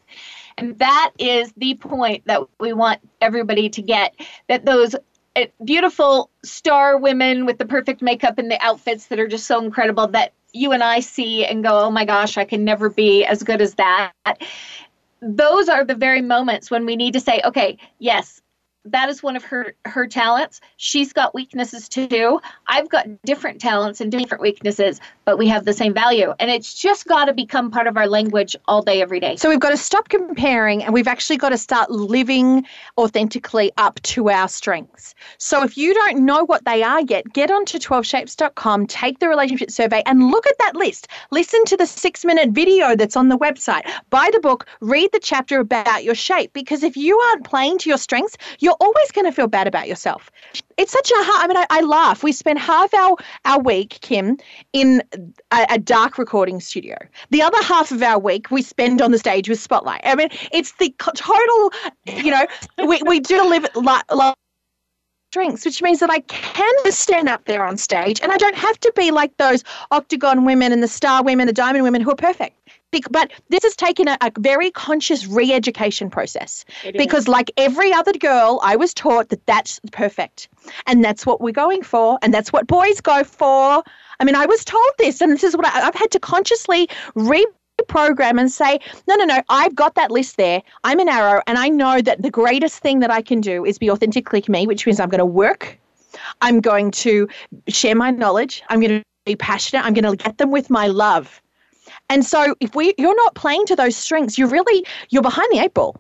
And 0.58 0.78
that 0.80 1.12
is 1.20 1.54
the 1.56 1.76
point 1.76 2.24
that 2.26 2.42
we 2.60 2.74
want 2.74 3.00
everybody 3.22 3.70
to 3.70 3.82
get 3.82 4.16
that 4.48 4.66
those 4.66 4.96
uh, 5.36 5.46
beautiful 5.64 6.32
star 6.44 6.98
women 6.98 7.46
with 7.46 7.60
the 7.60 7.66
perfect 7.66 8.02
makeup 8.02 8.40
and 8.40 8.50
the 8.50 8.60
outfits 8.62 9.08
that 9.08 9.20
are 9.20 9.28
just 9.28 9.46
so 9.46 9.64
incredible 9.64 10.08
that 10.08 10.34
you 10.54 10.72
and 10.72 10.84
I 10.84 11.02
see 11.02 11.46
and 11.46 11.64
go, 11.64 11.82
oh 11.82 11.92
my 11.92 12.06
gosh, 12.06 12.38
I 12.38 12.46
can 12.46 12.64
never 12.64 12.90
be 12.90 13.24
as 13.24 13.44
good 13.44 13.62
as 13.62 13.76
that. 13.76 14.14
Those 15.22 15.70
are 15.70 15.84
the 15.84 15.96
very 15.96 16.22
moments 16.22 16.72
when 16.72 16.86
we 16.86 16.96
need 16.96 17.14
to 17.14 17.20
say, 17.20 17.42
okay, 17.46 17.78
yes, 18.00 18.42
that 18.92 19.10
is 19.10 19.24
one 19.24 19.36
of 19.36 19.44
her 19.44 19.74
her 19.86 20.08
talents. 20.08 20.62
She's 20.78 21.14
got 21.14 21.34
weaknesses 21.34 21.90
too. 21.90 22.40
I've 22.68 22.90
got 22.90 23.08
different 23.24 23.62
talents 23.62 24.02
and 24.02 24.12
different 24.12 24.42
weaknesses, 24.42 25.00
but 25.26 25.38
we 25.38 25.48
have 25.48 25.66
the 25.66 25.74
same 25.74 25.94
value. 25.94 26.34
And 26.40 26.50
it's 26.52 26.74
just 26.74 27.06
got 27.06 27.26
to 27.26 27.34
become 27.34 27.72
part 27.72 27.88
of 27.88 27.98
our 27.98 28.08
language 28.08 28.56
all 28.68 28.82
day 28.82 29.02
every 29.02 29.20
day. 29.20 29.36
So 29.36 29.50
we've 29.50 29.60
got 29.60 29.72
to 29.72 29.78
stop 29.78 30.10
comparing 30.10 30.84
and 30.84 30.94
we've 30.94 31.08
actually 31.08 31.38
got 31.38 31.50
to 31.50 31.58
start 31.58 31.92
living 31.92 32.66
authentically 32.98 33.72
up 33.78 34.02
to 34.04 34.30
our 34.30 34.48
strengths. 34.48 35.16
So 35.38 35.64
if 35.64 35.78
you 35.78 35.94
don't 35.94 36.26
know 36.26 36.46
what 36.46 36.66
they 36.66 36.84
are 36.84 37.02
yet, 37.02 37.32
get 37.34 37.52
onto 37.52 37.78
12shapes.com, 37.78 38.88
take 38.88 39.20
the 39.20 39.28
relationship 39.28 39.72
survey 39.72 40.04
and 40.06 40.32
look 40.32 40.48
at 40.48 40.58
that 40.60 40.76
list. 40.76 41.08
Listen 41.32 41.64
to 41.66 41.78
the 41.78 41.84
6-minute 41.84 42.52
video 42.52 42.96
that's 42.96 43.18
on 43.18 43.30
the 43.30 43.38
website. 43.38 43.90
Buy 44.10 44.30
the 44.32 44.40
book, 44.40 44.68
read 44.82 45.12
the 45.12 45.20
chapter 45.20 45.60
about 45.60 46.04
your 46.04 46.16
shape 46.16 46.54
because 46.54 46.84
if 46.84 46.96
you 46.96 47.18
aren't 47.20 47.44
playing 47.44 47.78
to 47.80 47.90
your 47.90 47.98
strengths, 47.98 48.38
you're 48.60 48.77
always 48.80 49.12
going 49.12 49.26
to 49.26 49.32
feel 49.32 49.48
bad 49.48 49.68
about 49.68 49.88
yourself. 49.88 50.32
It's 50.78 50.92
such 50.92 51.12
a 51.12 51.16
hard, 51.18 51.44
I 51.44 51.48
mean, 51.48 51.58
I, 51.58 51.66
I 51.70 51.82
laugh. 51.82 52.24
We 52.24 52.32
spend 52.32 52.60
half 52.60 52.94
our, 52.94 53.18
our 53.46 53.60
week, 53.60 54.00
Kim, 54.02 54.38
in 54.74 55.04
a, 55.52 55.66
a, 55.70 55.80
dark 55.80 56.18
recording 56.18 56.60
studio. 56.60 56.98
The 57.32 57.42
other 57.42 57.62
half 57.64 57.92
of 57.92 58.02
our 58.02 58.20
week 58.20 58.52
we 58.52 58.62
spend 58.62 59.02
on 59.02 59.12
the 59.12 59.20
stage 59.20 59.50
with 59.50 59.60
Spotlight. 59.60 60.02
I 60.04 60.16
mean, 60.16 60.30
it's 60.52 60.74
the 60.74 60.94
total, 60.98 61.72
you 62.06 62.32
know, 62.32 62.46
we, 62.86 63.02
we 63.06 63.20
do 63.20 63.48
live 63.48 63.68
like, 63.76 64.14
like 64.14 64.36
strengths, 65.32 65.66
which 65.66 65.82
means 65.82 66.00
that 66.00 66.10
I 66.10 66.20
can 66.22 66.92
stand 66.92 67.28
up 67.30 67.46
there 67.46 67.66
on 67.66 67.78
stage 67.78 68.20
and 68.22 68.32
I 68.32 68.38
don't 68.38 68.56
have 68.56 68.80
to 68.80 68.94
be 68.96 69.12
like 69.12 69.36
those 69.38 69.64
octagon 69.92 70.46
women 70.46 70.72
and 70.72 70.82
the 70.82 70.88
star 70.88 71.24
women, 71.24 71.48
the 71.48 71.54
diamond 71.54 71.84
women 71.84 72.02
who 72.02 72.12
are 72.12 72.16
perfect. 72.16 72.56
But 73.12 73.32
this 73.50 73.64
has 73.64 73.76
taken 73.76 74.08
a, 74.08 74.18
a 74.22 74.32
very 74.40 74.72
conscious 74.72 75.28
re 75.28 75.52
education 75.54 76.10
process 76.10 76.64
because, 76.94 77.28
like 77.28 77.52
every 77.58 77.92
other 77.94 78.14
girl, 78.14 78.60
I 78.64 78.76
was 78.76 78.94
taught 78.94 79.30
that 79.30 79.46
that's 79.46 79.80
perfect. 79.92 80.48
And 80.86 81.04
that's 81.04 81.26
what 81.26 81.42
we're 81.42 81.52
going 81.52 81.84
for. 81.84 82.18
And 82.22 82.34
that's 82.34 82.54
what 82.54 82.66
boys 82.66 83.02
go 83.02 83.24
for. 83.24 83.84
I 84.20 84.24
mean, 84.24 84.36
I 84.36 84.46
was 84.46 84.64
told 84.66 84.90
this, 84.98 85.22
and 85.22 85.32
this 85.32 85.44
is 85.44 85.56
what 85.56 85.66
I, 85.66 85.88
I've 85.88 85.96
had 85.96 86.12
to 86.12 86.20
consciously 86.20 86.90
re 87.16 87.46
program 87.88 88.40
and 88.40 88.52
say, 88.52 88.80
no, 89.08 89.16
no, 89.16 89.26
no, 89.26 89.42
I've 89.50 89.76
got 89.76 89.96
that 89.96 90.10
list 90.10 90.38
there. 90.38 90.64
I'm 90.84 91.00
an 91.00 91.10
arrow, 91.10 91.42
and 91.46 91.58
I 91.58 91.70
know 91.70 92.02
that 92.02 92.22
the 92.22 92.32
greatest 92.32 92.80
thing 92.80 93.02
that 93.02 93.12
I 93.12 93.22
can 93.22 93.42
do 93.42 93.66
is 93.66 93.78
be 93.78 93.92
authentically 93.92 94.44
me, 94.48 94.66
which 94.66 94.86
means 94.86 95.00
I'm 95.00 95.10
going 95.10 95.20
to 95.20 95.26
work. 95.26 95.78
I'm 96.42 96.62
going 96.62 96.92
to 96.92 97.28
share 97.68 97.96
my 97.96 98.12
knowledge. 98.12 98.64
I'm 98.70 98.80
going 98.80 99.00
to 99.00 99.04
be 99.26 99.36
passionate. 99.36 99.86
I'm 99.86 99.94
going 99.94 100.18
to 100.18 100.24
get 100.24 100.38
them 100.38 100.52
with 100.52 100.70
my 100.70 100.88
love. 100.88 101.42
And 102.10 102.26
so 102.26 102.56
if 102.60 102.76
we 102.76 102.94
you're 102.98 103.16
not 103.16 103.36
playing 103.36 103.66
to 103.68 103.76
those 103.76 103.96
strengths, 103.96 104.38
you're 104.38 104.48
really 104.48 104.86
you're 105.10 105.22
behind 105.22 105.48
the 105.52 105.60
eight 105.60 105.74
ball. 105.74 105.96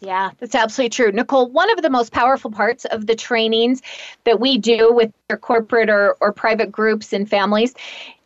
Yeah, 0.00 0.30
that's 0.38 0.54
absolutely 0.54 0.90
true. 0.90 1.12
Nicole, 1.12 1.50
one 1.50 1.70
of 1.70 1.82
the 1.82 1.90
most 1.90 2.12
powerful 2.12 2.50
parts 2.50 2.86
of 2.86 3.06
the 3.06 3.14
trainings 3.14 3.82
that 4.24 4.40
we 4.40 4.56
do 4.56 4.92
with 4.92 5.12
our 5.28 5.36
corporate 5.36 5.90
or, 5.90 6.16
or 6.20 6.32
private 6.32 6.72
groups 6.72 7.12
and 7.12 7.28
families, 7.28 7.74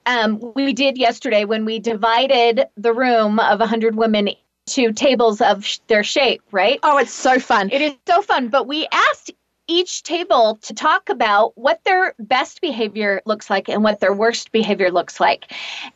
um, 0.07 0.53
we 0.55 0.73
did 0.73 0.97
yesterday 0.97 1.45
when 1.45 1.65
we 1.65 1.81
divided 1.81 2.67
the 2.77 2.93
room 2.93 3.41
of 3.41 3.59
100 3.59 3.97
women 3.97 4.31
to 4.67 4.93
tables 4.93 5.41
of 5.41 5.65
sh- 5.65 5.79
their 5.89 6.05
shape, 6.05 6.43
right? 6.53 6.79
Oh, 6.83 6.99
it's 6.99 7.13
so 7.13 7.39
fun. 7.39 7.71
It 7.71 7.83
is 7.83 7.95
so 8.07 8.23
fun. 8.23 8.49
But 8.49 8.67
we 8.67 8.87
asked 8.93 9.33
each 9.67 10.03
table 10.03 10.59
to 10.63 10.75
talk 10.75 11.09
about 11.09 11.57
what 11.57 11.83
their 11.85 12.15
best 12.19 12.61
behavior 12.61 13.23
looks 13.27 13.49
like 13.49 13.69
and 13.69 13.83
what 13.83 14.01
their 14.01 14.13
worst 14.13 14.53
behavior 14.53 14.91
looks 14.91 15.21
like. 15.21 15.53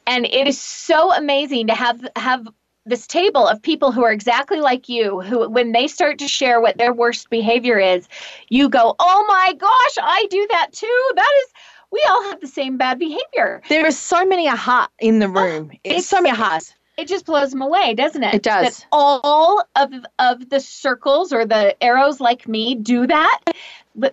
And 0.07 0.27
it 0.27 0.47
is 0.47 0.61
so 0.61 1.13
amazing 1.13 1.67
to 1.69 1.75
have 1.75 2.07
have 2.17 2.49
this 2.87 3.07
table 3.07 3.47
of 3.47 3.61
people 3.61 3.93
who 3.93 4.03
are 4.03 4.13
exactly 4.13 4.61
like 4.61 4.89
you 4.89 5.21
who 5.21 5.49
when 5.49 5.73
they 5.73 5.87
start 5.87 6.19
to 6.19 6.29
share 6.29 6.61
what 6.61 6.79
their 6.79 6.93
worst 6.93 7.29
behavior 7.29 7.79
is, 7.79 8.09
you 8.49 8.69
go, 8.69 8.97
"Oh 8.99 9.25
my 9.29 9.53
gosh, 9.59 9.99
I 10.03 10.27
do 10.31 10.47
that 10.51 10.73
too." 10.73 11.11
That 11.15 11.33
is 11.43 11.53
we 11.91 12.03
all 12.09 12.23
have 12.25 12.41
the 12.41 12.47
same 12.47 12.77
bad 12.77 12.99
behavior. 12.99 13.63
There 13.69 13.87
are 13.87 13.91
so 13.91 14.25
many 14.25 14.49
aha 14.49 14.89
in 14.99 15.19
the 15.19 15.27
oh, 15.27 15.43
room. 15.43 15.71
Oh, 15.73 15.79
it's, 15.85 15.99
it's 15.99 16.07
so 16.07 16.21
many 16.21 16.37
ahas 16.37 16.73
it 16.99 17.07
just 17.07 17.27
blows 17.27 17.53
them 17.53 17.63
away, 17.63 17.95
doesn't 17.95 18.23
it? 18.25 18.35
It 18.35 18.43
does. 18.43 18.79
That 18.79 18.87
all 18.93 19.65
of 19.77 19.93
of 20.19 20.51
the 20.51 20.59
circles 20.59 21.33
or 21.33 21.47
the 21.47 21.81
arrows 21.83 22.21
like 22.21 22.49
me 22.49 22.75
do 22.75 23.07
that. 23.07 23.41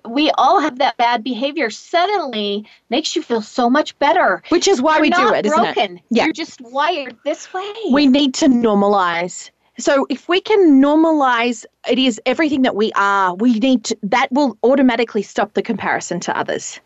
We 0.08 0.32
all 0.32 0.60
have 0.60 0.78
that 0.80 0.95
bad 0.98 1.24
behavior. 1.24 1.69
Suddenly 1.69 2.65
makes 2.89 3.15
you 3.15 3.24
feel 3.24 3.41
so 3.41 3.69
much 3.69 3.98
better. 4.00 4.41
Which 4.50 4.67
is 4.67 4.82
why 4.82 4.95
You're 4.95 5.02
we 5.02 5.10
do 5.10 5.34
it, 5.34 5.45
isn't 5.48 5.60
broken. 5.60 5.98
it? 5.98 6.04
Yeah. 6.12 6.24
You're 6.26 6.34
just 6.34 6.62
wired 6.62 7.17
this 7.26 7.52
way. 7.54 7.74
We 7.91 8.06
need 8.06 8.36
to 8.36 8.45
normalize. 8.45 9.50
So 9.78 10.06
if 10.10 10.30
we 10.30 10.39
can 10.39 10.82
normalize 10.82 11.65
it 11.89 12.00
is 12.00 12.21
everything 12.26 12.62
that 12.62 12.76
we 12.76 12.91
are, 12.93 13.36
we 13.36 13.60
need 13.60 13.84
to, 13.86 13.98
that 14.04 14.32
will 14.32 14.58
automatically 14.63 15.21
stop 15.24 15.54
the 15.54 15.62
comparison 15.62 16.19
to 16.21 16.38
others. 16.38 16.80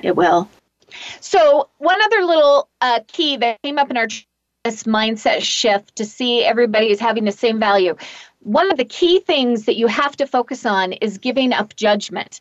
It 0.00 0.16
will. 0.16 0.48
So 1.20 1.68
one 1.78 2.02
other 2.02 2.24
little 2.24 2.68
uh, 2.80 3.00
key 3.06 3.36
that 3.36 3.62
came 3.62 3.78
up 3.78 3.90
in 3.90 3.96
our 3.96 4.08
this 4.64 4.84
mindset 4.84 5.42
shift 5.42 5.96
to 5.96 6.04
see 6.04 6.44
everybody 6.44 6.90
is 6.90 7.00
having 7.00 7.24
the 7.24 7.32
same 7.32 7.58
value. 7.58 7.96
One 8.40 8.70
of 8.70 8.76
the 8.76 8.84
key 8.84 9.20
things 9.20 9.66
that 9.66 9.76
you 9.76 9.86
have 9.88 10.16
to 10.16 10.26
focus 10.26 10.66
on 10.66 10.92
is 10.92 11.18
giving 11.18 11.52
up 11.52 11.74
judgment. 11.74 12.40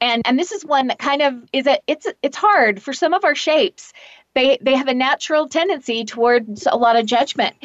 And 0.00 0.22
and 0.24 0.38
this 0.38 0.52
is 0.52 0.64
one 0.64 0.88
that 0.88 0.98
kind 0.98 1.22
of 1.22 1.34
is 1.52 1.66
a 1.66 1.78
it's 1.86 2.06
it's 2.22 2.36
hard 2.36 2.82
for 2.82 2.92
some 2.92 3.14
of 3.14 3.24
our 3.24 3.34
shapes. 3.34 3.92
They 4.34 4.58
they 4.60 4.76
have 4.76 4.88
a 4.88 4.94
natural 4.94 5.48
tendency 5.48 6.04
towards 6.04 6.66
a 6.66 6.76
lot 6.76 6.96
of 6.96 7.06
judgment. 7.06 7.56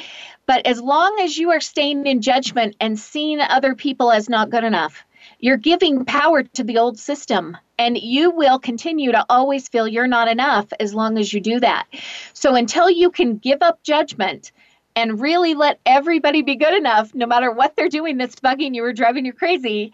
But 0.45 0.65
as 0.65 0.81
long 0.81 1.19
as 1.21 1.37
you 1.37 1.51
are 1.51 1.61
staying 1.61 2.05
in 2.05 2.21
judgment 2.21 2.75
and 2.81 2.99
seeing 2.99 3.39
other 3.39 3.75
people 3.75 4.11
as 4.11 4.27
not 4.27 4.49
good 4.49 4.65
enough, 4.65 5.05
you're 5.43 5.57
giving 5.57 6.05
power 6.05 6.41
to 6.41 6.63
the 6.63 6.77
old 6.77 6.97
system 6.97 7.57
and 7.77 7.97
you 7.97 8.31
will 8.31 8.57
continue 8.57 9.11
to 9.11 9.25
always 9.27 9.67
feel 9.67 9.85
you're 9.85 10.07
not 10.07 10.29
enough 10.29 10.71
as 10.79 10.93
long 10.93 11.17
as 11.17 11.33
you 11.33 11.41
do 11.41 11.59
that. 11.59 11.85
So 12.31 12.55
until 12.55 12.89
you 12.89 13.11
can 13.11 13.39
give 13.39 13.57
up 13.61 13.83
judgment 13.83 14.53
and 14.95 15.19
really 15.19 15.53
let 15.53 15.81
everybody 15.85 16.43
be 16.43 16.55
good 16.55 16.73
enough, 16.73 17.13
no 17.13 17.25
matter 17.25 17.51
what 17.51 17.75
they're 17.75 17.89
doing 17.89 18.17
that's 18.17 18.35
bugging 18.35 18.73
you 18.73 18.85
or 18.85 18.93
driving 18.93 19.25
you 19.25 19.33
crazy, 19.33 19.91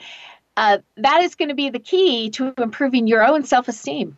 uh, 0.56 0.78
that 0.98 1.24
is 1.24 1.34
going 1.34 1.50
to 1.50 1.56
be 1.56 1.72
the 1.72 1.80
key 1.80 2.30
to 2.30 2.54
improving 2.60 3.08
your 3.08 3.26
own 3.26 3.44
self 3.44 3.68
esteem. 3.68 4.16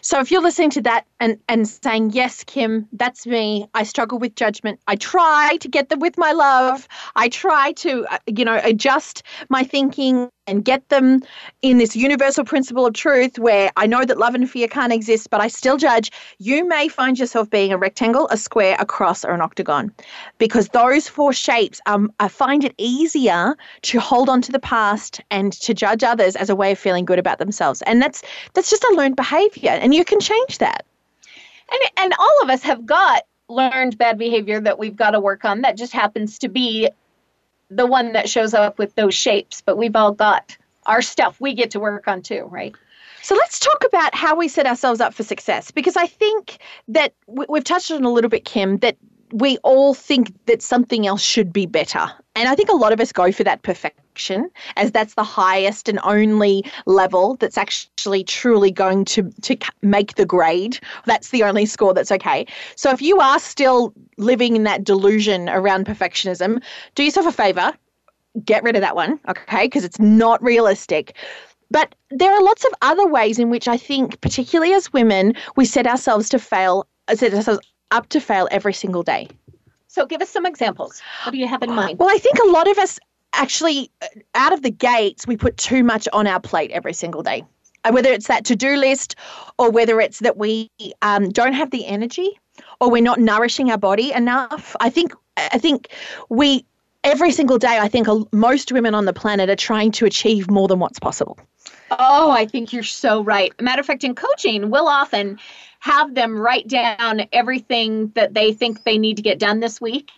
So 0.00 0.20
if 0.20 0.30
you're 0.30 0.42
listening 0.42 0.70
to 0.70 0.82
that 0.82 1.06
and, 1.18 1.38
and 1.48 1.68
saying, 1.68 2.12
Yes, 2.12 2.42
Kim, 2.44 2.88
that's 2.92 3.26
me. 3.26 3.68
I 3.74 3.82
struggle 3.82 4.18
with 4.18 4.34
judgment. 4.34 4.80
I 4.86 4.96
try 4.96 5.58
to 5.60 5.68
get 5.68 5.88
them 5.90 6.00
with 6.00 6.16
my 6.16 6.32
love. 6.32 6.88
I 7.16 7.28
try 7.28 7.72
to, 7.72 8.06
uh, 8.06 8.18
you 8.26 8.44
know, 8.44 8.60
adjust 8.62 9.22
my 9.48 9.64
thinking 9.64 10.30
and 10.50 10.64
get 10.64 10.86
them 10.88 11.22
in 11.62 11.78
this 11.78 11.94
universal 11.94 12.44
principle 12.44 12.84
of 12.84 12.94
truth 12.94 13.38
where 13.38 13.70
I 13.76 13.86
know 13.86 14.04
that 14.04 14.18
love 14.18 14.34
and 14.34 14.50
fear 14.50 14.68
can't 14.68 14.92
exist, 14.92 15.30
but 15.30 15.40
I 15.40 15.48
still 15.48 15.76
judge, 15.76 16.10
you 16.38 16.66
may 16.66 16.88
find 16.88 17.18
yourself 17.18 17.48
being 17.48 17.72
a 17.72 17.78
rectangle, 17.78 18.28
a 18.30 18.36
square, 18.36 18.76
a 18.78 18.84
cross, 18.84 19.24
or 19.24 19.32
an 19.32 19.40
octagon. 19.40 19.92
Because 20.38 20.68
those 20.68 21.08
four 21.08 21.32
shapes, 21.32 21.80
um, 21.86 22.12
I 22.18 22.28
find 22.28 22.64
it 22.64 22.74
easier 22.76 23.56
to 23.82 24.00
hold 24.00 24.28
on 24.28 24.42
to 24.42 24.52
the 24.52 24.58
past 24.58 25.20
and 25.30 25.52
to 25.52 25.72
judge 25.72 26.02
others 26.02 26.34
as 26.34 26.50
a 26.50 26.56
way 26.56 26.72
of 26.72 26.78
feeling 26.78 27.04
good 27.04 27.18
about 27.18 27.38
themselves. 27.38 27.82
And 27.82 28.02
that's 28.02 28.22
that's 28.54 28.70
just 28.70 28.84
a 28.84 28.94
learned 28.96 29.16
behavior, 29.16 29.70
and 29.70 29.94
you 29.94 30.04
can 30.04 30.18
change 30.20 30.58
that. 30.58 30.84
And 31.70 31.80
and 31.96 32.14
all 32.18 32.42
of 32.42 32.50
us 32.50 32.62
have 32.62 32.84
got 32.84 33.22
learned 33.48 33.98
bad 33.98 34.18
behavior 34.18 34.60
that 34.60 34.78
we've 34.78 34.96
got 34.96 35.10
to 35.10 35.20
work 35.20 35.44
on 35.44 35.62
that 35.62 35.76
just 35.76 35.92
happens 35.92 36.38
to 36.38 36.48
be 36.48 36.88
the 37.70 37.86
one 37.86 38.12
that 38.12 38.28
shows 38.28 38.52
up 38.54 38.78
with 38.78 38.94
those 38.94 39.14
shapes, 39.14 39.60
but 39.60 39.76
we've 39.76 39.96
all 39.96 40.12
got 40.12 40.56
our 40.86 41.02
stuff 41.02 41.40
we 41.40 41.54
get 41.54 41.70
to 41.72 41.80
work 41.80 42.08
on 42.08 42.22
too, 42.22 42.48
right? 42.50 42.74
So 43.22 43.34
let's 43.34 43.58
talk 43.58 43.84
about 43.86 44.14
how 44.14 44.34
we 44.34 44.48
set 44.48 44.66
ourselves 44.66 45.00
up 45.00 45.14
for 45.14 45.22
success 45.22 45.70
because 45.70 45.96
I 45.96 46.06
think 46.06 46.58
that 46.88 47.14
we've 47.26 47.64
touched 47.64 47.90
on 47.90 48.04
a 48.04 48.10
little 48.10 48.30
bit, 48.30 48.44
Kim, 48.44 48.78
that 48.78 48.96
we 49.32 49.58
all 49.58 49.94
think 49.94 50.32
that 50.46 50.62
something 50.62 51.06
else 51.06 51.22
should 51.22 51.52
be 51.52 51.66
better. 51.66 52.10
And 52.34 52.48
I 52.48 52.54
think 52.54 52.70
a 52.70 52.76
lot 52.76 52.92
of 52.92 53.00
us 53.00 53.12
go 53.12 53.30
for 53.30 53.44
that 53.44 53.62
perfection 53.62 54.02
as 54.76 54.92
that's 54.92 55.14
the 55.14 55.24
highest 55.24 55.88
and 55.88 55.98
only 56.04 56.64
level 56.86 57.36
that's 57.36 57.58
actually 57.58 58.24
truly 58.24 58.70
going 58.70 59.04
to, 59.06 59.30
to 59.42 59.56
make 59.82 60.14
the 60.14 60.26
grade. 60.26 60.78
That's 61.06 61.30
the 61.30 61.42
only 61.44 61.66
score 61.66 61.94
that's 61.94 62.12
okay. 62.12 62.46
So 62.76 62.90
if 62.90 63.00
you 63.00 63.20
are 63.20 63.38
still 63.38 63.92
living 64.16 64.56
in 64.56 64.64
that 64.64 64.84
delusion 64.84 65.48
around 65.48 65.86
perfectionism, 65.86 66.62
do 66.94 67.02
yourself 67.02 67.26
a 67.26 67.32
favor, 67.32 67.72
get 68.44 68.62
rid 68.62 68.76
of 68.76 68.82
that 68.82 68.96
one, 68.96 69.18
okay? 69.28 69.66
Because 69.66 69.84
it's 69.84 69.98
not 69.98 70.42
realistic. 70.42 71.16
But 71.70 71.94
there 72.10 72.32
are 72.32 72.42
lots 72.42 72.64
of 72.64 72.72
other 72.82 73.06
ways 73.06 73.38
in 73.38 73.48
which 73.48 73.68
I 73.68 73.76
think, 73.76 74.20
particularly 74.20 74.72
as 74.72 74.92
women, 74.92 75.34
we 75.56 75.64
set 75.64 75.86
ourselves 75.86 76.28
to 76.30 76.38
fail, 76.38 76.86
uh, 77.08 77.14
set 77.14 77.32
ourselves 77.32 77.60
up 77.90 78.08
to 78.08 78.20
fail 78.20 78.48
every 78.50 78.72
single 78.72 79.02
day. 79.02 79.28
So 79.86 80.06
give 80.06 80.22
us 80.22 80.30
some 80.30 80.46
examples. 80.46 81.02
What 81.24 81.32
do 81.32 81.38
you 81.38 81.48
have 81.48 81.62
in 81.62 81.72
mind? 81.72 81.98
Well, 81.98 82.08
I 82.08 82.18
think 82.18 82.38
a 82.38 82.48
lot 82.48 82.68
of 82.68 82.78
us 82.78 82.98
actually, 83.32 83.90
uh, 84.02 84.06
out 84.34 84.52
of 84.52 84.62
the 84.62 84.70
gates, 84.70 85.26
we 85.26 85.36
put 85.36 85.56
too 85.56 85.84
much 85.84 86.08
on 86.12 86.26
our 86.26 86.40
plate 86.40 86.70
every 86.70 86.92
single 86.92 87.22
day. 87.22 87.44
Uh, 87.84 87.92
whether 87.92 88.12
it's 88.12 88.26
that 88.26 88.44
to 88.44 88.54
do 88.54 88.76
list 88.76 89.16
or 89.58 89.70
whether 89.70 90.00
it's 90.00 90.18
that 90.18 90.36
we 90.36 90.70
um, 91.00 91.30
don't 91.30 91.54
have 91.54 91.70
the 91.70 91.86
energy 91.86 92.38
or 92.78 92.90
we're 92.90 93.02
not 93.02 93.18
nourishing 93.18 93.70
our 93.70 93.78
body 93.78 94.12
enough. 94.12 94.76
I 94.80 94.90
think 94.90 95.14
I 95.38 95.56
think 95.56 95.88
we 96.28 96.66
every 97.04 97.30
single 97.30 97.58
day, 97.58 97.78
I 97.78 97.88
think 97.88 98.06
most 98.32 98.72
women 98.72 98.94
on 98.94 99.06
the 99.06 99.14
planet 99.14 99.48
are 99.48 99.56
trying 99.56 99.92
to 99.92 100.04
achieve 100.04 100.50
more 100.50 100.68
than 100.68 100.78
what's 100.78 100.98
possible. 100.98 101.38
Oh, 101.90 102.30
I 102.30 102.46
think 102.46 102.72
you're 102.72 102.82
so 102.82 103.22
right. 103.22 103.58
Matter 103.60 103.80
of 103.80 103.86
fact, 103.86 104.04
in 104.04 104.14
coaching, 104.14 104.70
we'll 104.70 104.88
often 104.88 105.38
have 105.80 106.14
them 106.14 106.38
write 106.38 106.68
down 106.68 107.22
everything 107.32 108.08
that 108.14 108.34
they 108.34 108.52
think 108.52 108.84
they 108.84 108.98
need 108.98 109.16
to 109.16 109.22
get 109.22 109.38
done 109.38 109.60
this 109.60 109.80
week 109.80 110.10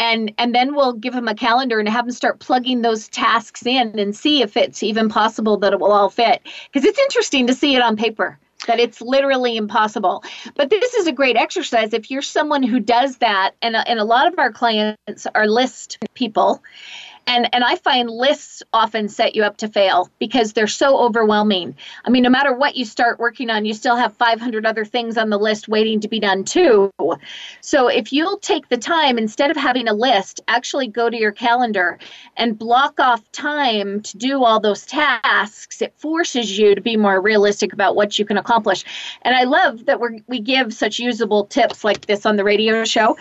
and 0.00 0.32
and 0.38 0.54
then 0.54 0.74
we'll 0.74 0.92
give 0.92 1.14
them 1.14 1.28
a 1.28 1.34
calendar 1.34 1.78
and 1.78 1.88
have 1.88 2.06
them 2.06 2.12
start 2.12 2.38
plugging 2.40 2.82
those 2.82 3.08
tasks 3.08 3.66
in 3.66 3.98
and 3.98 4.16
see 4.16 4.42
if 4.42 4.56
it's 4.56 4.82
even 4.82 5.08
possible 5.08 5.56
that 5.58 5.72
it 5.72 5.80
will 5.80 5.92
all 5.92 6.10
fit. 6.10 6.42
Because 6.72 6.86
it's 6.86 6.98
interesting 6.98 7.46
to 7.46 7.54
see 7.54 7.74
it 7.74 7.82
on 7.82 7.96
paper 7.96 8.38
that 8.66 8.80
it's 8.80 9.00
literally 9.00 9.56
impossible. 9.56 10.22
But 10.54 10.70
this 10.70 10.94
is 10.94 11.06
a 11.06 11.12
great 11.12 11.36
exercise 11.36 11.92
if 11.92 12.10
you're 12.10 12.22
someone 12.22 12.62
who 12.62 12.80
does 12.80 13.18
that 13.18 13.52
and, 13.62 13.76
and 13.76 13.98
a 13.98 14.04
lot 14.04 14.26
of 14.26 14.38
our 14.38 14.52
clients 14.52 15.26
are 15.34 15.46
list 15.46 15.98
people 16.14 16.62
and 17.28 17.54
and 17.54 17.62
i 17.62 17.76
find 17.76 18.10
lists 18.10 18.62
often 18.72 19.08
set 19.08 19.36
you 19.36 19.44
up 19.44 19.56
to 19.58 19.68
fail 19.68 20.10
because 20.18 20.52
they're 20.52 20.66
so 20.66 20.98
overwhelming. 20.98 21.76
I 22.04 22.10
mean 22.10 22.22
no 22.22 22.30
matter 22.30 22.52
what 22.52 22.76
you 22.76 22.84
start 22.84 23.18
working 23.18 23.50
on 23.50 23.64
you 23.64 23.74
still 23.74 23.96
have 23.96 24.14
500 24.14 24.66
other 24.66 24.84
things 24.84 25.16
on 25.16 25.30
the 25.30 25.38
list 25.38 25.68
waiting 25.68 26.00
to 26.00 26.08
be 26.08 26.20
done 26.20 26.44
too. 26.44 26.92
So 27.60 27.88
if 27.88 28.12
you'll 28.12 28.38
take 28.38 28.68
the 28.68 28.76
time 28.76 29.18
instead 29.18 29.50
of 29.50 29.56
having 29.56 29.88
a 29.88 29.94
list 29.94 30.40
actually 30.48 30.88
go 30.88 31.10
to 31.10 31.16
your 31.16 31.32
calendar 31.32 31.98
and 32.36 32.58
block 32.58 32.98
off 32.98 33.30
time 33.32 34.00
to 34.02 34.16
do 34.16 34.44
all 34.44 34.60
those 34.60 34.86
tasks. 34.86 35.82
It 35.82 35.92
forces 35.98 36.58
you 36.58 36.74
to 36.74 36.80
be 36.80 36.96
more 36.96 37.20
realistic 37.20 37.72
about 37.72 37.94
what 37.94 38.18
you 38.18 38.24
can 38.24 38.38
accomplish. 38.38 38.84
And 39.22 39.34
i 39.34 39.44
love 39.44 39.84
that 39.86 40.00
we 40.00 40.22
we 40.26 40.40
give 40.40 40.72
such 40.72 40.98
usable 40.98 41.44
tips 41.44 41.84
like 41.84 42.06
this 42.06 42.24
on 42.26 42.36
the 42.36 42.44
radio 42.44 42.84
show 42.84 43.16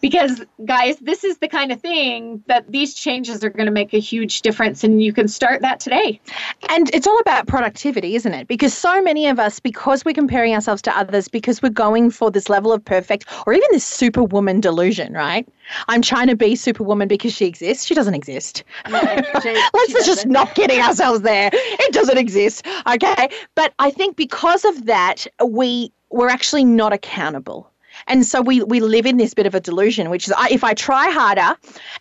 because 0.00 0.42
guys 0.64 0.96
this 0.98 1.24
is 1.24 1.38
the 1.38 1.48
kind 1.48 1.72
of 1.72 1.80
thing 1.80 2.42
that 2.46 2.70
these 2.70 2.94
changes 2.94 3.44
are 3.44 3.50
going 3.50 3.66
to 3.66 3.72
make 3.72 3.92
a 3.94 3.98
huge 3.98 4.42
difference 4.42 4.82
and 4.84 5.02
you 5.02 5.12
can 5.12 5.28
start 5.28 5.60
that 5.62 5.80
today. 5.80 6.20
And 6.68 6.90
it's 6.94 7.06
all 7.06 7.18
about 7.18 7.46
productivity 7.46 8.16
isn't 8.16 8.34
it? 8.34 8.48
Because 8.48 8.74
so 8.74 9.02
many 9.02 9.26
of 9.26 9.38
us 9.38 9.60
because 9.60 10.04
we're 10.04 10.14
comparing 10.14 10.54
ourselves 10.54 10.82
to 10.82 10.96
others 10.96 11.28
because 11.28 11.62
we're 11.62 11.70
going 11.70 12.10
for 12.10 12.30
this 12.30 12.48
level 12.48 12.72
of 12.72 12.84
perfect 12.84 13.26
or 13.46 13.52
even 13.52 13.68
this 13.72 13.84
superwoman 13.84 14.60
delusion 14.60 15.12
right? 15.12 15.48
I'm 15.88 16.02
trying 16.02 16.26
to 16.28 16.36
be 16.36 16.56
superwoman 16.56 17.06
because 17.06 17.32
she 17.32 17.46
exists. 17.46 17.84
She 17.84 17.94
doesn't 17.94 18.14
exist. 18.14 18.64
No, 18.88 19.00
she, 19.42 19.52
let's 19.74 19.92
she 19.92 20.04
just 20.04 20.26
not 20.26 20.54
getting 20.54 20.80
ourselves 20.80 21.20
there. 21.20 21.50
It 21.52 21.92
doesn't 21.92 22.18
exist 22.18 22.66
okay? 22.86 23.28
But 23.54 23.74
i 23.78 23.90
think 23.90 24.16
because 24.16 24.64
of 24.64 24.86
that 24.86 25.26
we 25.44 25.92
we're 26.10 26.28
actually 26.28 26.64
not 26.64 26.92
accountable 26.92 27.70
and 28.06 28.24
so 28.24 28.40
we, 28.40 28.62
we 28.62 28.80
live 28.80 29.06
in 29.06 29.16
this 29.16 29.34
bit 29.34 29.46
of 29.46 29.54
a 29.54 29.60
delusion, 29.60 30.10
which 30.10 30.26
is 30.26 30.34
I, 30.36 30.48
if 30.50 30.64
I 30.64 30.74
try 30.74 31.10
harder 31.10 31.56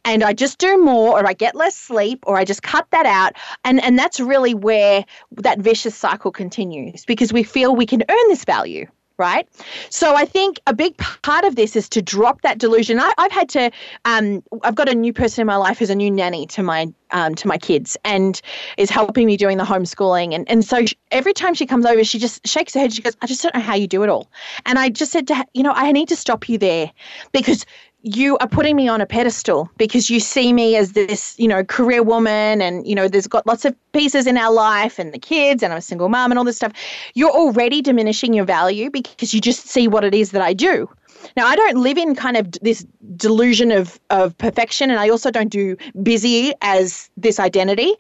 and 0.06 0.24
I 0.24 0.34
just 0.34 0.58
do 0.58 0.78
more 0.78 1.20
or 1.20 1.28
I 1.28 1.34
get 1.34 1.56
less 1.56 1.76
sleep 1.76 2.24
or 2.28 2.38
I 2.38 2.46
just 2.46 2.64
cut 2.64 2.88
that 2.92 3.06
out, 3.06 3.34
and, 3.64 3.82
and 3.84 3.98
that's 3.98 4.20
really 4.20 4.54
where 4.54 5.06
that 5.32 5.60
vicious 5.60 5.96
cycle 5.96 6.32
continues 6.32 7.06
because 7.06 7.34
we 7.34 7.44
feel 7.44 7.76
we 7.76 7.86
can 7.86 8.04
earn 8.10 8.28
this 8.28 8.46
value 8.46 8.86
right? 9.20 9.48
So 9.90 10.16
I 10.16 10.26
think 10.26 10.60
a 10.66 10.74
big 10.74 10.98
part 10.98 11.46
of 11.46 11.56
this 11.56 11.76
is 11.76 11.90
to 11.90 12.02
drop 12.02 12.42
that 12.42 12.58
delusion. 12.58 13.00
I, 13.00 13.14
have 13.18 13.32
had 13.32 13.50
to. 13.50 13.72
Um, 14.06 14.42
I've 14.64 14.76
got 14.76 14.90
a 14.90 14.96
new 14.96 15.14
person 15.14 15.42
in 15.42 15.48
my 15.48 15.58
life 15.58 15.78
who's 15.78 15.90
a 15.90 15.96
new 15.96 16.10
nanny 16.10 16.48
to 16.48 16.64
my 16.64 16.92
um, 17.12 17.36
to 17.36 17.48
my 17.48 17.58
kids 17.58 17.98
and 18.06 18.42
is 18.78 18.90
helping 18.90 19.26
me 19.28 19.36
doing 19.38 19.58
the 19.58 19.64
homeschooling. 19.64 20.34
And 20.34 20.50
and 20.50 20.64
so 20.64 20.86
she, 20.86 20.96
every 21.12 21.34
time 21.34 21.54
she 21.54 21.66
comes 21.66 21.86
over, 21.86 22.04
she 22.04 22.18
just 22.18 22.48
shakes 22.48 22.74
her 22.74 22.80
head. 22.80 22.94
She 22.94 23.02
goes, 23.02 23.18
"I 23.22 23.28
just 23.28 23.44
don't 23.44 23.54
know 23.54 23.62
how 23.62 23.76
you 23.76 23.88
do 23.88 24.04
it 24.04 24.10
all." 24.10 24.32
And 24.66 24.80
I 24.80 24.90
just 24.90 25.12
said 25.12 25.28
to 25.28 25.36
her, 25.36 25.44
you 25.54 25.64
know, 25.64 25.74
I 25.76 25.92
need 25.92 26.08
to 26.10 26.16
stop 26.16 26.48
you 26.48 26.58
there 26.58 26.92
because 27.32 27.66
you 28.02 28.38
are 28.38 28.48
putting 28.48 28.76
me 28.76 28.88
on 28.88 29.02
a 29.02 29.06
pedestal 29.06 29.70
because 29.78 30.10
you 30.10 30.20
see 30.20 30.54
me 30.54 30.78
as 30.78 30.94
this, 30.94 31.38
you 31.38 31.48
know, 31.48 31.64
career 31.64 32.02
woman 32.02 32.62
and, 32.62 32.88
you 32.88 32.96
know, 32.96 33.08
there's 33.08 33.28
got 33.28 33.46
lots 33.46 33.66
of 33.66 33.76
pieces 33.92 34.26
in 34.26 34.38
our 34.38 34.54
life 34.54 35.00
and 35.00 35.14
the 35.14 35.20
kids 35.20 35.62
and 35.62 35.74
I'm 35.74 35.80
a 35.80 35.82
single 35.82 36.08
mom 36.08 36.32
and 36.32 36.40
all 36.40 36.46
this 36.46 36.56
stuff. 36.56 36.72
You're 37.14 37.32
already 37.32 37.82
diminishing 37.82 38.34
your 38.34 38.46
value 38.46 38.90
because 38.90 39.34
you 39.34 39.42
just 39.42 39.68
see 39.68 39.88
what 39.88 40.04
it 40.06 40.14
is 40.16 40.32
that 40.32 40.42
I 40.42 40.54
do. 40.54 40.90
Now, 41.36 41.48
I 41.48 41.56
don't 41.56 41.78
live 41.78 41.98
in 41.98 42.16
kind 42.16 42.38
of 42.38 42.52
this 42.62 42.86
delusion 43.18 43.72
of, 43.72 44.00
of 44.10 44.38
perfection, 44.38 44.90
and 44.90 45.00
I 45.00 45.10
also 45.10 45.32
don't 45.32 45.50
do 45.50 45.76
busy 46.02 46.54
as 46.62 47.10
this 47.18 47.40
identity. 47.40 47.94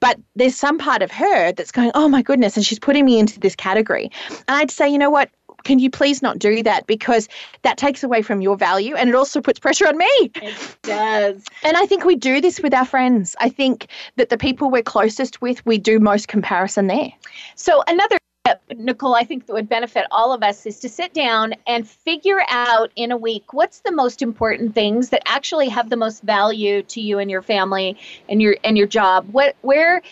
But 0.00 0.18
there's 0.36 0.54
some 0.54 0.78
part 0.78 1.02
of 1.02 1.10
her 1.10 1.52
that's 1.52 1.72
going, 1.72 1.90
oh 1.94 2.08
my 2.08 2.22
goodness, 2.22 2.56
and 2.56 2.64
she's 2.64 2.78
putting 2.78 3.04
me 3.04 3.18
into 3.18 3.38
this 3.38 3.54
category. 3.54 4.10
And 4.30 4.56
I'd 4.56 4.70
say, 4.70 4.88
you 4.88 4.98
know 4.98 5.10
what? 5.10 5.30
Can 5.64 5.78
you 5.78 5.90
please 5.90 6.22
not 6.22 6.38
do 6.38 6.62
that 6.62 6.86
because 6.86 7.28
that 7.62 7.78
takes 7.78 8.02
away 8.02 8.22
from 8.22 8.40
your 8.40 8.56
value 8.56 8.94
and 8.94 9.08
it 9.08 9.14
also 9.14 9.40
puts 9.40 9.58
pressure 9.58 9.86
on 9.86 9.96
me. 9.96 10.30
It 10.36 10.76
does. 10.82 11.44
And 11.62 11.76
I 11.76 11.86
think 11.86 12.04
we 12.04 12.16
do 12.16 12.40
this 12.40 12.60
with 12.60 12.74
our 12.74 12.84
friends. 12.84 13.36
I 13.40 13.48
think 13.48 13.88
that 14.16 14.28
the 14.28 14.38
people 14.38 14.70
we're 14.70 14.82
closest 14.82 15.40
with, 15.40 15.64
we 15.66 15.78
do 15.78 15.98
most 15.98 16.28
comparison 16.28 16.86
there. 16.86 17.12
So 17.54 17.82
another 17.86 18.18
tip, 18.44 18.60
Nicole, 18.76 19.14
I 19.14 19.24
think 19.24 19.46
that 19.46 19.52
would 19.52 19.68
benefit 19.68 20.06
all 20.10 20.32
of 20.32 20.42
us 20.42 20.66
is 20.66 20.80
to 20.80 20.88
sit 20.88 21.14
down 21.14 21.54
and 21.66 21.86
figure 21.86 22.42
out 22.48 22.90
in 22.96 23.12
a 23.12 23.16
week 23.16 23.52
what's 23.52 23.80
the 23.80 23.92
most 23.92 24.22
important 24.22 24.74
things 24.74 25.10
that 25.10 25.22
actually 25.26 25.68
have 25.68 25.90
the 25.90 25.96
most 25.96 26.22
value 26.22 26.82
to 26.82 27.00
you 27.00 27.18
and 27.18 27.30
your 27.30 27.42
family 27.42 27.96
and 28.28 28.42
your 28.42 28.56
and 28.64 28.76
your 28.76 28.86
job. 28.86 29.28
What 29.32 29.56
where 29.62 30.02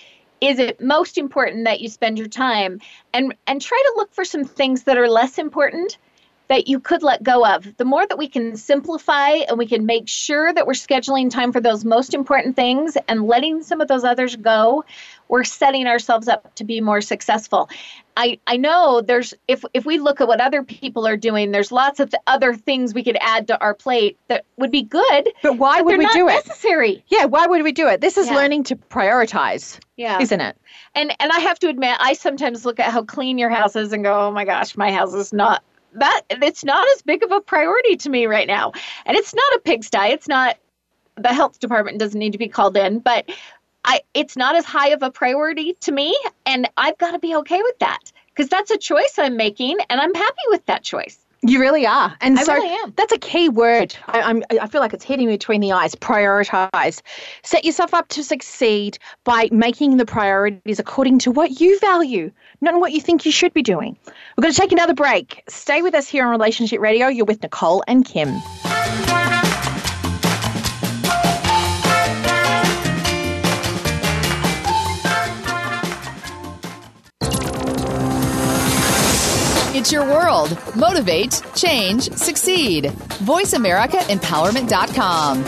is 0.40 0.58
it 0.58 0.80
most 0.80 1.18
important 1.18 1.64
that 1.64 1.80
you 1.80 1.88
spend 1.88 2.18
your 2.18 2.28
time 2.28 2.80
and 3.12 3.34
and 3.46 3.60
try 3.60 3.82
to 3.84 3.94
look 3.96 4.14
for 4.14 4.24
some 4.24 4.44
things 4.44 4.84
that 4.84 4.98
are 4.98 5.08
less 5.08 5.38
important 5.38 5.98
that 6.50 6.66
you 6.66 6.80
could 6.80 7.04
let 7.04 7.22
go 7.22 7.46
of. 7.46 7.76
The 7.76 7.84
more 7.84 8.04
that 8.04 8.18
we 8.18 8.26
can 8.26 8.56
simplify 8.56 9.30
and 9.48 9.56
we 9.56 9.66
can 9.66 9.86
make 9.86 10.08
sure 10.08 10.52
that 10.52 10.66
we're 10.66 10.72
scheduling 10.72 11.30
time 11.30 11.52
for 11.52 11.60
those 11.60 11.84
most 11.84 12.12
important 12.12 12.56
things 12.56 12.98
and 13.06 13.28
letting 13.28 13.62
some 13.62 13.80
of 13.80 13.86
those 13.86 14.02
others 14.02 14.34
go, 14.34 14.84
we're 15.28 15.44
setting 15.44 15.86
ourselves 15.86 16.26
up 16.26 16.52
to 16.56 16.64
be 16.64 16.80
more 16.80 17.00
successful. 17.00 17.70
I, 18.16 18.40
I 18.48 18.56
know 18.56 19.00
there's 19.00 19.32
if 19.46 19.64
if 19.72 19.86
we 19.86 19.98
look 20.00 20.20
at 20.20 20.26
what 20.26 20.40
other 20.40 20.64
people 20.64 21.06
are 21.06 21.16
doing, 21.16 21.52
there's 21.52 21.70
lots 21.70 22.00
of 22.00 22.12
other 22.26 22.52
things 22.54 22.94
we 22.94 23.04
could 23.04 23.16
add 23.20 23.46
to 23.46 23.60
our 23.60 23.72
plate 23.72 24.18
that 24.26 24.44
would 24.56 24.72
be 24.72 24.82
good. 24.82 25.30
But 25.44 25.56
why 25.56 25.78
but 25.78 25.84
would 25.84 25.98
we 25.98 26.08
do 26.08 26.26
it? 26.28 26.44
Necessary. 26.46 27.04
Yeah, 27.06 27.26
why 27.26 27.46
would 27.46 27.62
we 27.62 27.70
do 27.70 27.86
it? 27.86 28.00
This 28.00 28.18
is 28.18 28.26
yeah. 28.26 28.34
learning 28.34 28.64
to 28.64 28.76
prioritize. 28.76 29.78
Yeah. 29.96 30.20
Isn't 30.20 30.40
it? 30.40 30.56
And 30.96 31.14
and 31.20 31.30
I 31.30 31.38
have 31.38 31.60
to 31.60 31.68
admit, 31.68 31.96
I 32.00 32.14
sometimes 32.14 32.66
look 32.66 32.80
at 32.80 32.90
how 32.90 33.04
clean 33.04 33.38
your 33.38 33.50
house 33.50 33.76
is 33.76 33.92
and 33.92 34.02
go, 34.02 34.26
oh 34.26 34.32
my 34.32 34.44
gosh, 34.44 34.76
my 34.76 34.90
house 34.90 35.14
is 35.14 35.32
not 35.32 35.62
that 35.94 36.22
it's 36.30 36.64
not 36.64 36.86
as 36.94 37.02
big 37.02 37.22
of 37.22 37.30
a 37.30 37.40
priority 37.40 37.96
to 37.96 38.10
me 38.10 38.26
right 38.26 38.46
now. 38.46 38.72
And 39.06 39.16
it's 39.16 39.34
not 39.34 39.54
a 39.54 39.60
pigsty. 39.60 40.12
It's 40.12 40.28
not 40.28 40.56
the 41.16 41.32
health 41.32 41.60
department 41.60 41.98
doesn't 41.98 42.18
need 42.18 42.32
to 42.32 42.38
be 42.38 42.48
called 42.48 42.76
in, 42.76 43.00
but 43.00 43.28
I 43.84 44.00
it's 44.14 44.36
not 44.36 44.56
as 44.56 44.64
high 44.64 44.88
of 44.88 45.02
a 45.02 45.10
priority 45.10 45.74
to 45.80 45.92
me 45.92 46.18
and 46.46 46.68
I've 46.76 46.98
got 46.98 47.12
to 47.12 47.18
be 47.18 47.34
okay 47.36 47.62
with 47.62 47.78
that 47.78 48.12
because 48.28 48.48
that's 48.48 48.70
a 48.70 48.78
choice 48.78 49.14
I'm 49.18 49.36
making 49.36 49.78
and 49.88 50.00
I'm 50.00 50.14
happy 50.14 50.42
with 50.48 50.64
that 50.66 50.82
choice. 50.82 51.18
You 51.42 51.58
really 51.58 51.86
are, 51.86 52.14
and 52.20 52.38
I 52.38 52.42
so 52.42 52.52
really 52.52 52.92
that's 52.96 53.12
a 53.12 53.18
key 53.18 53.48
word. 53.48 53.96
I, 54.08 54.20
I'm, 54.20 54.42
I 54.60 54.66
feel 54.66 54.82
like 54.82 54.92
it's 54.92 55.04
hitting 55.04 55.26
me 55.26 55.34
between 55.34 55.62
the 55.62 55.72
eyes. 55.72 55.94
Prioritize. 55.94 57.00
Set 57.42 57.64
yourself 57.64 57.94
up 57.94 58.08
to 58.08 58.22
succeed 58.22 58.98
by 59.24 59.48
making 59.50 59.96
the 59.96 60.04
priorities 60.04 60.78
according 60.78 61.18
to 61.20 61.30
what 61.30 61.58
you 61.58 61.78
value, 61.80 62.30
not 62.60 62.78
what 62.78 62.92
you 62.92 63.00
think 63.00 63.24
you 63.24 63.32
should 63.32 63.54
be 63.54 63.62
doing. 63.62 63.96
We're 64.36 64.42
going 64.42 64.52
to 64.52 64.60
take 64.60 64.72
another 64.72 64.94
break. 64.94 65.42
Stay 65.48 65.80
with 65.80 65.94
us 65.94 66.08
here 66.08 66.26
on 66.26 66.30
Relationship 66.30 66.78
Radio. 66.78 67.08
You're 67.08 67.24
with 67.24 67.42
Nicole 67.42 67.82
and 67.86 68.04
Kim. 68.04 68.28
It's 79.72 79.92
your 79.92 80.04
world. 80.04 80.58
Motivate, 80.74 81.40
change, 81.54 82.10
succeed. 82.14 82.86
VoiceAmericaEmpowerment.com. 83.22 85.44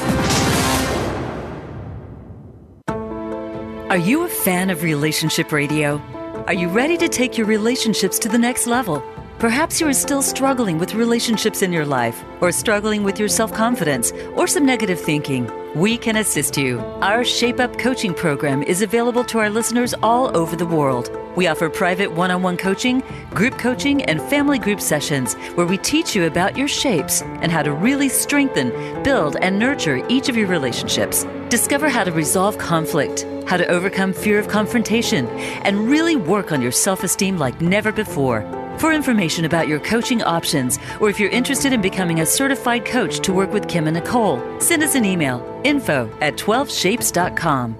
Are 3.91 3.97
you 3.97 4.23
a 4.23 4.29
fan 4.29 4.71
of 4.71 4.85
relationship 4.85 5.51
radio? 5.51 5.99
Are 6.47 6.55
you 6.55 6.69
ready 6.69 6.97
to 6.99 7.09
take 7.09 7.37
your 7.37 7.49
relationships 7.49 8.21
to 8.21 8.29
the 8.29 8.39
next 8.39 8.69
level? 8.69 9.03
Perhaps 9.43 9.81
you 9.81 9.89
are 9.89 9.93
still 9.93 10.23
struggling 10.23 10.79
with 10.79 10.95
relationships 10.95 11.63
in 11.63 11.73
your 11.73 11.85
life, 11.85 12.23
or 12.41 12.53
struggling 12.53 13.03
with 13.03 13.19
your 13.19 13.27
self 13.29 13.53
confidence, 13.53 14.13
or 14.37 14.47
some 14.47 14.65
negative 14.65 15.01
thinking. 15.01 15.51
We 15.75 15.99
can 15.99 16.15
assist 16.15 16.57
you. 16.57 16.79
Our 17.01 17.25
Shape 17.25 17.59
Up 17.59 17.77
coaching 17.77 18.15
program 18.15 18.63
is 18.63 18.83
available 18.83 19.25
to 19.25 19.41
our 19.41 19.51
listeners 19.51 19.95
all 20.01 20.37
over 20.37 20.55
the 20.55 20.65
world. 20.65 21.11
We 21.35 21.49
offer 21.49 21.69
private 21.69 22.13
one 22.13 22.31
on 22.31 22.45
one 22.45 22.57
coaching, 22.57 23.03
group 23.31 23.59
coaching, 23.59 24.05
and 24.05 24.23
family 24.31 24.61
group 24.61 24.81
sessions 24.81 25.35
where 25.57 25.67
we 25.67 25.77
teach 25.77 26.15
you 26.15 26.27
about 26.27 26.57
your 26.57 26.69
shapes 26.69 27.23
and 27.23 27.51
how 27.51 27.65
to 27.65 27.73
really 27.73 28.09
strengthen, 28.09 28.71
build, 29.03 29.35
and 29.43 29.59
nurture 29.59 30.07
each 30.09 30.29
of 30.29 30.37
your 30.37 30.47
relationships. 30.47 31.27
Discover 31.49 31.89
how 31.89 32.05
to 32.05 32.13
resolve 32.13 32.59
conflict, 32.59 33.27
how 33.49 33.57
to 33.57 33.67
overcome 33.67 34.13
fear 34.13 34.39
of 34.39 34.47
confrontation, 34.47 35.27
and 35.67 35.89
really 35.91 36.15
work 36.15 36.53
on 36.53 36.63
your 36.63 36.71
self 36.71 37.03
esteem 37.03 37.39
like 37.39 37.61
never 37.61 37.91
before. 37.91 38.62
For 38.79 38.93
information 38.93 39.45
about 39.45 39.69
your 39.69 39.81
coaching 39.81 40.23
options, 40.23 40.79
or 41.01 41.09
if 41.09 41.21
you're 41.21 41.31
interested 41.31 41.73
in 41.73 41.81
becoming 41.81 42.21
a 42.21 42.27
certified 42.27 42.85
coach 42.85 43.21
to 43.21 43.33
work 43.33 43.53
with 43.53 43.69
Kim 43.69 43.87
and 43.87 43.95
Nicole, 43.97 44.41
send 44.61 44.83
us 44.83 44.95
an 44.95 45.05
email 45.05 45.43
info 45.65 46.11
at 46.21 46.37
12shapes.com. 46.37 47.77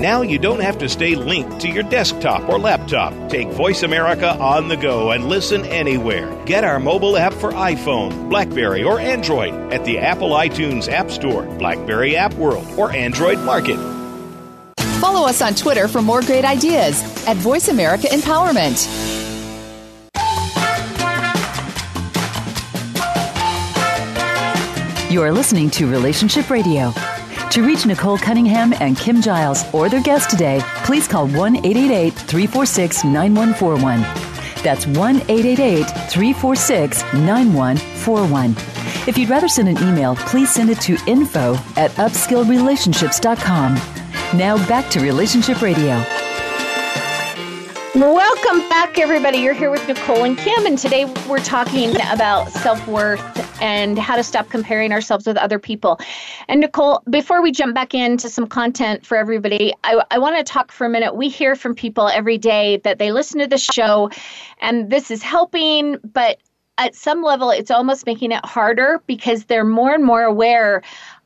Now 0.00 0.22
you 0.22 0.38
don't 0.38 0.60
have 0.60 0.78
to 0.78 0.88
stay 0.88 1.14
linked 1.14 1.60
to 1.60 1.68
your 1.68 1.84
desktop 1.84 2.48
or 2.48 2.58
laptop. 2.58 3.12
Take 3.30 3.48
Voice 3.50 3.84
America 3.84 4.30
on 4.38 4.66
the 4.66 4.76
go 4.76 5.12
and 5.12 5.28
listen 5.28 5.64
anywhere. 5.66 6.28
Get 6.44 6.64
our 6.64 6.80
mobile 6.80 7.16
app 7.16 7.32
for 7.34 7.52
iPhone, 7.52 8.28
Blackberry, 8.28 8.82
or 8.82 8.98
Android 8.98 9.54
at 9.72 9.84
the 9.84 9.98
Apple 9.98 10.30
iTunes 10.30 10.90
App 10.90 11.10
Store, 11.10 11.44
Blackberry 11.56 12.16
App 12.16 12.34
World, 12.34 12.66
or 12.76 12.90
Android 12.90 13.38
Market. 13.40 13.76
Follow 15.00 15.26
us 15.28 15.40
on 15.40 15.54
Twitter 15.54 15.86
for 15.86 16.02
more 16.02 16.22
great 16.22 16.44
ideas 16.44 17.00
at 17.28 17.36
Voice 17.36 17.68
America 17.68 18.08
Empowerment. 18.08 19.21
You 25.12 25.22
are 25.22 25.30
listening 25.30 25.68
to 25.72 25.86
Relationship 25.90 26.48
Radio. 26.48 26.90
To 27.50 27.66
reach 27.66 27.84
Nicole 27.84 28.16
Cunningham 28.16 28.72
and 28.80 28.96
Kim 28.96 29.20
Giles 29.20 29.62
or 29.74 29.90
their 29.90 30.00
guest 30.02 30.30
today, 30.30 30.62
please 30.86 31.06
call 31.06 31.26
1 31.28 31.56
888 31.56 32.14
346 32.14 33.04
9141. 33.04 34.00
That's 34.64 34.86
1 34.86 35.16
888 35.28 35.84
346 36.10 37.02
9141. 37.12 38.52
If 39.06 39.18
you'd 39.18 39.28
rather 39.28 39.48
send 39.48 39.68
an 39.68 39.86
email, 39.86 40.16
please 40.16 40.50
send 40.50 40.70
it 40.70 40.80
to 40.80 40.96
info 41.06 41.56
at 41.76 41.90
upskillrelationships.com. 41.90 43.74
Now 44.38 44.56
back 44.66 44.88
to 44.92 45.00
Relationship 45.00 45.60
Radio. 45.60 46.02
Welcome 47.94 48.66
back, 48.70 48.98
everybody. 48.98 49.36
You're 49.36 49.52
here 49.52 49.70
with 49.70 49.86
Nicole 49.86 50.24
and 50.24 50.38
Kim, 50.38 50.64
and 50.64 50.78
today 50.78 51.04
we're 51.28 51.44
talking 51.44 51.94
about 52.10 52.50
self 52.50 52.88
worth 52.88 53.20
and 53.60 53.98
how 53.98 54.16
to 54.16 54.24
stop 54.24 54.48
comparing 54.48 54.92
ourselves 54.92 55.26
with 55.26 55.36
other 55.36 55.58
people. 55.58 56.00
And 56.48 56.60
Nicole, 56.60 57.02
before 57.10 57.42
we 57.42 57.52
jump 57.52 57.74
back 57.74 57.92
into 57.92 58.30
some 58.30 58.46
content 58.46 59.04
for 59.04 59.18
everybody, 59.18 59.74
I, 59.84 60.02
I 60.10 60.18
want 60.18 60.38
to 60.38 60.42
talk 60.42 60.72
for 60.72 60.86
a 60.86 60.88
minute. 60.88 61.16
We 61.16 61.28
hear 61.28 61.54
from 61.54 61.74
people 61.74 62.08
every 62.08 62.38
day 62.38 62.78
that 62.78 62.98
they 62.98 63.12
listen 63.12 63.40
to 63.40 63.46
the 63.46 63.58
show, 63.58 64.10
and 64.62 64.88
this 64.88 65.10
is 65.10 65.22
helping, 65.22 65.98
but 66.14 66.38
at 66.78 66.94
some 66.94 67.22
level, 67.22 67.50
it's 67.50 67.70
almost 67.70 68.06
making 68.06 68.32
it 68.32 68.42
harder 68.42 69.02
because 69.06 69.44
they're 69.44 69.66
more 69.66 69.92
and 69.92 70.02
more 70.02 70.22
aware 70.22 70.82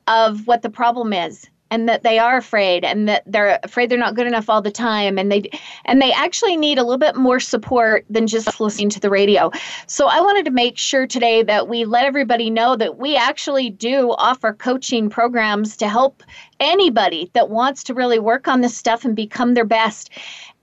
of 0.07 0.45
what 0.47 0.63
the 0.63 0.69
problem 0.69 1.13
is 1.13 1.49
and 1.71 1.87
that 1.89 2.03
they 2.03 2.19
are 2.19 2.37
afraid 2.37 2.83
and 2.83 3.07
that 3.09 3.23
they're 3.25 3.59
afraid 3.63 3.89
they're 3.89 3.97
not 3.97 4.15
good 4.15 4.27
enough 4.27 4.49
all 4.49 4.61
the 4.61 4.71
time 4.71 5.17
and 5.17 5.31
they 5.31 5.49
and 5.85 6.01
they 6.01 6.11
actually 6.11 6.55
need 6.55 6.77
a 6.77 6.83
little 6.83 6.97
bit 6.97 7.15
more 7.15 7.39
support 7.39 8.05
than 8.09 8.27
just 8.27 8.59
listening 8.59 8.89
to 8.89 8.99
the 8.99 9.09
radio. 9.09 9.51
So 9.87 10.07
I 10.07 10.21
wanted 10.21 10.45
to 10.45 10.51
make 10.51 10.77
sure 10.77 11.07
today 11.07 11.43
that 11.43 11.67
we 11.67 11.85
let 11.85 12.05
everybody 12.05 12.49
know 12.49 12.75
that 12.75 12.97
we 12.97 13.15
actually 13.15 13.69
do 13.69 14.11
offer 14.17 14.53
coaching 14.53 15.09
programs 15.09 15.77
to 15.77 15.87
help 15.87 16.23
anybody 16.59 17.29
that 17.33 17.49
wants 17.49 17.83
to 17.83 17.93
really 17.93 18.19
work 18.19 18.47
on 18.47 18.61
this 18.61 18.75
stuff 18.75 19.05
and 19.05 19.15
become 19.15 19.53
their 19.53 19.65
best. 19.65 20.09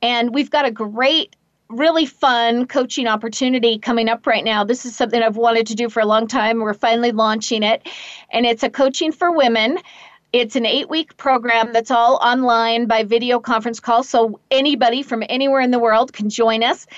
And 0.03 0.35
we've 0.35 0.51
got 0.51 0.67
a 0.67 0.71
great 0.71 1.37
really 1.71 2.07
fun 2.07 2.67
coaching 2.67 3.07
opportunity 3.07 3.79
coming 3.79 4.09
up 4.09 4.27
right 4.27 4.45
now. 4.45 4.65
This 4.65 4.85
is 4.85 4.95
something 4.95 5.23
I've 5.23 5.37
wanted 5.37 5.67
to 5.69 5.75
do 5.75 5.89
for 5.89 6.01
a 6.01 6.07
long 6.07 6.27
time. 6.27 6.61
We're 6.61 6.75
finally 6.75 7.13
launching 7.13 7.63
it, 7.63 7.89
and 8.31 8.47
it's 8.47 8.63
a 8.63 8.71
coaching 8.71 9.13
for 9.13 9.33
women. 9.33 9.79
It's 10.35 10.57
an 10.57 10.67
eight 10.67 10.91
week 10.91 11.17
program 11.17 11.73
that's 11.73 11.93
all 11.93 12.17
online 12.17 12.87
by 12.87 13.05
video 13.05 13.39
conference 13.39 13.79
call. 13.79 14.03
So 14.03 14.41
anybody 14.51 15.05
from 15.05 15.23
anywhere 15.29 15.61
in 15.61 15.71
the 15.71 15.79
world 15.79 16.13
can 16.13 16.29
join 16.29 16.65
us 16.65 16.89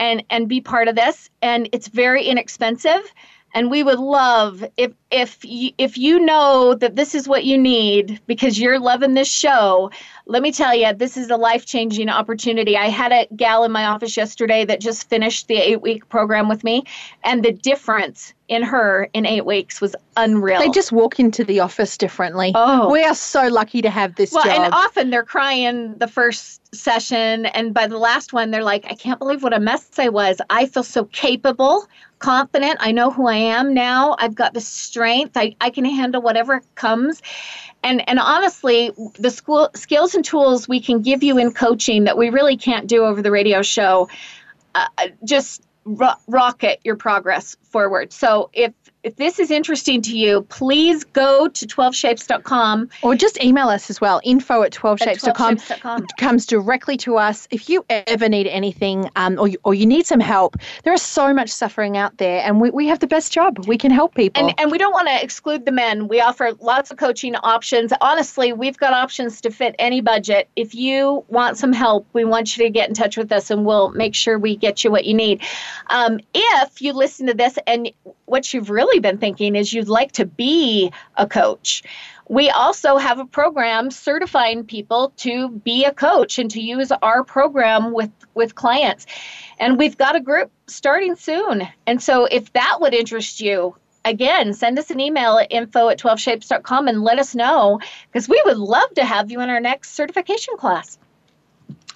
and, 0.00 0.24
and 0.28 0.48
be 0.48 0.60
part 0.60 0.88
of 0.88 0.96
this. 0.96 1.30
And 1.40 1.68
it's 1.70 1.86
very 1.86 2.24
inexpensive. 2.24 3.14
And 3.54 3.70
we 3.70 3.84
would 3.84 4.00
love 4.00 4.64
if 4.76 4.92
if 5.12 5.44
you, 5.44 5.70
if 5.78 5.98
you 5.98 6.18
know 6.18 6.74
that 6.74 6.96
this 6.96 7.14
is 7.14 7.28
what 7.28 7.44
you 7.44 7.58
need 7.58 8.20
because 8.26 8.58
you're 8.58 8.80
loving 8.80 9.14
this 9.14 9.30
show, 9.30 9.92
let 10.26 10.42
me 10.42 10.50
tell 10.50 10.74
you, 10.74 10.92
this 10.92 11.16
is 11.16 11.30
a 11.30 11.36
life 11.36 11.66
changing 11.66 12.08
opportunity. 12.08 12.76
I 12.76 12.88
had 12.88 13.12
a 13.12 13.28
gal 13.36 13.62
in 13.62 13.70
my 13.70 13.86
office 13.86 14.16
yesterday 14.16 14.64
that 14.64 14.80
just 14.80 15.08
finished 15.08 15.46
the 15.46 15.56
eight 15.56 15.80
week 15.80 16.08
program 16.08 16.48
with 16.48 16.64
me, 16.64 16.84
and 17.22 17.44
the 17.44 17.52
difference 17.52 18.34
in 18.50 18.62
her 18.64 19.08
in 19.14 19.24
eight 19.24 19.46
weeks 19.46 19.80
was 19.80 19.94
unreal. 20.16 20.58
They 20.58 20.70
just 20.70 20.90
walk 20.90 21.20
into 21.20 21.44
the 21.44 21.60
office 21.60 21.96
differently. 21.96 22.50
Oh. 22.52 22.90
We 22.90 23.04
are 23.04 23.14
so 23.14 23.46
lucky 23.46 23.80
to 23.80 23.90
have 23.90 24.16
this 24.16 24.32
well, 24.32 24.42
job. 24.42 24.52
and 24.52 24.74
often 24.74 25.10
they're 25.10 25.24
crying 25.24 25.96
the 25.98 26.08
first 26.08 26.74
session, 26.74 27.46
and 27.46 27.72
by 27.72 27.86
the 27.86 27.96
last 27.96 28.32
one, 28.32 28.50
they're 28.50 28.64
like, 28.64 28.86
I 28.90 28.94
can't 28.94 29.20
believe 29.20 29.44
what 29.44 29.54
a 29.54 29.60
mess 29.60 29.88
I 30.00 30.08
was. 30.08 30.40
I 30.50 30.66
feel 30.66 30.82
so 30.82 31.04
capable, 31.04 31.86
confident. 32.18 32.78
I 32.80 32.90
know 32.90 33.12
who 33.12 33.28
I 33.28 33.36
am 33.36 33.72
now. 33.72 34.16
I've 34.18 34.34
got 34.34 34.52
the 34.52 34.60
strength. 34.60 35.36
I, 35.36 35.54
I 35.60 35.70
can 35.70 35.84
handle 35.84 36.20
whatever 36.20 36.60
comes. 36.74 37.22
And, 37.84 38.06
and 38.08 38.18
honestly, 38.18 38.90
the 39.16 39.30
school 39.30 39.70
skills 39.76 40.16
and 40.16 40.24
tools 40.24 40.68
we 40.68 40.80
can 40.80 41.02
give 41.02 41.22
you 41.22 41.38
in 41.38 41.52
coaching 41.52 42.04
that 42.04 42.18
we 42.18 42.30
really 42.30 42.56
can't 42.56 42.88
do 42.88 43.04
over 43.04 43.22
the 43.22 43.30
radio 43.30 43.62
show 43.62 44.08
uh, 44.74 44.86
just 45.24 45.62
ro- 45.84 46.14
rocket 46.26 46.80
your 46.84 46.96
progress 46.96 47.56
forward. 47.62 48.12
So 48.12 48.50
if 48.52 48.72
if 49.02 49.16
this 49.16 49.38
is 49.38 49.50
interesting 49.50 50.02
to 50.02 50.16
you, 50.16 50.42
please 50.42 51.04
go 51.04 51.48
to 51.48 51.66
12shapes.com. 51.66 52.90
Or 53.02 53.14
just 53.14 53.42
email 53.42 53.68
us 53.68 53.88
as 53.88 54.00
well. 54.00 54.20
Info 54.24 54.62
at 54.62 54.72
12shapes.com 54.72 55.56
12shapes.com. 55.56 56.06
comes 56.18 56.46
directly 56.46 56.96
to 56.98 57.16
us. 57.16 57.48
If 57.50 57.68
you 57.68 57.84
ever 57.88 58.28
need 58.28 58.46
anything 58.46 59.08
um, 59.16 59.38
or, 59.38 59.48
you, 59.48 59.58
or 59.64 59.74
you 59.74 59.86
need 59.86 60.06
some 60.06 60.20
help, 60.20 60.56
there 60.84 60.92
is 60.92 61.02
so 61.02 61.32
much 61.32 61.50
suffering 61.50 61.96
out 61.96 62.18
there, 62.18 62.42
and 62.44 62.60
we, 62.60 62.70
we 62.70 62.86
have 62.88 62.98
the 62.98 63.06
best 63.06 63.32
job. 63.32 63.66
We 63.66 63.78
can 63.78 63.90
help 63.90 64.14
people. 64.14 64.42
And, 64.42 64.58
and 64.58 64.70
we 64.70 64.78
don't 64.78 64.92
want 64.92 65.08
to 65.08 65.22
exclude 65.22 65.64
the 65.64 65.72
men. 65.72 66.08
We 66.08 66.20
offer 66.20 66.52
lots 66.60 66.90
of 66.90 66.98
coaching 66.98 67.36
options. 67.36 67.92
Honestly, 68.00 68.52
we've 68.52 68.76
got 68.76 68.92
options 68.92 69.40
to 69.42 69.50
fit 69.50 69.74
any 69.78 70.00
budget. 70.00 70.48
If 70.56 70.74
you 70.74 71.24
want 71.28 71.56
some 71.56 71.72
help, 71.72 72.06
we 72.12 72.24
want 72.24 72.56
you 72.56 72.64
to 72.64 72.70
get 72.70 72.88
in 72.88 72.94
touch 72.94 73.16
with 73.16 73.32
us 73.32 73.50
and 73.50 73.64
we'll 73.64 73.90
make 73.90 74.14
sure 74.14 74.38
we 74.38 74.56
get 74.56 74.84
you 74.84 74.90
what 74.90 75.04
you 75.04 75.14
need. 75.14 75.42
Um, 75.88 76.20
if 76.34 76.82
you 76.82 76.92
listen 76.92 77.26
to 77.26 77.34
this 77.34 77.58
and 77.66 77.90
what 78.26 78.54
you've 78.54 78.70
really 78.70 78.89
been 78.98 79.18
thinking 79.18 79.54
is 79.54 79.72
you'd 79.72 79.88
like 79.88 80.12
to 80.12 80.26
be 80.26 80.92
a 81.16 81.26
coach, 81.26 81.82
we 82.28 82.48
also 82.48 82.96
have 82.96 83.18
a 83.18 83.24
program 83.24 83.90
certifying 83.90 84.64
people 84.64 85.12
to 85.16 85.48
be 85.48 85.84
a 85.84 85.92
coach 85.92 86.38
and 86.38 86.50
to 86.52 86.60
use 86.60 86.92
our 87.02 87.24
program 87.24 87.92
with, 87.92 88.10
with 88.34 88.54
clients. 88.54 89.06
And 89.58 89.78
we've 89.78 89.98
got 89.98 90.14
a 90.14 90.20
group 90.20 90.50
starting 90.68 91.16
soon. 91.16 91.66
And 91.86 92.00
so 92.00 92.26
if 92.26 92.52
that 92.52 92.78
would 92.80 92.94
interest 92.94 93.40
you, 93.40 93.74
again, 94.04 94.54
send 94.54 94.78
us 94.78 94.90
an 94.90 95.00
email 95.00 95.38
at 95.38 95.48
info 95.50 95.88
at 95.88 95.98
12shapes.com 95.98 96.88
and 96.88 97.02
let 97.02 97.18
us 97.18 97.34
know 97.34 97.80
because 98.12 98.28
we 98.28 98.40
would 98.44 98.58
love 98.58 98.94
to 98.94 99.04
have 99.04 99.30
you 99.30 99.40
in 99.40 99.50
our 99.50 99.60
next 99.60 99.94
certification 99.94 100.56
class. 100.56 100.98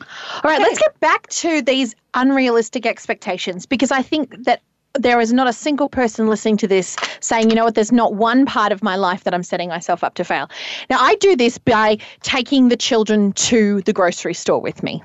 All 0.00 0.50
right, 0.50 0.60
let's 0.60 0.78
get 0.78 0.98
back 1.00 1.28
to 1.28 1.62
these 1.62 1.94
unrealistic 2.12 2.86
expectations 2.86 3.66
because 3.66 3.92
I 3.92 4.02
think 4.02 4.44
that 4.44 4.62
there 4.98 5.20
is 5.20 5.32
not 5.32 5.48
a 5.48 5.52
single 5.52 5.88
person 5.88 6.28
listening 6.28 6.56
to 6.58 6.68
this 6.68 6.96
saying, 7.20 7.50
you 7.50 7.56
know 7.56 7.64
what, 7.64 7.74
there's 7.74 7.92
not 7.92 8.14
one 8.14 8.46
part 8.46 8.72
of 8.72 8.82
my 8.82 8.96
life 8.96 9.24
that 9.24 9.34
I'm 9.34 9.42
setting 9.42 9.68
myself 9.68 10.04
up 10.04 10.14
to 10.14 10.24
fail. 10.24 10.48
Now, 10.88 10.98
I 11.00 11.16
do 11.16 11.36
this 11.36 11.58
by 11.58 11.98
taking 12.22 12.68
the 12.68 12.76
children 12.76 13.32
to 13.32 13.82
the 13.82 13.92
grocery 13.92 14.34
store 14.34 14.60
with 14.60 14.82
me. 14.82 15.02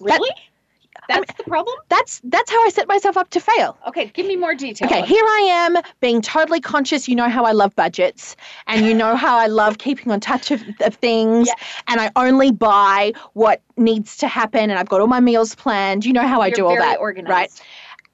Really? 0.00 0.30
That's 1.10 1.34
the 1.34 1.44
problem? 1.44 1.74
That's 1.88 2.20
that's 2.24 2.50
how 2.50 2.64
I 2.64 2.68
set 2.68 2.86
myself 2.86 3.16
up 3.16 3.30
to 3.30 3.40
fail. 3.40 3.76
Okay, 3.88 4.06
give 4.06 4.26
me 4.26 4.36
more 4.36 4.54
detail. 4.54 4.86
Okay, 4.86 5.04
here 5.04 5.24
I 5.24 5.40
am 5.50 5.82
being 6.00 6.22
totally 6.22 6.60
conscious. 6.60 7.08
You 7.08 7.16
know 7.16 7.28
how 7.28 7.44
I 7.44 7.50
love 7.50 7.74
budgets 7.74 8.36
and 8.68 8.86
you 8.86 8.94
know 8.94 9.16
how 9.16 9.36
I 9.36 9.46
love 9.46 9.78
keeping 9.78 10.12
on 10.12 10.20
touch 10.20 10.52
of, 10.52 10.62
of 10.82 10.94
things. 10.94 11.48
Yeah. 11.48 11.54
And 11.88 12.00
I 12.00 12.12
only 12.14 12.52
buy 12.52 13.12
what 13.32 13.60
needs 13.76 14.16
to 14.18 14.28
happen 14.28 14.70
and 14.70 14.78
I've 14.78 14.88
got 14.88 15.00
all 15.00 15.08
my 15.08 15.18
meals 15.18 15.54
planned. 15.56 16.04
You 16.04 16.12
know 16.12 16.26
how 16.26 16.40
I 16.42 16.48
You're 16.48 16.56
do 16.56 16.66
all 16.66 16.76
that. 16.76 17.00
organized. 17.00 17.30
Right. 17.30 17.50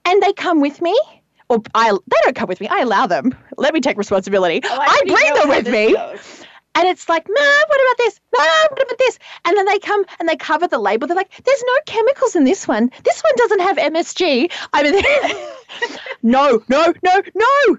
And 0.07 0.23
they 0.23 0.33
come 0.33 0.61
with 0.61 0.81
me. 0.81 0.99
Or 1.49 1.63
I, 1.75 1.91
they 1.93 2.17
don't 2.25 2.35
come 2.35 2.49
with 2.49 2.61
me. 2.61 2.69
I 2.69 2.81
allow 2.81 3.07
them. 3.07 3.37
Let 3.57 3.75
me 3.75 3.81
take 3.81 3.99
responsibility. 3.99 4.61
Oh, 4.65 4.69
I, 4.81 4.87
already 4.87 5.11
bring 5.11 5.35
them 5.35 5.49
with 5.49 5.69
me. 5.69 5.93
goes. 5.95 6.47
And 6.77 6.87
it's 6.87 7.09
like, 7.09 7.27
Mom, 7.27 7.65
what 7.69 7.81
about 7.81 7.97
this? 7.99 8.21
Mom, 8.37 8.69
what 8.71 8.83
about 8.83 8.99
this? 8.99 9.19
And 9.47 9.57
then 9.57 9.65
they 9.65 9.79
come 9.79 10.05
and 10.21 10.29
they 10.29 10.37
cover 10.37 10.69
the 10.69 10.79
label. 10.79 11.07
They're 11.07 11.17
like, 11.17 11.31
there's 11.43 11.65
no 11.67 11.75
chemicals 11.87 12.37
in 12.37 12.45
this 12.45 12.69
one. 12.69 12.91
This 13.03 13.23
one 13.23 13.33
doesn't 13.37 13.61
have 13.61 13.77
MSG. 13.79 14.53
I 14.75 14.83
mean, 14.83 15.03
no, 16.23 16.63
no, 16.69 16.93
no, 17.03 17.23
no. 17.35 17.79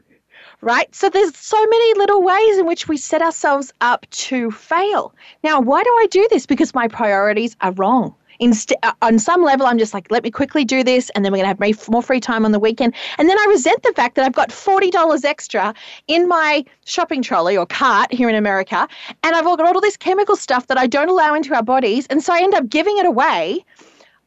Right? 0.62 0.94
So 0.96 1.10
there's 1.10 1.38
so 1.38 1.64
many 1.64 1.94
little 2.00 2.24
ways 2.24 2.58
in 2.58 2.66
which 2.66 2.88
we 2.88 2.98
set 2.98 3.22
ourselves 3.22 3.72
up 3.82 4.10
to 4.10 4.50
fail. 4.50 5.14
Now, 5.44 5.62
why 5.62 5.84
do 5.84 5.90
I 5.90 6.08
do 6.10 6.28
this? 6.32 6.48
Because 6.48 6.74
my 6.74 6.88
priorities 6.88 7.56
are 7.62 7.74
wrong. 7.74 8.16
Inst- 8.40 8.74
uh, 8.84 8.94
on 9.02 9.20
some 9.20 9.44
level, 9.44 9.66
I'm 9.66 9.78
just 9.78 9.94
like, 9.94 10.10
let 10.12 10.24
me 10.24 10.32
quickly 10.32 10.66
do 10.66 10.84
this, 10.84 11.10
and 11.12 11.24
then 11.24 11.32
we're 11.32 11.44
going 11.44 11.56
to 11.56 11.64
have 11.66 11.90
more 11.90 12.02
free 12.02 12.20
time 12.20 12.46
on 12.46 12.52
the 12.52 12.60
weekend. 12.60 12.94
And 13.18 13.30
then 13.30 13.38
I 13.38 13.46
resent 13.50 13.84
the 13.84 13.94
fact 13.94 14.16
that 14.16 14.26
I've 14.26 14.34
got 14.34 14.50
$40 14.50 15.26
extra 15.26 15.74
in 16.08 16.28
my 16.28 16.64
shopping 16.86 17.22
trolley 17.22 17.58
or 17.58 17.66
cart 17.66 18.14
here 18.14 18.30
in 18.30 18.36
America, 18.36 18.88
and 19.24 19.36
I've 19.36 19.48
all 19.48 19.58
got 19.58 19.74
all 19.74 19.82
this 19.82 19.98
chemical 19.98 20.36
stuff 20.36 20.68
that 20.68 20.78
I 20.78 20.88
don't 20.88 21.10
allow 21.10 21.34
into 21.34 21.54
our 21.54 21.64
bodies. 21.64 22.08
And 22.08 22.24
so 22.24 22.34
I 22.34 22.42
end 22.42 22.54
up 22.54 22.70
giving 22.70 22.98
it 22.98 23.06
away. 23.06 23.64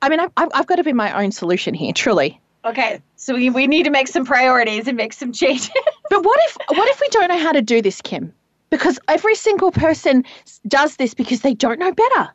I 0.03 0.09
mean, 0.09 0.21
I've, 0.21 0.33
I've 0.37 0.49
I've 0.55 0.67
got 0.67 0.77
to 0.77 0.85
be 0.85 0.93
my 0.93 1.23
own 1.23 1.33
solution 1.33 1.75
here, 1.75 1.93
truly. 1.93 2.41
Okay, 2.65 3.01
so 3.17 3.35
we, 3.35 3.49
we 3.49 3.67
need 3.67 3.85
to 3.85 3.91
make 3.91 4.09
some 4.09 4.25
priorities 4.25 4.87
and 4.87 4.97
make 4.97 5.13
some 5.13 5.33
changes. 5.33 5.71
But 6.11 6.25
what 6.25 6.41
if 6.43 6.57
what 6.77 6.89
if 6.89 7.01
we 7.01 7.09
don't 7.11 7.29
know 7.29 7.39
how 7.39 7.53
to 7.53 7.63
do 7.63 7.81
this, 7.81 8.01
Kim? 8.01 8.33
Because 8.69 8.99
every 9.07 9.37
single 9.37 9.71
person 9.71 10.25
does 10.67 10.97
this 10.97 11.15
because 11.15 11.43
they 11.43 11.55
don't 11.55 11.79
know 11.79 11.93
better. 11.93 12.31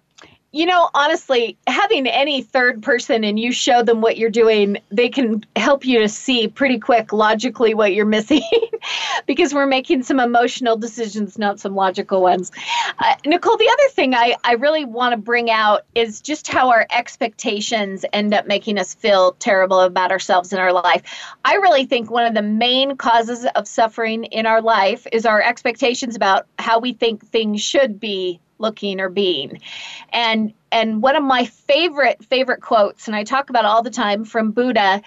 You 0.55 0.65
know, 0.65 0.89
honestly, 0.93 1.57
having 1.67 2.07
any 2.07 2.41
third 2.41 2.81
person 2.81 3.25
and 3.25 3.37
you 3.37 3.51
show 3.51 3.83
them 3.83 3.99
what 3.99 4.17
you're 4.17 4.29
doing, 4.29 4.77
they 4.89 5.09
can 5.09 5.43
help 5.57 5.83
you 5.85 5.99
to 5.99 6.07
see 6.07 6.47
pretty 6.47 6.79
quick 6.79 7.11
logically 7.11 7.73
what 7.73 7.93
you're 7.93 8.05
missing 8.05 8.41
because 9.27 9.53
we're 9.53 9.65
making 9.65 10.01
some 10.01 10.17
emotional 10.17 10.77
decisions, 10.77 11.37
not 11.37 11.59
some 11.59 11.75
logical 11.75 12.21
ones. 12.21 12.53
Uh, 12.99 13.15
Nicole, 13.25 13.57
the 13.57 13.67
other 13.67 13.89
thing 13.89 14.13
I, 14.13 14.37
I 14.45 14.53
really 14.53 14.85
want 14.85 15.11
to 15.11 15.17
bring 15.17 15.51
out 15.51 15.81
is 15.93 16.21
just 16.21 16.47
how 16.47 16.69
our 16.69 16.87
expectations 16.89 18.05
end 18.13 18.33
up 18.33 18.47
making 18.47 18.77
us 18.77 18.93
feel 18.93 19.33
terrible 19.33 19.81
about 19.81 20.09
ourselves 20.09 20.53
in 20.53 20.59
our 20.59 20.71
life. 20.71 21.01
I 21.43 21.55
really 21.55 21.85
think 21.85 22.09
one 22.09 22.25
of 22.25 22.33
the 22.33 22.41
main 22.41 22.95
causes 22.95 23.45
of 23.55 23.67
suffering 23.67 24.23
in 24.23 24.45
our 24.45 24.61
life 24.61 25.05
is 25.11 25.25
our 25.25 25.41
expectations 25.41 26.15
about 26.15 26.47
how 26.59 26.79
we 26.79 26.93
think 26.93 27.25
things 27.25 27.61
should 27.61 27.99
be 27.99 28.39
looking 28.57 28.99
or 28.99 29.09
being. 29.09 29.59
And 30.09 30.53
and 30.71 31.01
one 31.01 31.15
of 31.15 31.23
my 31.23 31.45
favorite 31.45 32.23
favorite 32.25 32.61
quotes 32.61 33.07
and 33.07 33.15
I 33.15 33.23
talk 33.23 33.49
about 33.49 33.65
all 33.65 33.81
the 33.81 33.89
time 33.89 34.25
from 34.25 34.51
Buddha 34.51 35.01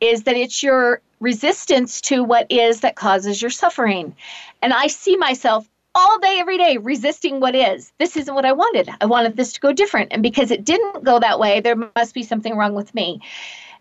is 0.00 0.24
that 0.24 0.36
it's 0.36 0.62
your 0.62 1.00
resistance 1.20 2.00
to 2.00 2.24
what 2.24 2.50
is 2.50 2.80
that 2.80 2.96
causes 2.96 3.40
your 3.40 3.50
suffering. 3.50 4.16
And 4.62 4.72
I 4.72 4.86
see 4.86 5.16
myself 5.16 5.68
all 5.94 6.18
day 6.20 6.38
every 6.40 6.56
day 6.56 6.78
resisting 6.78 7.40
what 7.40 7.54
is. 7.54 7.92
This 7.98 8.16
isn't 8.16 8.34
what 8.34 8.44
I 8.44 8.52
wanted. 8.52 8.88
I 9.00 9.06
wanted 9.06 9.36
this 9.36 9.52
to 9.54 9.60
go 9.60 9.72
different 9.72 10.12
and 10.12 10.22
because 10.22 10.50
it 10.50 10.64
didn't 10.64 11.04
go 11.04 11.18
that 11.18 11.38
way 11.38 11.60
there 11.60 11.76
must 11.76 12.14
be 12.14 12.22
something 12.22 12.56
wrong 12.56 12.74
with 12.74 12.94
me. 12.94 13.20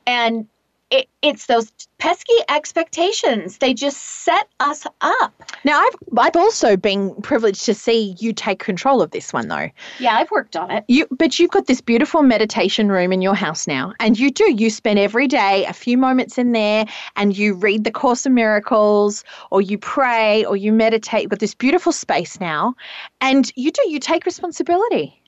And 0.06 0.48
it, 0.92 1.08
it's 1.22 1.46
those 1.46 1.72
pesky 2.00 2.34
expectations. 2.50 3.58
They 3.58 3.74
just 3.74 3.98
set 3.98 4.48
us 4.60 4.88
up. 5.02 5.34
Now 5.64 5.80
I've 5.80 5.96
I've 6.18 6.36
also 6.36 6.78
been 6.78 7.14
privileged 7.22 7.66
to 7.66 7.74
see 7.74 8.16
you 8.20 8.34
take 8.34 8.60
control 8.60 9.02
of 9.02 9.12
this 9.12 9.32
one 9.32 9.50
though. 9.50 9.70
Yeah, 10.00 10.16
I've 10.16 10.32
worked 10.32 10.56
on 10.56 10.72
it. 10.72 10.86
You 10.88 11.08
but 11.12 11.38
you've 11.38 11.52
got 11.52 11.68
this 11.68 11.82
beautiful 11.82 12.24
meditation 12.24 12.90
room 12.90 13.12
in 13.12 13.22
your 13.22 13.36
house 13.36 13.68
now. 13.68 13.94
And 14.00 14.18
you 14.18 14.32
do. 14.32 14.52
You 14.52 14.70
spend 14.70 14.98
every 15.00 15.28
day 15.28 15.66
a 15.66 15.74
few 15.74 15.98
moments 15.98 16.38
in 16.38 16.54
there 16.54 16.86
and 17.16 17.38
you 17.38 17.54
read 17.54 17.84
the 17.84 17.92
Course 17.92 18.26
of 18.26 18.32
Miracles 18.32 19.24
or 19.52 19.62
you 19.62 19.78
pray 19.78 20.46
or 20.46 20.56
you 20.56 20.72
meditate. 20.74 21.24
You've 21.24 21.32
got 21.32 21.40
this 21.40 21.56
beautiful 21.56 21.92
space 21.92 22.40
now. 22.40 22.76
And 23.22 23.52
you 23.56 23.72
do, 23.72 23.90
you 23.90 24.00
take 24.00 24.26
responsibility. 24.26 25.19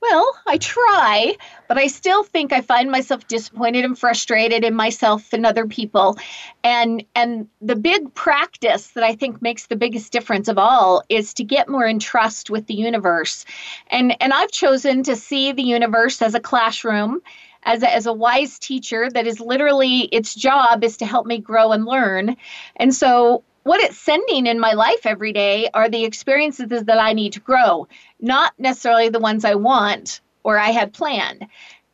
Well, 0.00 0.32
I 0.46 0.58
try, 0.58 1.36
but 1.66 1.76
I 1.76 1.88
still 1.88 2.22
think 2.22 2.52
I 2.52 2.60
find 2.60 2.90
myself 2.90 3.26
disappointed 3.26 3.84
and 3.84 3.98
frustrated 3.98 4.62
in 4.62 4.74
myself 4.74 5.32
and 5.32 5.44
other 5.44 5.66
people. 5.66 6.16
And 6.62 7.04
and 7.16 7.48
the 7.60 7.74
big 7.74 8.14
practice 8.14 8.88
that 8.88 9.02
I 9.02 9.16
think 9.16 9.42
makes 9.42 9.66
the 9.66 9.76
biggest 9.76 10.12
difference 10.12 10.46
of 10.46 10.56
all 10.56 11.02
is 11.08 11.34
to 11.34 11.44
get 11.44 11.68
more 11.68 11.84
in 11.84 11.98
trust 11.98 12.48
with 12.48 12.66
the 12.68 12.74
universe. 12.74 13.44
And 13.88 14.16
and 14.22 14.32
I've 14.32 14.52
chosen 14.52 15.02
to 15.04 15.16
see 15.16 15.50
the 15.50 15.64
universe 15.64 16.22
as 16.22 16.34
a 16.34 16.40
classroom 16.40 17.20
as 17.64 17.82
a, 17.82 17.92
as 17.92 18.06
a 18.06 18.12
wise 18.12 18.58
teacher 18.58 19.10
that 19.10 19.26
is 19.26 19.40
literally 19.40 20.02
its 20.02 20.34
job 20.34 20.84
is 20.84 20.96
to 20.98 21.06
help 21.06 21.26
me 21.26 21.38
grow 21.38 21.72
and 21.72 21.84
learn. 21.84 22.36
And 22.76 22.94
so 22.94 23.42
what 23.62 23.80
it's 23.80 23.98
sending 23.98 24.46
in 24.46 24.60
my 24.60 24.72
life 24.72 25.04
every 25.04 25.32
day 25.32 25.68
are 25.74 25.88
the 25.88 26.04
experiences 26.04 26.68
that 26.68 26.98
I 26.98 27.12
need 27.12 27.34
to 27.34 27.40
grow, 27.40 27.88
not 28.20 28.54
necessarily 28.58 29.08
the 29.08 29.18
ones 29.18 29.44
I 29.44 29.54
want 29.54 30.20
or 30.42 30.58
I 30.58 30.70
had 30.70 30.92
planned. 30.92 31.46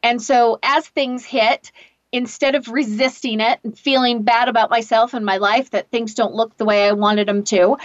And 0.02 0.20
so 0.22 0.58
as 0.62 0.86
things 0.86 1.24
hit, 1.24 1.72
instead 2.12 2.54
of 2.54 2.68
resisting 2.68 3.40
it 3.40 3.58
and 3.64 3.76
feeling 3.76 4.22
bad 4.22 4.48
about 4.48 4.70
myself 4.70 5.14
and 5.14 5.26
my 5.26 5.38
life 5.38 5.70
that 5.70 5.90
things 5.90 6.14
don't 6.14 6.34
look 6.34 6.56
the 6.56 6.64
way 6.64 6.86
I 6.86 6.92
wanted 6.92 7.26
them 7.26 7.42
to, 7.44 7.76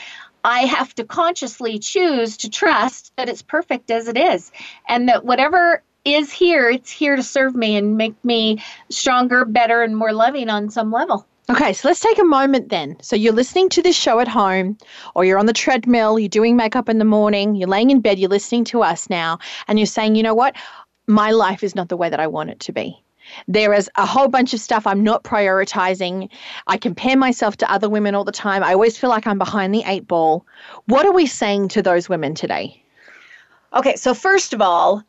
I 0.43 0.61
have 0.61 0.93
to 0.95 1.03
consciously 1.03 1.79
choose 1.79 2.37
to 2.37 2.49
trust 2.49 3.11
that 3.15 3.27
it's 3.27 3.41
perfect 3.41 3.89
as 3.89 4.07
it 4.07 4.17
is 4.17 4.51
and 4.87 5.09
that 5.09 5.25
whatever 5.25 5.81
is 6.05 6.31
here, 6.31 6.69
it's 6.69 6.91
here 6.91 7.15
to 7.15 7.23
serve 7.23 7.55
me 7.55 7.75
and 7.75 7.97
make 7.97 8.23
me 8.23 8.63
stronger, 8.89 9.45
better, 9.45 9.81
and 9.81 9.97
more 9.97 10.13
loving 10.13 10.49
on 10.49 10.69
some 10.69 10.91
level. 10.91 11.25
Okay, 11.49 11.73
so 11.73 11.87
let's 11.87 11.99
take 11.99 12.19
a 12.19 12.23
moment 12.23 12.69
then. 12.69 12.95
So 13.01 13.15
you're 13.15 13.33
listening 13.33 13.69
to 13.69 13.81
this 13.81 13.95
show 13.95 14.19
at 14.19 14.27
home, 14.27 14.77
or 15.15 15.25
you're 15.25 15.39
on 15.39 15.47
the 15.47 15.53
treadmill, 15.53 16.19
you're 16.19 16.29
doing 16.29 16.55
makeup 16.55 16.87
in 16.89 16.99
the 16.99 17.05
morning, 17.05 17.55
you're 17.55 17.67
laying 17.67 17.89
in 17.89 18.01
bed, 18.01 18.19
you're 18.19 18.29
listening 18.29 18.65
to 18.65 18.83
us 18.83 19.09
now, 19.09 19.39
and 19.67 19.79
you're 19.79 19.87
saying, 19.87 20.13
you 20.13 20.21
know 20.21 20.35
what? 20.35 20.55
My 21.07 21.31
life 21.31 21.63
is 21.63 21.73
not 21.73 21.89
the 21.89 21.97
way 21.97 22.07
that 22.07 22.19
I 22.19 22.27
want 22.27 22.51
it 22.51 22.59
to 22.61 22.71
be. 22.71 23.03
There 23.47 23.73
is 23.73 23.89
a 23.95 24.05
whole 24.05 24.27
bunch 24.27 24.53
of 24.53 24.59
stuff 24.59 24.85
I'm 24.85 25.03
not 25.03 25.23
prioritizing. 25.23 26.29
I 26.67 26.77
compare 26.77 27.17
myself 27.17 27.57
to 27.57 27.71
other 27.71 27.89
women 27.89 28.13
all 28.13 28.23
the 28.23 28.31
time. 28.31 28.63
I 28.63 28.73
always 28.73 28.97
feel 28.97 29.09
like 29.09 29.25
I'm 29.25 29.39
behind 29.39 29.73
the 29.73 29.83
eight 29.87 30.07
ball. 30.07 30.45
What 30.85 31.07
are 31.07 31.13
we 31.13 31.25
saying 31.25 31.69
to 31.69 31.81
those 31.81 32.07
women 32.07 32.35
today? 32.35 32.83
Okay, 33.73 33.95
so 33.95 34.13
first 34.13 34.53
of 34.53 34.61
all, 34.61 35.03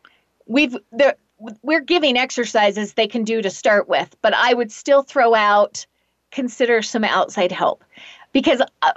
we've 0.47 0.76
the, 0.93 1.16
we're 1.62 1.80
giving 1.80 2.16
exercises 2.16 2.95
they 2.95 3.07
can 3.07 3.24
do 3.24 3.43
to 3.43 3.51
start 3.51 3.88
with, 3.88 4.14
but 4.22 4.34
I 4.34 4.55
would 4.55 4.72
still 4.72 5.03
throw 5.03 5.34
out 5.34 5.86
consider 6.31 6.83
some 6.83 7.05
outside 7.05 7.53
help 7.53 7.85
because 8.33 8.62
uh, 8.83 8.93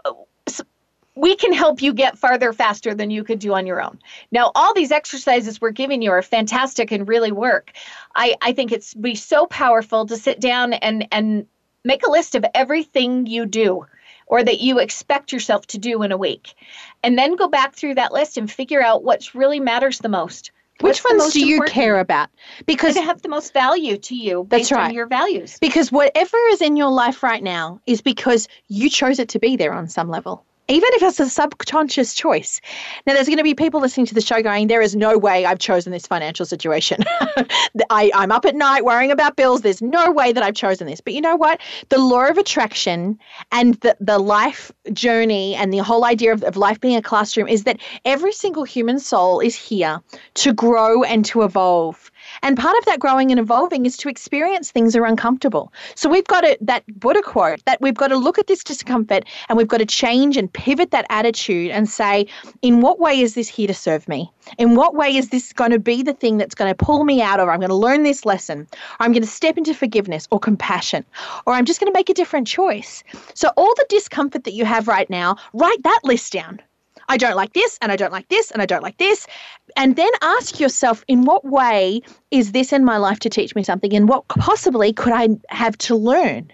we 1.16 1.36
can 1.36 1.54
help 1.54 1.82
you 1.82 1.94
get 1.94 2.18
farther 2.18 2.54
faster 2.54 2.94
than 2.94 3.12
you 3.12 3.24
could 3.24 3.40
do 3.40 3.54
on 3.54 3.68
your 3.68 3.82
own. 3.82 4.00
Now, 4.32 4.52
all 4.56 4.74
these 4.74 4.92
exercises 4.92 5.62
we're 5.62 5.72
giving 5.72 6.02
you 6.02 6.12
are 6.12 6.22
fantastic 6.22 6.92
and 6.92 7.08
really 7.08 7.32
work. 7.32 7.72
I, 8.16 8.36
I 8.42 8.54
think 8.54 8.72
it's 8.72 8.94
be 8.94 9.16
so 9.16 9.46
powerful 9.46 10.06
to 10.08 10.18
sit 10.18 10.40
down 10.40 10.74
and, 10.74 11.08
and 11.12 11.46
make 11.84 12.06
a 12.06 12.12
list 12.12 12.36
of 12.36 12.46
everything 12.56 13.28
you 13.28 13.46
do 13.46 13.86
or 14.26 14.44
that 14.44 14.62
you 14.62 14.80
expect 14.80 15.32
yourself 15.32 15.68
to 15.68 15.78
do 15.78 16.02
in 16.02 16.12
a 16.12 16.18
week. 16.18 16.56
And 17.04 17.18
then 17.18 17.36
go 17.36 17.48
back 17.48 17.76
through 17.76 17.96
that 17.96 18.14
list 18.14 18.38
and 18.38 18.52
figure 18.52 18.82
out 18.82 19.04
what 19.04 19.36
really 19.36 19.60
matters 19.60 20.00
the 20.00 20.10
most. 20.10 20.52
Which 20.80 21.04
What's 21.04 21.20
ones 21.20 21.34
do 21.34 21.46
you 21.46 21.56
important? 21.56 21.74
care 21.74 22.00
about? 22.00 22.30
Because 22.66 22.96
to 22.96 23.02
have 23.02 23.22
the 23.22 23.30
most 23.30 23.54
value 23.54 23.98
to 23.98 24.16
you 24.16 24.48
That's 24.50 24.72
right. 24.72 24.88
on 24.88 24.94
your 24.94 25.06
values. 25.06 25.58
Because 25.62 25.92
whatever 25.92 26.38
is 26.52 26.62
in 26.62 26.76
your 26.76 26.90
life 26.90 27.24
right 27.24 27.44
now 27.44 27.80
is 27.86 28.02
because 28.02 28.48
you 28.68 28.90
chose 28.90 29.20
it 29.20 29.30
to 29.30 29.40
be 29.40 29.56
there 29.56 29.72
on 29.72 29.88
some 29.88 30.10
level. 30.10 30.44
Even 30.70 30.90
if 30.94 31.04
it's 31.04 31.20
a 31.20 31.30
subconscious 31.30 32.14
choice. 32.14 32.62
Now, 33.06 33.14
there's 33.14 33.28
going 33.28 33.38
to 33.38 33.44
be 33.44 33.54
people 33.54 33.82
listening 33.82 34.06
to 34.08 34.14
the 34.14 34.22
show 34.22 34.42
going, 34.42 34.68
There 34.68 34.82
is 34.82 34.96
no 34.96 35.18
way 35.18 35.46
I've 35.46 35.60
chosen 35.60 35.92
this 35.92 36.08
financial 36.08 36.46
situation. 36.46 37.04
I, 37.90 38.12
I'm 38.16 38.32
up 38.32 38.46
at 38.46 38.56
night 38.56 38.86
worrying 38.86 39.12
about 39.12 39.36
bills. 39.36 39.62
There's 39.62 39.82
no 39.82 40.12
way 40.12 40.32
that 40.32 40.42
I've 40.42 40.56
chosen 40.56 40.88
this. 40.88 41.02
But 41.02 41.14
you 41.14 41.22
know 41.22 41.36
what? 41.36 41.60
The 41.90 41.98
law 41.98 42.28
of 42.28 42.38
attraction 42.38 43.20
and 43.52 43.76
the, 43.76 43.98
the 44.00 44.20
life 44.20 44.72
journey 44.94 45.56
and 45.56 45.74
the 45.74 45.80
whole 45.80 46.06
idea 46.06 46.32
of, 46.32 46.44
of 46.44 46.56
life 46.56 46.80
being 46.80 46.96
a 46.96 47.02
classroom 47.02 47.48
is 47.48 47.66
that 47.66 47.80
every 48.06 48.32
single 48.32 48.64
human 48.64 49.00
soul 49.00 49.42
is 49.42 49.56
here 49.56 50.02
to 50.36 50.54
grow 50.54 51.04
and 51.04 51.26
to 51.26 51.42
evolve. 51.42 52.10
And 52.44 52.58
part 52.58 52.78
of 52.78 52.86
that 52.86 53.00
growing 53.00 53.32
and 53.32 53.40
evolving 53.40 53.86
is 53.86 53.98
to 53.98 54.10
experience 54.10 54.70
things 54.70 54.96
are 54.96 55.06
uncomfortable. 55.06 55.74
So 55.96 56.10
we've 56.10 56.28
got 56.28 56.42
to, 56.42 56.58
that 56.62 56.84
Buddha 57.00 57.22
quote, 57.22 57.64
that 57.66 57.82
we've 57.82 57.96
got 57.96 58.10
to 58.10 58.18
look 58.18 58.38
at 58.38 58.48
this 58.48 58.64
discomfort 58.64 59.26
and 59.48 59.58
we've 59.58 59.68
got 59.68 59.78
to 59.78 59.86
change 59.86 60.38
and 60.38 60.52
pivot 60.52 60.92
that 60.92 61.06
attitude 61.10 61.72
and 61.72 61.90
say, 61.90 62.28
in 62.62 62.82
what 62.82 63.00
way 63.00 63.20
is 63.20 63.34
this 63.34 63.48
here 63.48 63.68
to 63.68 63.74
serve 63.74 64.08
me? 64.08 64.32
In 64.58 64.76
what 64.76 64.94
way 64.94 65.16
is 65.16 65.30
this 65.30 65.54
going 65.54 65.72
to 65.72 65.80
be 65.80 66.04
the 66.04 66.14
thing 66.14 66.38
that's 66.38 66.54
going 66.54 66.70
to 66.70 66.76
pull 66.76 67.06
me 67.06 67.22
out 67.22 67.40
of? 67.40 67.48
I'm 67.48 67.60
going 67.60 67.70
to 67.70 67.76
learn 67.76 68.04
this 68.04 68.26
lesson, 68.26 68.68
or 69.00 69.06
I'm 69.06 69.14
going 69.14 69.24
to 69.24 69.28
step 69.28 69.58
into 69.58 69.74
forgiveness 69.74 70.28
or 70.30 70.40
compassion, 70.40 71.06
or 71.46 71.54
I'm 71.54 71.66
just 71.66 71.80
going 71.80 71.92
to 71.92 71.98
make 71.98 72.10
a 72.10 72.14
different 72.14 72.46
choice. 72.46 73.04
So 73.36 73.52
all 73.56 73.74
the 73.76 73.86
discomfort 73.88 74.44
that 74.44 74.54
you 74.54 74.66
have 74.66 74.90
right 74.90 75.10
now, 75.10 75.38
write 75.54 75.82
that 75.84 76.02
list 76.04 76.34
down. 76.34 76.60
I 77.10 77.18
don't 77.18 77.36
like 77.36 77.54
this, 77.54 77.78
and 77.82 77.92
I 77.92 77.96
don't 77.96 78.12
like 78.12 78.30
this, 78.30 78.52
and 78.52 78.62
I 78.62 78.66
don't 78.66 78.84
like 78.84 78.98
this. 78.98 79.28
And 79.76 79.96
then 79.96 80.10
ask 80.22 80.60
yourself, 80.60 81.04
in 81.08 81.26
what 81.26 81.46
way 81.46 82.02
is 82.32 82.52
this 82.52 82.74
in 82.74 82.86
my 82.86 82.98
life 82.98 83.20
to 83.20 83.30
teach 83.30 83.56
me 83.56 83.64
something? 83.64 83.94
And 83.94 84.08
what 84.08 84.28
possibly 84.28 84.94
could 84.94 85.14
I 85.14 85.30
have 85.50 85.78
to 85.80 85.96
learn? 85.96 86.52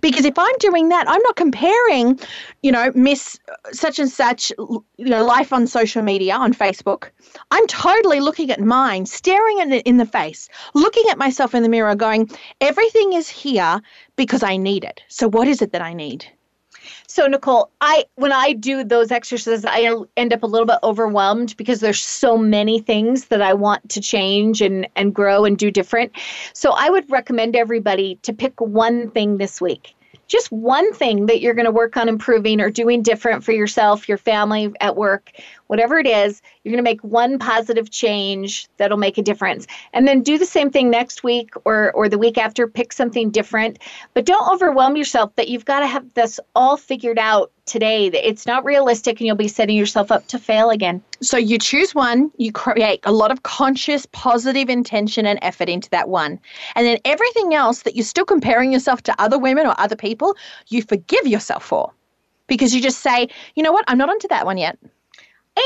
Because 0.00 0.24
if 0.24 0.38
I'm 0.38 0.58
doing 0.58 0.88
that, 0.90 1.08
I'm 1.08 1.22
not 1.22 1.36
comparing, 1.36 2.20
you 2.62 2.70
know, 2.70 2.92
Miss 2.94 3.38
such 3.72 3.98
and 3.98 4.10
such, 4.10 4.50
you 4.58 4.84
know, 4.98 5.24
life 5.24 5.52
on 5.52 5.66
social 5.66 6.02
media, 6.02 6.34
on 6.34 6.52
Facebook. 6.54 7.10
I'm 7.50 7.66
totally 7.66 8.20
looking 8.20 8.50
at 8.50 8.60
mine, 8.60 9.06
staring 9.06 9.60
at 9.60 9.72
it 9.72 9.86
in 9.86 9.96
the 9.96 10.06
face, 10.06 10.48
looking 10.74 11.04
at 11.10 11.18
myself 11.18 11.54
in 11.54 11.62
the 11.62 11.68
mirror, 11.68 11.94
going, 11.94 12.30
everything 12.60 13.14
is 13.14 13.28
here 13.28 13.80
because 14.16 14.42
I 14.42 14.56
need 14.56 14.84
it. 14.84 15.00
So 15.08 15.28
what 15.28 15.48
is 15.48 15.62
it 15.62 15.72
that 15.72 15.82
I 15.82 15.92
need? 15.92 16.26
So 17.06 17.26
Nicole, 17.26 17.70
I 17.80 18.04
when 18.16 18.32
I 18.32 18.52
do 18.52 18.84
those 18.84 19.10
exercises, 19.10 19.64
I 19.64 19.94
end 20.16 20.32
up 20.32 20.42
a 20.42 20.46
little 20.46 20.66
bit 20.66 20.78
overwhelmed 20.82 21.56
because 21.56 21.80
there's 21.80 22.02
so 22.02 22.36
many 22.36 22.80
things 22.80 23.26
that 23.26 23.42
I 23.42 23.54
want 23.54 23.88
to 23.90 24.00
change 24.00 24.60
and 24.60 24.88
and 24.96 25.14
grow 25.14 25.44
and 25.44 25.56
do 25.58 25.70
different. 25.70 26.12
So 26.52 26.72
I 26.72 26.90
would 26.90 27.10
recommend 27.10 27.56
everybody 27.56 28.16
to 28.22 28.32
pick 28.32 28.60
one 28.60 29.10
thing 29.10 29.38
this 29.38 29.60
week. 29.60 29.94
Just 30.28 30.52
one 30.52 30.92
thing 30.94 31.26
that 31.26 31.40
you're 31.40 31.54
going 31.54 31.66
to 31.66 31.72
work 31.72 31.96
on 31.96 32.08
improving 32.08 32.60
or 32.60 32.70
doing 32.70 33.02
different 33.02 33.42
for 33.42 33.50
yourself, 33.50 34.08
your 34.08 34.18
family, 34.18 34.72
at 34.80 34.94
work. 34.94 35.32
Whatever 35.70 36.00
it 36.00 36.06
is, 36.06 36.42
you're 36.64 36.72
going 36.72 36.84
to 36.84 36.90
make 36.90 37.00
one 37.04 37.38
positive 37.38 37.92
change 37.92 38.66
that'll 38.78 38.98
make 38.98 39.16
a 39.18 39.22
difference. 39.22 39.68
And 39.92 40.08
then 40.08 40.20
do 40.20 40.36
the 40.36 40.44
same 40.44 40.68
thing 40.68 40.90
next 40.90 41.22
week 41.22 41.50
or, 41.64 41.92
or 41.92 42.08
the 42.08 42.18
week 42.18 42.38
after, 42.38 42.66
pick 42.66 42.92
something 42.92 43.30
different. 43.30 43.78
But 44.12 44.26
don't 44.26 44.52
overwhelm 44.52 44.96
yourself 44.96 45.32
that 45.36 45.46
you've 45.46 45.64
got 45.64 45.78
to 45.78 45.86
have 45.86 46.04
this 46.14 46.40
all 46.56 46.76
figured 46.76 47.20
out 47.20 47.52
today. 47.66 48.08
It's 48.08 48.46
not 48.46 48.64
realistic 48.64 49.20
and 49.20 49.28
you'll 49.28 49.36
be 49.36 49.46
setting 49.46 49.76
yourself 49.76 50.10
up 50.10 50.26
to 50.26 50.40
fail 50.40 50.70
again. 50.70 51.04
So 51.20 51.36
you 51.36 51.56
choose 51.56 51.94
one, 51.94 52.32
you 52.36 52.50
create 52.50 52.98
a 53.04 53.12
lot 53.12 53.30
of 53.30 53.44
conscious, 53.44 54.06
positive 54.06 54.68
intention 54.68 55.24
and 55.24 55.38
effort 55.40 55.68
into 55.68 55.88
that 55.90 56.08
one. 56.08 56.40
And 56.74 56.84
then 56.84 56.98
everything 57.04 57.54
else 57.54 57.82
that 57.82 57.94
you're 57.94 58.04
still 58.04 58.24
comparing 58.24 58.72
yourself 58.72 59.02
to 59.04 59.14
other 59.22 59.38
women 59.38 59.68
or 59.68 59.76
other 59.78 59.94
people, 59.94 60.36
you 60.66 60.82
forgive 60.82 61.28
yourself 61.28 61.62
for. 61.62 61.92
Because 62.48 62.74
you 62.74 62.82
just 62.82 62.98
say, 62.98 63.28
you 63.54 63.62
know 63.62 63.70
what, 63.70 63.84
I'm 63.86 63.98
not 63.98 64.10
onto 64.10 64.26
that 64.26 64.44
one 64.44 64.58
yet. 64.58 64.76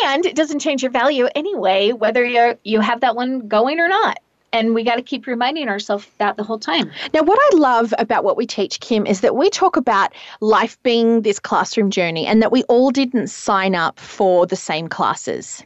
And 0.05 0.27
it 0.27 0.35
doesn't 0.35 0.61
change 0.61 0.83
your 0.83 0.91
value 0.91 1.29
anyway, 1.35 1.93
whether 1.93 2.25
you 2.25 2.59
you 2.65 2.81
have 2.81 3.01
that 3.01 3.17
one 3.17 3.49
going 3.49 3.81
or 3.81 3.89
not 3.89 4.19
and 4.55 4.73
we 4.73 4.85
got 4.85 4.95
to 4.95 5.03
keep 5.03 5.27
reminding 5.27 5.69
ourselves 5.69 6.09
that 6.19 6.37
the 6.37 6.45
whole 6.45 6.61
time. 6.61 6.91
Now, 7.13 7.23
what 7.23 7.39
I 7.53 7.57
love 7.57 7.93
about 7.99 8.23
what 8.23 8.37
we 8.37 8.47
teach, 8.47 8.79
Kim, 8.79 9.05
is 9.05 9.21
that 9.21 9.35
we 9.35 9.51
talk 9.51 9.77
about 9.77 10.15
life 10.41 10.81
being 10.85 11.23
this 11.23 11.41
classroom 11.41 11.91
journey 11.91 12.25
and 12.25 12.41
that 12.41 12.53
we 12.53 12.63
all 12.65 12.93
didn't 12.93 13.27
sign 13.27 13.75
up 13.75 13.99
for 13.99 14.47
the 14.47 14.57
same 14.57 14.87
classes. 14.87 15.65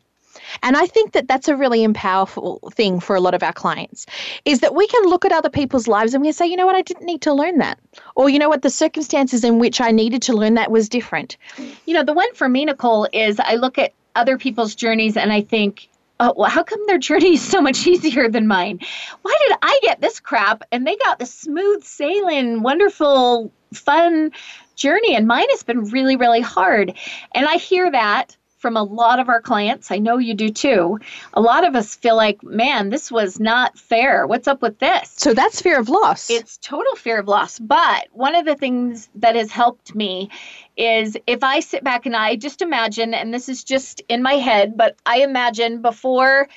And 0.62 0.76
I 0.76 0.86
think 0.86 1.12
that 1.12 1.28
that's 1.28 1.48
a 1.48 1.56
really 1.56 1.86
powerful 1.92 2.60
thing 2.74 3.00
for 3.00 3.14
a 3.14 3.20
lot 3.20 3.34
of 3.34 3.42
our 3.42 3.52
clients 3.52 4.06
is 4.46 4.60
that 4.60 4.74
we 4.74 4.86
can 4.86 5.04
look 5.04 5.26
at 5.26 5.32
other 5.32 5.50
people's 5.50 5.86
lives 5.86 6.14
and 6.14 6.22
we 6.22 6.28
can 6.28 6.32
say, 6.32 6.46
you 6.46 6.56
know 6.56 6.64
what, 6.64 6.74
I 6.74 6.80
didn't 6.80 7.04
need 7.04 7.20
to 7.22 7.34
learn 7.34 7.58
that. 7.58 7.78
Or, 8.14 8.30
you 8.30 8.38
know 8.38 8.48
what, 8.48 8.62
the 8.62 8.70
circumstances 8.70 9.44
in 9.44 9.58
which 9.58 9.82
I 9.82 9.90
needed 9.90 10.22
to 10.22 10.32
learn 10.32 10.54
that 10.54 10.70
was 10.70 10.88
different. 10.88 11.36
You 11.84 11.92
know, 11.92 12.02
the 12.02 12.14
one 12.14 12.32
for 12.34 12.48
me, 12.48 12.64
Nicole, 12.64 13.06
is 13.12 13.38
I 13.38 13.56
look 13.56 13.76
at 13.76 13.92
other 14.18 14.36
people's 14.36 14.74
journeys 14.74 15.16
and 15.16 15.32
I 15.32 15.42
think, 15.42 15.88
oh, 16.20 16.34
well, 16.36 16.50
how 16.50 16.62
come 16.62 16.84
their 16.86 16.98
journey 16.98 17.34
is 17.34 17.42
so 17.42 17.60
much 17.60 17.86
easier 17.86 18.28
than 18.28 18.46
mine? 18.46 18.80
Why 19.22 19.36
did 19.46 19.56
I 19.62 19.78
get 19.82 20.00
this 20.00 20.20
crap 20.20 20.64
and 20.72 20.86
they 20.86 20.96
got 20.96 21.18
the 21.18 21.26
smooth 21.26 21.84
sailing, 21.84 22.62
wonderful, 22.62 23.52
fun 23.72 24.32
journey 24.76 25.14
and 25.14 25.26
mine 25.26 25.46
has 25.50 25.62
been 25.62 25.84
really, 25.84 26.16
really 26.16 26.40
hard? 26.40 26.94
And 27.32 27.46
I 27.46 27.56
hear 27.56 27.90
that 27.90 28.36
from 28.58 28.76
a 28.76 28.82
lot 28.82 29.20
of 29.20 29.28
our 29.28 29.40
clients. 29.40 29.90
I 29.90 29.98
know 29.98 30.18
you 30.18 30.34
do 30.34 30.48
too. 30.48 30.98
A 31.32 31.40
lot 31.40 31.66
of 31.66 31.76
us 31.76 31.94
feel 31.94 32.16
like, 32.16 32.42
man, 32.42 32.90
this 32.90 33.10
was 33.10 33.38
not 33.38 33.78
fair. 33.78 34.26
What's 34.26 34.48
up 34.48 34.62
with 34.62 34.78
this? 34.80 35.14
So 35.16 35.32
that's 35.32 35.62
fear 35.62 35.78
of 35.78 35.88
loss. 35.88 36.28
It's 36.28 36.58
total 36.58 36.96
fear 36.96 37.20
of 37.20 37.28
loss. 37.28 37.58
But 37.58 38.08
one 38.10 38.34
of 38.34 38.44
the 38.44 38.56
things 38.56 39.08
that 39.16 39.36
has 39.36 39.52
helped 39.52 39.94
me 39.94 40.30
is 40.78 41.16
if 41.26 41.42
I 41.42 41.60
sit 41.60 41.82
back 41.84 42.06
and 42.06 42.16
I 42.16 42.36
just 42.36 42.62
imagine, 42.62 43.12
and 43.12 43.34
this 43.34 43.48
is 43.48 43.64
just 43.64 44.00
in 44.08 44.22
my 44.22 44.34
head, 44.34 44.76
but 44.76 44.96
I 45.04 45.22
imagine 45.22 45.82
before 45.82 46.48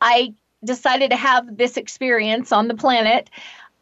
I 0.00 0.34
decided 0.64 1.10
to 1.10 1.16
have 1.16 1.56
this 1.56 1.76
experience 1.76 2.50
on 2.52 2.68
the 2.68 2.74
planet, 2.74 3.30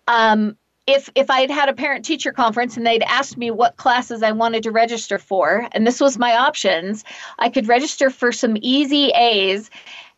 um, 0.09 0.57
if 0.87 1.09
if 1.15 1.31
I 1.31 1.41
had 1.41 1.51
had 1.51 1.69
a 1.69 1.75
parent 1.75 2.05
teacher 2.05 2.33
conference 2.33 2.77
and 2.77 2.87
they'd 2.87 3.03
asked 3.05 3.39
me 3.39 3.51
what 3.51 3.77
classes 3.77 4.23
I 4.23 4.33
wanted 4.33 4.65
to 4.65 4.71
register 4.71 5.19
for, 5.19 5.67
and 5.73 5.87
this 5.87 6.01
was 6.01 6.19
my 6.19 6.37
options, 6.37 7.05
I 7.39 7.49
could 7.49 7.69
register 7.69 8.11
for 8.11 8.33
some 8.33 8.57
easy 8.61 9.09
A's 9.11 9.71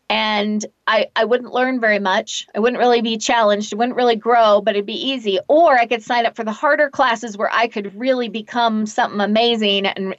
and 0.08 0.64
I, 0.86 1.08
I 1.16 1.24
wouldn't 1.24 1.52
learn 1.52 1.80
very 1.80 1.98
much. 1.98 2.46
I 2.54 2.60
wouldn't 2.60 2.78
really 2.78 3.02
be 3.02 3.16
challenged. 3.18 3.74
I 3.74 3.76
wouldn't 3.76 3.96
really 3.96 4.16
grow, 4.16 4.60
but 4.60 4.74
it'd 4.76 4.86
be 4.86 5.10
easy. 5.10 5.38
Or 5.48 5.76
I 5.76 5.86
could 5.86 6.02
sign 6.02 6.26
up 6.26 6.36
for 6.36 6.44
the 6.44 6.52
harder 6.52 6.90
classes 6.90 7.36
where 7.36 7.52
I 7.52 7.66
could 7.66 7.98
really 7.98 8.28
become 8.28 8.86
something 8.86 9.20
amazing. 9.20 9.86
And 9.86 10.16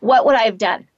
what 0.00 0.24
would 0.24 0.36
I 0.36 0.44
have 0.44 0.58
done? 0.58 0.88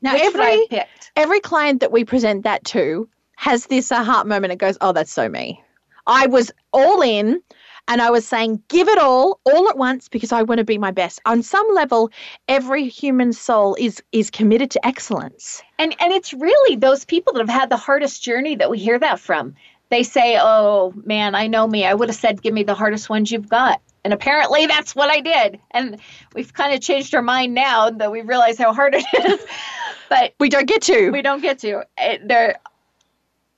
Now, 0.00 0.14
Which 0.14 0.22
every, 0.22 0.68
every 1.16 1.40
client 1.40 1.80
that 1.80 1.92
we 1.92 2.04
present 2.04 2.44
that 2.44 2.64
to 2.66 3.08
has 3.36 3.66
this 3.66 3.92
aha 3.92 4.24
moment. 4.24 4.52
It 4.52 4.58
goes, 4.58 4.78
oh, 4.80 4.92
that's 4.92 5.12
so 5.12 5.28
me. 5.28 5.62
I 6.06 6.26
was 6.26 6.50
all 6.72 7.02
in 7.02 7.42
and 7.88 8.00
I 8.00 8.10
was 8.10 8.26
saying, 8.26 8.62
give 8.68 8.88
it 8.88 8.98
all, 8.98 9.40
all 9.44 9.68
at 9.68 9.76
once, 9.76 10.08
because 10.08 10.32
I 10.32 10.42
want 10.42 10.58
to 10.58 10.64
be 10.64 10.78
my 10.78 10.90
best. 10.90 11.20
On 11.26 11.42
some 11.42 11.66
level, 11.74 12.10
every 12.48 12.88
human 12.88 13.32
soul 13.32 13.76
is 13.78 14.02
is 14.12 14.30
committed 14.30 14.70
to 14.72 14.86
excellence. 14.86 15.62
And 15.78 15.94
and 16.00 16.12
it's 16.12 16.32
really 16.32 16.76
those 16.76 17.04
people 17.04 17.32
that 17.34 17.40
have 17.40 17.60
had 17.60 17.70
the 17.70 17.76
hardest 17.76 18.22
journey 18.22 18.56
that 18.56 18.70
we 18.70 18.78
hear 18.78 18.98
that 18.98 19.20
from. 19.20 19.54
They 19.90 20.02
say, 20.02 20.38
"Oh 20.40 20.94
man, 21.04 21.34
I 21.34 21.46
know 21.46 21.66
me. 21.66 21.84
I 21.84 21.94
would 21.94 22.08
have 22.08 22.16
said, 22.16 22.42
give 22.42 22.54
me 22.54 22.62
the 22.62 22.74
hardest 22.74 23.10
ones 23.10 23.30
you've 23.30 23.48
got." 23.48 23.80
And 24.04 24.12
apparently 24.12 24.66
that's 24.66 24.94
what 24.94 25.10
I 25.10 25.20
did. 25.20 25.58
And 25.70 25.98
we've 26.34 26.52
kind 26.52 26.74
of 26.74 26.80
changed 26.80 27.14
our 27.14 27.22
mind 27.22 27.54
now 27.54 27.90
that 27.90 28.12
we 28.12 28.20
realize 28.20 28.58
how 28.58 28.72
hard 28.72 28.94
it 28.94 29.04
is. 29.24 29.40
but 30.08 30.34
we 30.38 30.48
don't 30.48 30.66
get 30.66 30.82
to. 30.82 31.10
We 31.10 31.22
don't 31.22 31.40
get 31.40 31.58
to. 31.60 31.84
It, 31.98 32.28
there 32.28 32.56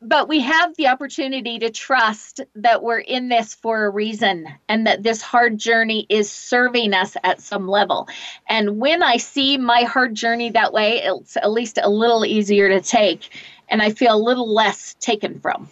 but 0.02 0.28
we 0.28 0.40
have 0.40 0.76
the 0.76 0.88
opportunity 0.88 1.58
to 1.58 1.70
trust 1.70 2.40
that 2.54 2.82
we're 2.82 2.98
in 2.98 3.28
this 3.28 3.54
for 3.54 3.86
a 3.86 3.90
reason 3.90 4.46
and 4.68 4.86
that 4.86 5.02
this 5.02 5.22
hard 5.22 5.58
journey 5.58 6.06
is 6.08 6.30
serving 6.30 6.92
us 6.92 7.16
at 7.24 7.40
some 7.40 7.66
level. 7.66 8.08
And 8.48 8.78
when 8.78 9.02
I 9.02 9.16
see 9.16 9.56
my 9.56 9.82
hard 9.82 10.14
journey 10.14 10.50
that 10.50 10.72
way, 10.72 11.02
it's 11.02 11.36
at 11.36 11.50
least 11.50 11.78
a 11.82 11.88
little 11.88 12.26
easier 12.26 12.68
to 12.68 12.80
take 12.80 13.30
and 13.68 13.82
I 13.82 13.90
feel 13.90 14.14
a 14.14 14.18
little 14.18 14.52
less 14.52 14.94
taken 15.00 15.40
from. 15.40 15.68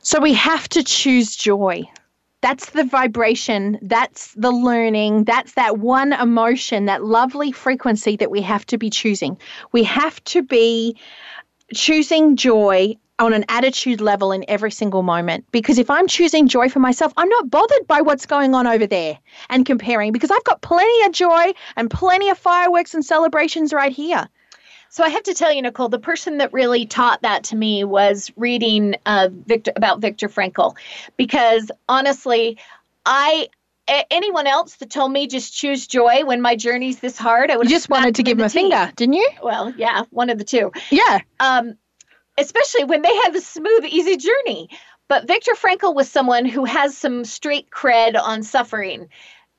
So 0.00 0.20
we 0.20 0.34
have 0.34 0.68
to 0.70 0.84
choose 0.84 1.34
joy. 1.34 1.84
That's 2.42 2.70
the 2.70 2.84
vibration, 2.84 3.78
that's 3.80 4.34
the 4.34 4.50
learning, 4.50 5.24
that's 5.24 5.54
that 5.54 5.78
one 5.78 6.12
emotion, 6.12 6.84
that 6.84 7.02
lovely 7.02 7.52
frequency 7.52 8.16
that 8.16 8.30
we 8.30 8.42
have 8.42 8.66
to 8.66 8.76
be 8.76 8.90
choosing. 8.90 9.38
We 9.72 9.82
have 9.84 10.22
to 10.24 10.42
be 10.42 10.98
choosing 11.72 12.36
joy 12.36 12.96
on 13.18 13.32
an 13.32 13.44
attitude 13.48 14.00
level 14.00 14.32
in 14.32 14.44
every 14.48 14.70
single 14.70 15.02
moment. 15.02 15.44
Because 15.52 15.78
if 15.78 15.90
I'm 15.90 16.06
choosing 16.08 16.48
joy 16.48 16.68
for 16.68 16.80
myself, 16.80 17.12
I'm 17.16 17.28
not 17.28 17.50
bothered 17.50 17.86
by 17.86 18.00
what's 18.00 18.26
going 18.26 18.54
on 18.54 18.66
over 18.66 18.86
there 18.86 19.18
and 19.48 19.64
comparing 19.64 20.12
because 20.12 20.30
I've 20.30 20.44
got 20.44 20.62
plenty 20.62 21.06
of 21.06 21.12
joy 21.12 21.52
and 21.76 21.90
plenty 21.90 22.28
of 22.30 22.38
fireworks 22.38 22.94
and 22.94 23.04
celebrations 23.04 23.72
right 23.72 23.92
here. 23.92 24.28
So 24.90 25.02
I 25.02 25.08
have 25.08 25.24
to 25.24 25.34
tell 25.34 25.52
you, 25.52 25.60
Nicole, 25.62 25.88
the 25.88 25.98
person 25.98 26.38
that 26.38 26.52
really 26.52 26.86
taught 26.86 27.22
that 27.22 27.44
to 27.44 27.56
me 27.56 27.82
was 27.82 28.30
reading 28.36 28.94
uh, 29.06 29.28
Viktor 29.32 29.72
about 29.74 30.00
Viktor 30.00 30.28
Frankl, 30.28 30.76
because 31.16 31.68
honestly, 31.88 32.58
I 33.04 33.48
anyone 33.88 34.46
else 34.46 34.76
that 34.76 34.90
told 34.90 35.12
me 35.12 35.26
just 35.26 35.52
choose 35.52 35.86
joy 35.86 36.24
when 36.24 36.40
my 36.40 36.56
journey's 36.56 37.00
this 37.00 37.18
hard, 37.18 37.50
I 37.50 37.56
would 37.56 37.68
just 37.68 37.90
wanted 37.90 38.14
to 38.14 38.22
give 38.22 38.38
him 38.38 38.44
a 38.44 38.48
finger, 38.48 38.92
didn't 38.96 39.14
you? 39.14 39.28
Well, 39.42 39.72
yeah, 39.76 40.04
one 40.10 40.30
of 40.30 40.38
the 40.38 40.44
two. 40.44 40.72
Yeah. 40.90 41.20
Um, 41.40 41.76
especially 42.38 42.84
when 42.84 43.02
they 43.02 43.14
have 43.24 43.34
a 43.34 43.40
smooth, 43.40 43.84
easy 43.84 44.16
journey. 44.16 44.68
But 45.08 45.26
Viktor 45.26 45.52
Frankl 45.52 45.94
was 45.94 46.10
someone 46.10 46.46
who 46.46 46.64
has 46.64 46.96
some 46.96 47.24
straight 47.24 47.70
cred 47.70 48.20
on 48.20 48.42
suffering. 48.42 49.08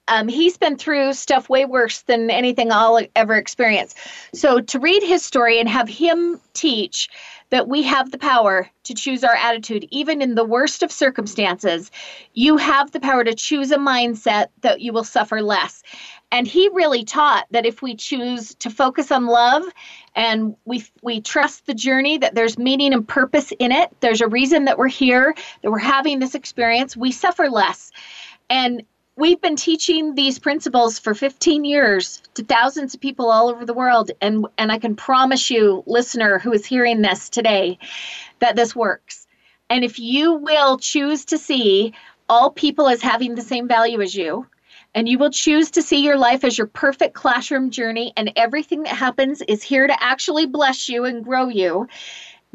Um, 0.08 0.28
he's 0.28 0.58
been 0.58 0.78
through 0.78 1.14
stuff 1.14 1.50
way 1.50 1.66
worse 1.66 2.02
than 2.02 2.30
anything 2.30 2.72
I'll 2.72 3.02
ever 3.16 3.36
experience. 3.36 3.96
So 4.34 4.60
to 4.60 4.80
read 4.80 5.02
his 5.02 5.26
story 5.26 5.60
and 5.60 5.68
have 5.68 5.90
him 5.90 6.40
teach 6.54 7.10
that 7.56 7.70
we 7.70 7.84
have 7.84 8.12
the 8.12 8.18
power 8.18 8.70
to 8.84 8.94
choose 8.94 9.24
our 9.24 9.34
attitude, 9.34 9.88
even 9.90 10.22
in 10.22 10.36
the 10.36 10.44
worst 10.44 10.84
of 10.84 10.92
circumstances, 10.92 11.90
you 12.34 12.58
have 12.58 12.92
the 12.92 13.00
power 13.00 13.24
to 13.24 13.34
choose 13.34 13.72
a 13.72 13.78
mindset 13.78 14.48
that 14.60 14.82
you 14.82 14.92
will 14.92 15.06
suffer 15.06 15.42
less. 15.42 15.82
And 16.34 16.46
he 16.46 16.68
really 16.74 17.06
taught 17.06 17.46
that 17.52 17.66
if 17.66 17.82
we 17.82 17.96
choose 17.96 18.56
to 18.56 18.70
focus 18.70 19.10
on 19.10 19.28
love 19.28 19.64
and 20.18 20.58
we 20.66 20.84
we 21.02 21.22
trust 21.22 21.66
the 21.66 21.74
journey 21.74 22.18
that 22.18 22.36
there's 22.36 22.58
meaning 22.58 22.92
and 22.92 23.08
purpose 23.08 23.54
in 23.58 23.72
it, 23.72 23.90
there's 24.02 24.20
a 24.20 24.28
reason 24.28 24.66
that 24.66 24.78
we're 24.78 24.90
here, 24.90 25.34
that 25.62 25.72
we're 25.72 25.78
having 25.78 26.20
this 26.20 26.36
experience, 26.36 26.98
we 26.98 27.14
suffer 27.14 27.50
less. 27.50 27.90
And 28.50 28.84
we've 29.18 29.42
been 29.42 29.56
teaching 29.56 30.16
these 30.16 30.40
principles 30.40 31.00
for 31.00 31.14
15 31.14 31.64
years 31.64 32.22
to 32.34 32.44
thousands 32.44 32.94
of 32.94 33.00
people 33.00 33.32
all 33.32 33.50
over 33.50 33.66
the 33.66 33.74
world 33.74 34.12
and 34.22 34.46
and 34.58 34.72
I 34.72 34.80
can 34.80 34.96
promise 34.96 35.50
you 35.50 35.84
listener 35.86 36.40
who 36.40 36.52
is 36.52 36.66
hearing 36.66 37.02
this 37.02 37.30
today 37.30 37.80
that 38.40 38.56
this 38.56 38.76
works. 38.76 39.28
And 39.70 39.84
if 39.84 40.00
you 40.00 40.34
will 40.34 40.78
choose 40.78 41.26
to 41.26 41.38
see 41.38 41.94
all 42.30 42.52
people 42.52 42.88
as 42.88 43.02
having 43.02 43.36
the 43.36 43.42
same 43.42 43.68
value 43.68 44.02
as 44.02 44.16
you, 44.16 44.48
and 44.94 45.10
you 45.10 45.18
will 45.18 45.32
choose 45.32 45.72
to 45.72 45.82
see 45.82 46.04
your 46.04 46.18
life 46.18 46.44
as 46.44 46.58
your 46.58 46.68
perfect 46.68 47.14
classroom 47.14 47.70
journey, 47.70 48.14
and 48.16 48.32
everything 48.36 48.84
that 48.84 48.96
happens 48.96 49.42
is 49.42 49.62
here 49.62 49.88
to 49.88 50.04
actually 50.04 50.46
bless 50.46 50.88
you 50.88 51.06
and 51.06 51.24
grow 51.24 51.48
you. 51.48 51.88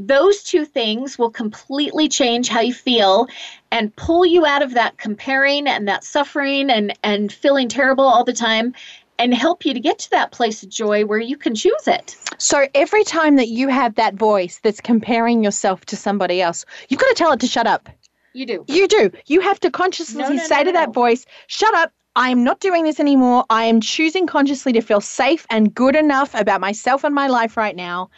Those 0.07 0.42
two 0.42 0.64
things 0.64 1.18
will 1.18 1.30
completely 1.30 2.09
change 2.09 2.48
how 2.48 2.61
you 2.61 2.72
feel 2.74 3.28
and 3.70 3.94
pull 3.96 4.24
you 4.24 4.46
out 4.46 4.62
of 4.62 4.74
that 4.74 4.96
comparing 4.96 5.66
and 5.66 5.86
that 5.88 6.05
suffering 6.05 6.70
and, 6.70 6.98
and 7.03 7.32
feeling 7.32 7.68
terrible 7.68 8.05
all 8.05 8.24
the 8.24 8.32
time 8.32 8.74
and 9.18 9.34
help 9.34 9.66
you 9.66 9.74
to 9.74 9.80
get 9.80 9.98
to 9.98 10.11
that 10.11 10.32
place 10.32 10.62
of 10.62 10.70
joy 10.70 11.05
where 11.05 11.18
you 11.18 11.36
can 11.36 11.55
choose 11.55 11.86
it. 11.86 12.16
So 12.38 12.66
every 12.74 13.05
time 13.05 13.36
that 13.36 13.48
you 13.48 13.68
have 13.68 13.96
that 13.96 14.14
voice 14.14 14.59
that's 14.62 14.80
comparing 14.80 15.44
yourself 15.44 15.84
to 15.86 15.96
somebody 15.96 16.40
else, 16.40 16.64
you've 16.88 17.01
got 17.01 17.09
to 17.09 17.14
tell 17.14 17.32
it 17.32 17.40
to 17.40 17.46
shut 17.46 17.66
up. 17.66 17.90
You 18.32 18.46
do. 18.46 18.64
You 18.66 18.88
do. 18.88 19.11
You 19.26 19.40
have 19.40 19.61
to 19.61 19.70
consciously 19.70 20.22
no, 20.22 20.30
no, 20.30 20.42
say 20.42 20.61
no, 20.61 20.64
to 20.64 20.72
that 20.72 20.94
voice, 20.94 21.26
shut 21.48 21.74
up, 21.74 21.92
I 22.16 22.30
am 22.30 22.42
not 22.42 22.61
doing 22.61 22.84
this 22.84 22.98
anymore. 22.98 23.44
I 23.51 23.64
am 23.64 23.80
choosing 23.80 24.26
consciously 24.26 24.72
to 24.72 24.80
feel 24.80 25.01
safe 25.01 25.46
and 25.48 25.72
good 25.72 25.94
enough 25.94 26.34
about 26.34 26.61
myself 26.61 27.05
and 27.05 27.14
my 27.14 27.28
life 27.28 27.57
right 27.57 27.76
now. 27.76 28.11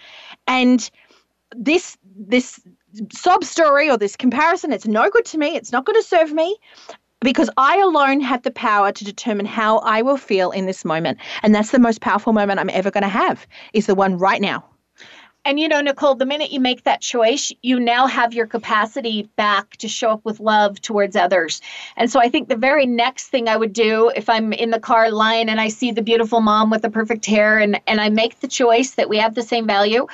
And 0.47 0.89
this 1.57 1.97
this 2.05 2.61
sob 3.13 3.45
story 3.45 3.91
or 3.91 3.97
this 3.97 4.17
comparison, 4.17 4.73
it's 4.73 4.87
no 4.87 5.11
good 5.11 5.25
to 5.27 5.39
me. 5.39 5.57
It's 5.57 5.73
not 5.73 5.85
going 5.85 6.01
to 6.01 6.07
serve 6.07 6.33
me 6.33 6.57
because 7.21 7.49
I 7.57 7.79
alone 7.79 8.21
have 8.21 8.43
the 8.43 8.51
power 8.51 8.93
to 8.93 9.05
determine 9.05 9.47
how 9.47 9.79
I 9.79 10.03
will 10.03 10.17
feel 10.17 10.51
in 10.51 10.67
this 10.67 10.85
moment. 10.85 11.19
And 11.43 11.55
that's 11.55 11.71
the 11.71 11.79
most 11.79 12.01
powerful 12.01 12.33
moment 12.33 12.61
I'm 12.61 12.71
ever 12.71 12.91
going 12.91 13.03
to 13.03 13.09
have 13.09 13.47
is 13.73 13.87
the 13.87 13.95
one 13.95 14.19
right 14.19 14.41
now. 14.41 14.65
And 15.45 15.59
you 15.59 15.67
know, 15.67 15.81
Nicole, 15.81 16.15
the 16.15 16.25
minute 16.25 16.53
you 16.53 16.61
make 16.61 16.85
that 16.85 17.01
choice, 17.01 17.51
you 17.63 17.81
now 17.81 18.07
have 18.07 18.33
your 18.33 18.47
capacity 18.47 19.29
back 19.35 19.77
to 19.79 19.89
show 19.89 20.11
up 20.11 20.25
with 20.25 20.39
love 20.39 20.81
towards 20.81 21.17
others. 21.17 21.61
And 21.97 22.09
so 22.09 22.21
I 22.21 22.29
think 22.29 22.49
the 22.49 22.57
very 22.57 22.87
next 22.87 23.29
thing 23.29 23.49
I 23.49 23.57
would 23.57 23.73
do 23.73 24.13
if 24.15 24.29
I'm 24.29 24.53
in 24.53 24.71
the 24.71 24.79
car 24.79 25.11
line 25.11 25.49
and 25.49 25.61
I 25.61 25.67
see 25.67 25.91
the 25.91 26.03
beautiful 26.03 26.41
mom 26.41 26.71
with 26.71 26.83
the 26.83 26.91
perfect 26.91 27.27
hair 27.27 27.59
and, 27.59 27.81
and 27.89 28.01
I 28.01 28.09
make 28.09 28.39
the 28.39 28.47
choice 28.47 28.93
that 28.93 29.09
we 29.09 29.17
have 29.17 29.35
the 29.35 29.43
same 29.43 29.67
value, 29.67 30.07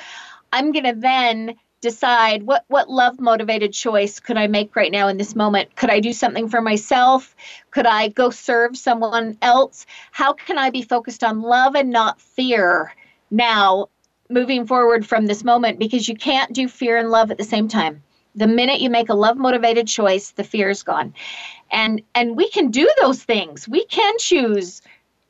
I'm 0.51 0.71
going 0.71 0.85
to 0.85 0.99
then 0.99 1.55
decide 1.81 2.43
what 2.43 2.65
what 2.67 2.89
love 2.89 3.19
motivated 3.19 3.71
choice 3.71 4.19
could 4.19 4.35
I 4.35 4.47
make 4.47 4.75
right 4.75 4.91
now 4.91 5.07
in 5.07 5.17
this 5.17 5.35
moment? 5.35 5.75
Could 5.75 5.89
I 5.89 6.01
do 6.01 6.11
something 6.11 6.49
for 6.49 6.61
myself? 6.61 7.35
Could 7.71 7.85
I 7.85 8.09
go 8.09 8.29
serve 8.31 8.77
someone 8.77 9.37
else? 9.41 9.85
How 10.11 10.33
can 10.33 10.57
I 10.57 10.71
be 10.71 10.81
focused 10.81 11.23
on 11.23 11.41
love 11.41 11.75
and 11.75 11.89
not 11.89 12.19
fear 12.19 12.93
now 13.31 13.87
moving 14.29 14.67
forward 14.67 15.05
from 15.05 15.25
this 15.25 15.43
moment 15.43 15.79
because 15.79 16.07
you 16.07 16.15
can't 16.15 16.53
do 16.53 16.67
fear 16.67 16.97
and 16.97 17.09
love 17.09 17.31
at 17.31 17.37
the 17.37 17.43
same 17.43 17.67
time. 17.67 18.03
The 18.35 18.47
minute 18.47 18.79
you 18.79 18.89
make 18.89 19.09
a 19.09 19.15
love 19.15 19.37
motivated 19.37 19.87
choice, 19.87 20.31
the 20.31 20.43
fear 20.43 20.69
is 20.69 20.83
gone. 20.83 21.13
And 21.71 22.01
and 22.13 22.37
we 22.37 22.49
can 22.49 22.69
do 22.69 22.89
those 23.01 23.23
things. 23.23 23.67
We 23.67 23.85
can 23.85 24.17
choose 24.19 24.81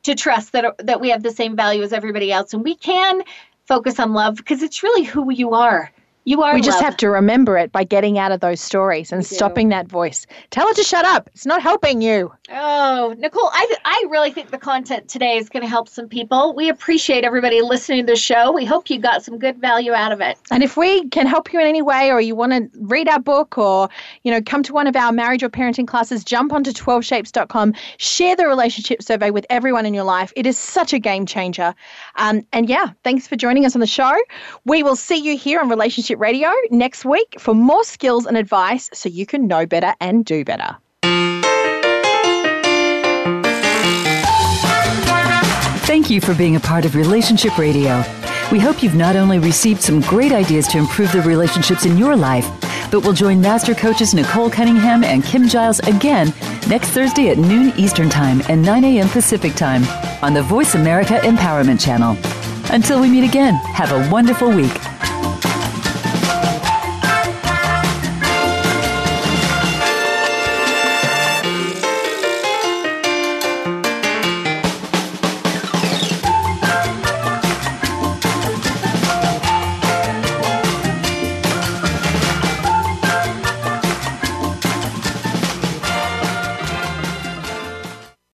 to 0.02 0.14
trust 0.14 0.52
that 0.52 0.86
that 0.86 1.00
we 1.00 1.10
have 1.10 1.22
the 1.22 1.32
same 1.32 1.56
value 1.56 1.82
as 1.82 1.92
everybody 1.92 2.30
else 2.32 2.54
and 2.54 2.62
we 2.62 2.74
can 2.74 3.22
focus 3.70 4.00
on 4.00 4.12
love 4.12 4.34
because 4.36 4.64
it's 4.64 4.82
really 4.82 5.04
who 5.04 5.30
you 5.32 5.54
are. 5.54 5.92
You 6.24 6.42
are. 6.42 6.54
We 6.54 6.60
just 6.60 6.80
have 6.82 6.96
to 6.98 7.08
remember 7.08 7.56
it 7.56 7.72
by 7.72 7.82
getting 7.82 8.18
out 8.18 8.30
of 8.30 8.40
those 8.40 8.60
stories 8.60 9.10
and 9.10 9.24
stopping 9.24 9.70
that 9.70 9.88
voice. 9.88 10.26
Tell 10.50 10.68
it 10.68 10.76
to 10.76 10.82
shut 10.82 11.06
up. 11.06 11.30
It's 11.32 11.46
not 11.46 11.62
helping 11.62 12.02
you. 12.02 12.30
Oh, 12.50 13.14
Nicole, 13.18 13.48
I, 13.52 13.76
I 13.84 14.06
really 14.10 14.30
think 14.30 14.50
the 14.50 14.58
content 14.58 15.08
today 15.08 15.38
is 15.38 15.48
going 15.48 15.62
to 15.62 15.68
help 15.68 15.88
some 15.88 16.08
people. 16.08 16.54
We 16.54 16.68
appreciate 16.68 17.24
everybody 17.24 17.62
listening 17.62 18.06
to 18.06 18.12
the 18.12 18.18
show. 18.18 18.52
We 18.52 18.66
hope 18.66 18.90
you 18.90 18.98
got 18.98 19.24
some 19.24 19.38
good 19.38 19.58
value 19.58 19.92
out 19.92 20.12
of 20.12 20.20
it. 20.20 20.36
And 20.50 20.62
if 20.62 20.76
we 20.76 21.08
can 21.08 21.26
help 21.26 21.52
you 21.52 21.60
in 21.60 21.66
any 21.66 21.80
way, 21.80 22.10
or 22.10 22.20
you 22.20 22.34
want 22.34 22.52
to 22.52 22.78
read 22.80 23.08
our 23.08 23.20
book, 23.20 23.56
or 23.56 23.88
you 24.22 24.30
know, 24.30 24.42
come 24.42 24.62
to 24.64 24.74
one 24.74 24.86
of 24.86 24.96
our 24.96 25.12
marriage 25.12 25.42
or 25.42 25.48
parenting 25.48 25.88
classes, 25.88 26.22
jump 26.22 26.52
onto 26.52 26.70
12shapes.com, 26.70 27.74
share 27.96 28.36
the 28.36 28.46
relationship 28.46 29.02
survey 29.02 29.30
with 29.30 29.46
everyone 29.48 29.86
in 29.86 29.94
your 29.94 30.04
life. 30.04 30.32
It 30.36 30.46
is 30.46 30.58
such 30.58 30.92
a 30.92 30.98
game 30.98 31.24
changer. 31.24 31.74
Um, 32.16 32.46
and 32.52 32.68
yeah, 32.68 32.88
thanks 33.04 33.26
for 33.26 33.36
joining 33.36 33.64
us 33.64 33.74
on 33.74 33.80
the 33.80 33.86
show. 33.86 34.14
We 34.66 34.82
will 34.82 34.96
see 34.96 35.16
you 35.16 35.38
here 35.38 35.60
on 35.60 35.70
Relationship 35.70 36.09
Radio 36.18 36.50
next 36.70 37.04
week 37.04 37.36
for 37.38 37.54
more 37.54 37.84
skills 37.84 38.26
and 38.26 38.36
advice 38.36 38.90
so 38.92 39.08
you 39.08 39.26
can 39.26 39.46
know 39.46 39.66
better 39.66 39.94
and 40.00 40.24
do 40.24 40.44
better. 40.44 40.76
Thank 45.86 46.10
you 46.10 46.20
for 46.20 46.34
being 46.34 46.56
a 46.56 46.60
part 46.60 46.84
of 46.84 46.94
Relationship 46.94 47.58
Radio. 47.58 48.04
We 48.52 48.58
hope 48.58 48.82
you've 48.82 48.94
not 48.94 49.16
only 49.16 49.38
received 49.38 49.80
some 49.80 50.00
great 50.00 50.32
ideas 50.32 50.66
to 50.68 50.78
improve 50.78 51.12
the 51.12 51.22
relationships 51.22 51.84
in 51.84 51.96
your 51.96 52.16
life, 52.16 52.48
but 52.90 53.00
will 53.00 53.12
join 53.12 53.40
master 53.40 53.74
coaches 53.74 54.14
Nicole 54.14 54.50
Cunningham 54.50 55.04
and 55.04 55.24
Kim 55.24 55.48
Giles 55.48 55.78
again 55.80 56.32
next 56.68 56.88
Thursday 56.88 57.28
at 57.30 57.38
noon 57.38 57.72
Eastern 57.76 58.08
Time 58.08 58.42
and 58.48 58.62
9 58.62 58.84
a.m. 58.84 59.08
Pacific 59.08 59.54
Time 59.54 59.84
on 60.22 60.34
the 60.34 60.42
Voice 60.42 60.74
America 60.74 61.18
Empowerment 61.22 61.80
Channel. 61.80 62.16
Until 62.72 63.00
we 63.00 63.08
meet 63.08 63.24
again, 63.24 63.54
have 63.54 63.92
a 63.92 64.10
wonderful 64.10 64.50
week. 64.50 64.72